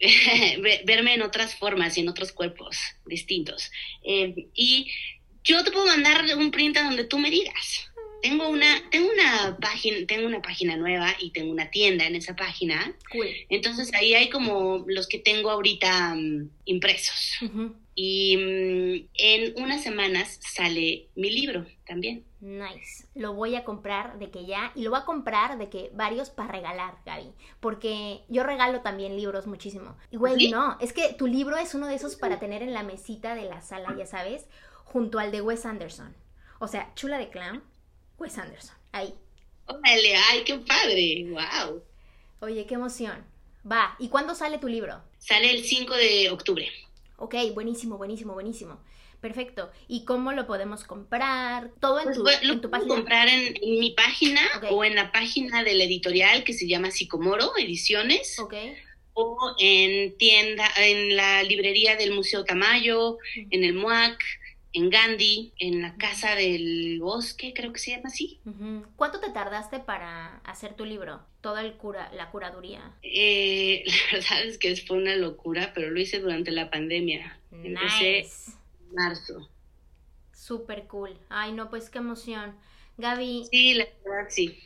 verme 0.84 1.14
en 1.14 1.22
otras 1.22 1.54
formas 1.54 1.96
y 1.96 2.00
en 2.00 2.08
otros 2.08 2.32
cuerpos 2.32 2.76
distintos. 3.06 3.70
Eh, 4.02 4.48
y 4.54 4.90
yo 5.44 5.64
te 5.64 5.70
puedo 5.70 5.86
mandar 5.86 6.24
un 6.36 6.50
print 6.50 6.76
a 6.76 6.84
donde 6.84 7.04
tú 7.04 7.18
me 7.18 7.30
digas. 7.30 7.86
Tengo 8.22 8.50
una, 8.50 8.82
tengo 8.90 9.10
una 9.10 9.56
página, 9.58 10.06
tengo 10.06 10.26
una 10.26 10.42
página 10.42 10.76
nueva 10.76 11.16
y 11.18 11.30
tengo 11.30 11.50
una 11.50 11.70
tienda 11.70 12.06
en 12.06 12.16
esa 12.16 12.36
página. 12.36 12.94
Entonces 13.48 13.92
ahí 13.94 14.14
hay 14.14 14.28
como 14.28 14.84
los 14.86 15.08
que 15.08 15.18
tengo 15.18 15.50
ahorita 15.50 16.14
mm, 16.14 16.50
impresos. 16.66 17.38
Y 18.02 18.34
mm, 18.38 19.08
en 19.12 19.62
unas 19.62 19.82
semanas 19.82 20.40
sale 20.40 21.10
mi 21.16 21.28
libro 21.30 21.66
también. 21.86 22.24
Nice. 22.40 23.06
Lo 23.14 23.34
voy 23.34 23.56
a 23.56 23.64
comprar 23.64 24.18
de 24.18 24.30
que 24.30 24.46
ya. 24.46 24.72
Y 24.74 24.84
lo 24.84 24.90
voy 24.90 25.00
a 25.00 25.04
comprar 25.04 25.58
de 25.58 25.68
que 25.68 25.90
varios 25.92 26.30
para 26.30 26.50
regalar, 26.50 26.96
Gaby. 27.04 27.34
Porque 27.60 28.22
yo 28.30 28.42
regalo 28.42 28.80
también 28.80 29.18
libros 29.18 29.46
muchísimo. 29.46 29.98
Y 30.10 30.16
güey, 30.16 30.50
no. 30.50 30.78
Es 30.80 30.94
que 30.94 31.12
tu 31.12 31.26
libro 31.26 31.58
es 31.58 31.74
uno 31.74 31.88
de 31.88 31.94
esos 31.94 32.16
para 32.16 32.38
tener 32.38 32.62
en 32.62 32.72
la 32.72 32.84
mesita 32.84 33.34
de 33.34 33.44
la 33.44 33.60
sala, 33.60 33.94
ya 33.98 34.06
sabes, 34.06 34.46
junto 34.84 35.18
al 35.18 35.30
de 35.30 35.42
Wes 35.42 35.66
Anderson. 35.66 36.16
O 36.58 36.68
sea, 36.68 36.94
chula 36.94 37.18
de 37.18 37.28
clown, 37.28 37.62
Wes 38.16 38.38
Anderson. 38.38 38.76
Ahí. 38.92 39.12
Órale, 39.66 40.16
ay, 40.16 40.44
qué 40.46 40.58
padre. 40.58 41.26
Wow. 41.28 41.82
Oye, 42.40 42.64
qué 42.64 42.76
emoción. 42.76 43.26
Va. 43.70 43.94
¿Y 43.98 44.08
cuándo 44.08 44.34
sale 44.34 44.56
tu 44.56 44.68
libro? 44.68 45.02
Sale 45.18 45.50
el 45.50 45.62
5 45.64 45.94
de 45.96 46.30
octubre. 46.30 46.66
Ok, 47.20 47.34
buenísimo, 47.54 47.98
buenísimo, 47.98 48.32
buenísimo. 48.32 48.80
Perfecto. 49.20 49.70
¿Y 49.86 50.06
cómo 50.06 50.32
lo 50.32 50.46
podemos 50.46 50.84
comprar? 50.84 51.70
Todo 51.78 51.98
en, 51.98 52.06
pues 52.06 52.16
tu, 52.16 52.48
en 52.50 52.60
tu 52.62 52.70
página. 52.70 52.94
comprar 52.94 53.28
en, 53.28 53.52
mi 53.62 53.90
página 53.90 54.40
o 54.70 54.82
en 54.82 54.94
la 54.94 55.12
página 55.12 55.62
de 55.62 55.74
la 55.74 55.84
editorial 55.84 56.42
que 56.44 56.54
se 56.54 56.66
llama 56.66 56.90
Sicomoro 56.90 57.52
Ediciones. 57.58 58.38
Ok. 58.38 58.54
O 59.12 59.54
en 59.58 60.16
tienda, 60.16 60.66
en 60.78 61.14
la 61.14 61.42
librería 61.42 61.96
del 61.96 62.12
Museo 62.12 62.44
Tamayo, 62.44 63.18
en 63.50 63.64
el 63.64 63.74
MUAC, 63.74 64.18
en 64.72 64.90
Gandhi, 64.90 65.52
en 65.58 65.82
la 65.82 65.96
Casa 65.96 66.34
del 66.34 66.98
Bosque, 67.00 67.52
creo 67.54 67.72
que 67.72 67.78
se 67.78 67.90
llama 67.92 68.08
así. 68.08 68.40
¿Cuánto 68.96 69.20
te 69.20 69.30
tardaste 69.30 69.80
para 69.80 70.38
hacer 70.38 70.74
tu 70.74 70.84
libro? 70.84 71.20
Toda 71.40 71.62
el 71.62 71.74
cura, 71.74 72.10
la 72.14 72.30
curaduría. 72.30 72.94
Eh, 73.02 73.84
la 74.12 74.18
verdad 74.18 74.44
es 74.44 74.58
que 74.58 74.76
fue 74.76 74.98
una 74.98 75.16
locura, 75.16 75.72
pero 75.74 75.90
lo 75.90 76.00
hice 76.00 76.20
durante 76.20 76.50
la 76.50 76.70
pandemia. 76.70 77.38
Nice 77.50 78.52
marzo. 78.92 79.48
Súper 80.32 80.86
cool. 80.86 81.18
Ay, 81.28 81.52
no, 81.52 81.70
pues 81.70 81.90
qué 81.90 81.98
emoción. 81.98 82.56
Gaby. 82.98 83.46
Sí, 83.50 83.74
la 83.74 83.86
verdad, 84.04 84.28
sí. 84.28 84.58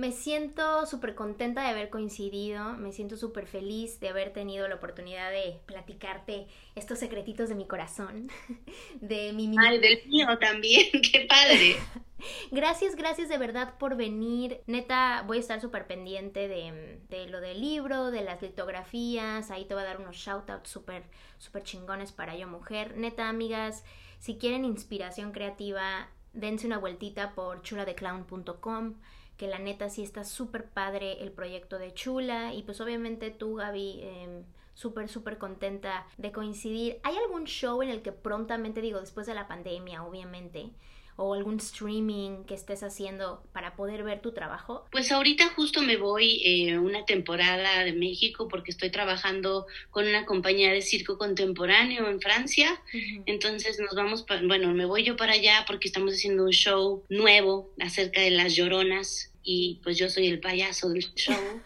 Me 0.00 0.12
siento 0.12 0.86
súper 0.86 1.14
contenta 1.14 1.60
de 1.60 1.68
haber 1.68 1.90
coincidido, 1.90 2.72
me 2.78 2.90
siento 2.90 3.18
súper 3.18 3.46
feliz 3.46 4.00
de 4.00 4.08
haber 4.08 4.32
tenido 4.32 4.66
la 4.66 4.76
oportunidad 4.76 5.30
de 5.30 5.60
platicarte 5.66 6.46
estos 6.74 6.98
secretitos 6.98 7.50
de 7.50 7.54
mi 7.54 7.66
corazón, 7.66 8.30
de 9.02 9.34
mi... 9.34 9.54
Ay, 9.58 9.78
del 9.78 10.08
mío 10.08 10.26
también, 10.38 10.86
qué 11.12 11.26
padre. 11.28 11.76
Gracias, 12.50 12.96
gracias 12.96 13.28
de 13.28 13.36
verdad 13.36 13.74
por 13.78 13.96
venir. 13.96 14.62
Neta, 14.66 15.22
voy 15.26 15.36
a 15.36 15.40
estar 15.40 15.60
súper 15.60 15.86
pendiente 15.86 16.48
de, 16.48 16.98
de, 17.10 17.26
lo 17.26 17.40
del 17.40 17.60
libro, 17.60 18.10
de 18.10 18.22
las 18.22 18.40
litografías. 18.40 19.50
Ahí 19.50 19.66
te 19.66 19.74
voy 19.74 19.82
a 19.82 19.86
dar 19.86 20.00
unos 20.00 20.16
shoutouts 20.16 20.68
súper, 20.68 21.02
súper 21.38 21.62
chingones 21.62 22.12
para 22.12 22.36
yo 22.36 22.46
mujer. 22.46 22.96
Neta, 22.96 23.28
amigas, 23.28 23.84
si 24.18 24.36
quieren 24.36 24.66
inspiración 24.66 25.32
creativa, 25.32 26.08
dense 26.34 26.66
una 26.66 26.78
vueltita 26.78 27.34
por 27.34 27.62
chuladeclown.com 27.62 28.94
que 29.40 29.48
la 29.48 29.58
neta 29.58 29.88
sí 29.88 30.02
está 30.02 30.22
súper 30.22 30.66
padre 30.66 31.22
el 31.22 31.32
proyecto 31.32 31.78
de 31.78 31.94
Chula 31.94 32.52
y 32.52 32.62
pues 32.62 32.78
obviamente 32.82 33.30
tú 33.30 33.54
Gaby 33.54 34.00
eh, 34.02 34.42
súper 34.74 35.08
súper 35.08 35.38
contenta 35.38 36.06
de 36.18 36.30
coincidir. 36.30 37.00
¿Hay 37.04 37.16
algún 37.16 37.44
show 37.44 37.80
en 37.82 37.88
el 37.88 38.02
que 38.02 38.12
prontamente 38.12 38.82
digo 38.82 39.00
después 39.00 39.26
de 39.26 39.32
la 39.32 39.48
pandemia 39.48 40.04
obviamente? 40.04 40.72
O 41.20 41.34
algún 41.34 41.58
streaming 41.58 42.44
que 42.44 42.54
estés 42.54 42.82
haciendo 42.82 43.42
para 43.52 43.76
poder 43.76 44.02
ver 44.04 44.22
tu 44.22 44.32
trabajo? 44.32 44.86
Pues 44.90 45.12
ahorita 45.12 45.48
justo 45.50 45.82
me 45.82 45.98
voy 45.98 46.40
eh, 46.42 46.78
una 46.78 47.04
temporada 47.04 47.84
de 47.84 47.92
México 47.92 48.48
porque 48.48 48.70
estoy 48.70 48.90
trabajando 48.90 49.66
con 49.90 50.06
una 50.08 50.24
compañía 50.24 50.72
de 50.72 50.80
circo 50.80 51.18
contemporáneo 51.18 52.08
en 52.08 52.22
Francia. 52.22 52.80
Entonces 53.26 53.78
nos 53.78 53.94
vamos, 53.94 54.24
bueno, 54.46 54.72
me 54.72 54.86
voy 54.86 55.04
yo 55.04 55.16
para 55.16 55.34
allá 55.34 55.64
porque 55.66 55.88
estamos 55.88 56.14
haciendo 56.14 56.44
un 56.44 56.52
show 56.52 57.04
nuevo 57.10 57.70
acerca 57.78 58.22
de 58.22 58.30
las 58.30 58.56
lloronas 58.56 59.30
y 59.42 59.78
pues 59.82 59.98
yo 59.98 60.08
soy 60.08 60.26
el 60.28 60.40
payaso 60.40 60.88
del 60.88 61.04
show. 61.14 61.36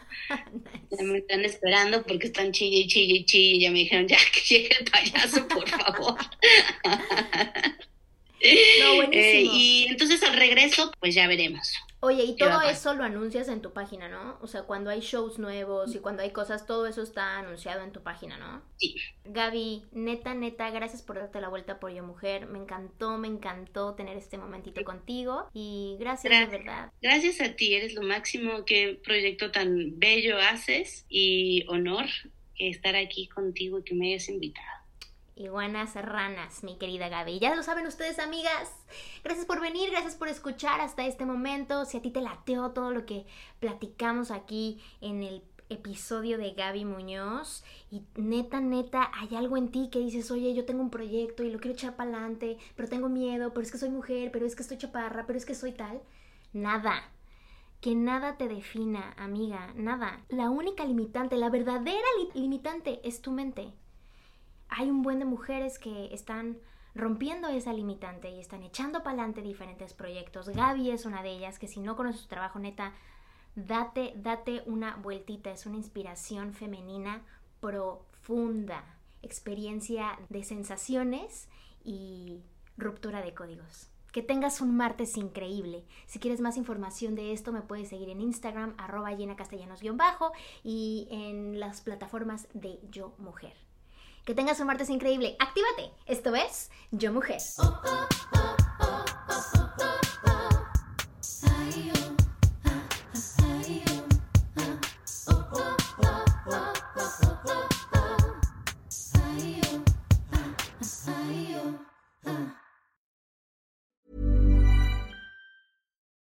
Ya 0.91 1.03
me 1.03 1.19
están 1.19 1.45
esperando 1.45 2.03
porque 2.05 2.29
están 2.29 2.53
chille 2.53 2.79
y 2.79 2.87
chille 2.87 3.15
y 3.19 3.25
chille. 3.25 3.61
Ya 3.61 3.71
me 3.71 3.81
dijeron, 3.81 4.07
ya 4.07 4.17
que 4.33 4.41
llegue 4.41 4.77
el 4.79 4.91
payaso, 4.91 5.47
por 5.49 5.69
favor. 5.69 6.17
Eh, 9.13 9.43
y 9.43 9.87
entonces 9.89 10.23
al 10.23 10.37
regreso, 10.37 10.93
pues 11.01 11.15
ya 11.15 11.27
veremos. 11.27 11.73
Oye, 12.01 12.25
y 12.25 12.37
todo 12.37 12.61
eso 12.63 12.95
lo 12.95 13.05
anuncias 13.05 13.49
en 13.49 13.63
tu 13.63 13.73
página, 13.73 14.09
¿no? 14.09 14.39
O 14.43 14.47
sea, 14.47 14.63
cuando 14.63 14.91
hay 14.91 15.01
shows 15.01 15.39
nuevos 15.39 15.95
y 15.95 16.01
cuando 16.01 16.23
hay 16.23 16.31
cosas, 16.31 16.67
todo 16.67 16.87
eso 16.87 17.03
está 17.03 17.39
anunciado 17.39 17.83
en 17.83 17.93
tu 17.93 18.03
página, 18.03 18.37
¿no? 18.37 18.63
Sí. 18.77 18.97
Gaby, 19.25 19.85
neta, 19.93 20.35
neta, 20.35 20.71
gracias 20.71 21.03
por 21.03 21.17
darte 21.17 21.41
la 21.41 21.49
vuelta 21.49 21.81
por 21.81 21.93
Yo 21.93 22.03
Mujer. 22.03 22.47
Me 22.47 22.59
encantó, 22.59 23.17
me 23.17 23.29
encantó 23.29 23.95
tener 23.95 24.17
este 24.17 24.37
momentito 24.37 24.85
contigo 24.85 25.49
y 25.55 25.97
gracias, 25.99 26.31
gracias. 26.31 26.51
de 26.51 26.59
verdad. 26.59 26.93
Gracias 27.01 27.41
a 27.41 27.55
ti, 27.57 27.75
eres 27.75 27.95
lo 27.95 28.03
máximo. 28.03 28.65
Qué 28.65 29.01
proyecto 29.03 29.51
tan 29.51 29.99
bello 29.99 30.37
haces 30.39 31.07
y 31.09 31.65
honor 31.69 32.07
estar 32.59 32.97
aquí 32.97 33.29
contigo 33.29 33.79
y 33.79 33.85
que 33.85 33.95
me 33.95 34.09
hayas 34.09 34.29
invitado. 34.29 34.84
Iguanas 35.37 35.93
serranas, 35.93 36.63
mi 36.63 36.77
querida 36.77 37.09
Gaby. 37.09 37.41
Ya 37.41 37.57
lo 37.57 37.65
saben 37.65 37.89
ustedes, 37.89 38.21
amigas. 38.21 38.73
Gracias 39.25 39.45
por 39.47 39.61
venir, 39.61 39.91
gracias 39.91 40.15
por 40.15 40.29
escuchar 40.29 40.81
hasta 40.81 41.05
este 41.07 41.27
momento. 41.27 41.85
Si 41.87 41.97
a 41.97 42.03
ti 42.03 42.11
te 42.11 42.21
lateó 42.21 42.71
todo 42.71 42.93
lo 42.93 43.05
que 43.05 43.27
platicamos 43.59 44.31
aquí 44.31 44.81
en 45.01 45.25
el 45.25 45.43
episodio 45.71 46.39
de 46.39 46.53
Gaby 46.53 46.85
Muñoz 46.85 47.65
y 47.91 48.05
neta, 48.15 48.61
neta, 48.61 49.11
hay 49.13 49.35
algo 49.35 49.57
en 49.57 49.73
ti 49.73 49.89
que 49.91 49.99
dices, 49.99 50.31
oye, 50.31 50.55
yo 50.55 50.67
tengo 50.67 50.83
un 50.83 50.91
proyecto 50.91 51.43
y 51.43 51.51
lo 51.51 51.59
quiero 51.59 51.75
echar 51.75 51.97
para 51.97 52.11
adelante, 52.11 52.57
pero 52.77 52.89
tengo 52.89 53.09
miedo, 53.09 53.53
pero 53.53 53.67
es 53.67 53.73
que 53.73 53.79
soy 53.79 53.91
mujer, 53.91 54.31
pero 54.31 54.47
es 54.47 54.55
que 54.55 54.63
estoy 54.63 54.79
chaparra, 54.79 55.27
pero 55.27 55.37
es 55.37 55.45
que 55.45 55.57
soy 55.57 55.73
tal. 55.73 56.01
Nada. 56.53 57.11
Que 57.81 57.97
nada 57.97 58.37
te 58.37 58.47
defina, 58.47 59.15
amiga, 59.17 59.73
nada. 59.75 60.25
La 60.29 60.49
única 60.49 60.85
limitante, 60.85 61.37
la 61.37 61.51
verdadera 61.51 62.07
limitante 62.35 63.01
es 63.03 63.21
tu 63.21 63.33
mente 63.33 63.73
hay 64.77 64.91
un 64.91 65.03
buen 65.03 65.21
de 65.21 65.25
mujeres 65.25 65.79
que 65.79 66.13
están 66.13 66.59
rompiendo 66.95 67.49
esa 67.49 67.73
limitante 67.73 68.31
y 68.31 68.41
están 68.41 68.63
echando 68.65 69.03
para 69.03 69.11
adelante 69.11 69.41
diferentes 69.41 69.95
proyectos. 69.95 70.49
Gaby 70.49 70.91
es 70.91 71.07
una 71.07 71.23
de 71.23 71.31
ellas 71.31 71.59
que 71.59 71.69
si 71.69 71.81
no 71.81 71.97
conoces 71.97 72.23
su 72.23 72.29
trabajo 72.29 72.59
neta, 72.59 72.93
date, 73.55 74.15
date 74.17 74.63
una 74.67 74.97
vueltita. 74.97 75.53
Es 75.53 75.67
una 75.67 75.77
inspiración 75.77 76.55
femenina 76.55 77.23
profunda, 77.61 78.85
experiencia 79.23 80.19
de 80.29 80.43
sensaciones 80.43 81.49
y 81.85 82.41
ruptura 82.77 83.23
de 83.23 83.33
códigos. 83.33 83.91
Que 84.13 84.23
tengas 84.23 84.61
un 84.61 84.77
martes 84.77 85.17
increíble. 85.17 85.85
Si 86.07 86.19
quieres 86.19 86.41
más 86.41 86.57
información 86.57 87.15
de 87.15 87.33
esto, 87.33 87.53
me 87.53 87.63
puedes 87.63 87.89
seguir 87.89 88.09
en 88.09 88.21
Instagram, 88.21 88.75
arroba 88.77 89.13
llena 89.13 89.37
castellanos-bajo 89.37 90.33
y 90.65 91.07
en 91.11 91.61
las 91.61 91.81
plataformas 91.81 92.49
de 92.55 92.81
Yo 92.91 93.15
Mujer. 93.19 93.64
Que 94.25 94.35
tengas 94.35 94.59
un 94.59 94.67
martes 94.67 94.89
increíble. 94.89 95.37
Actívate. 95.39 95.91
Esto 96.07 96.35
es 96.35 96.71
Yo 96.91 97.13
Mujer. 97.13 97.39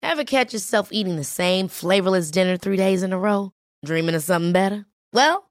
Ever 0.02 0.24
catch 0.26 0.54
yourself 0.54 0.90
eating 0.92 1.18
the 1.18 1.24
same 1.24 1.68
flavorless 1.68 2.32
dinner 2.32 2.58
three 2.58 2.78
days 2.78 3.04
in 3.04 3.14
a 3.14 3.20
row? 3.20 3.52
Dreaming 3.86 4.16
of 4.16 4.24
something 4.24 4.52
better? 4.52 4.86
Well, 5.14 5.51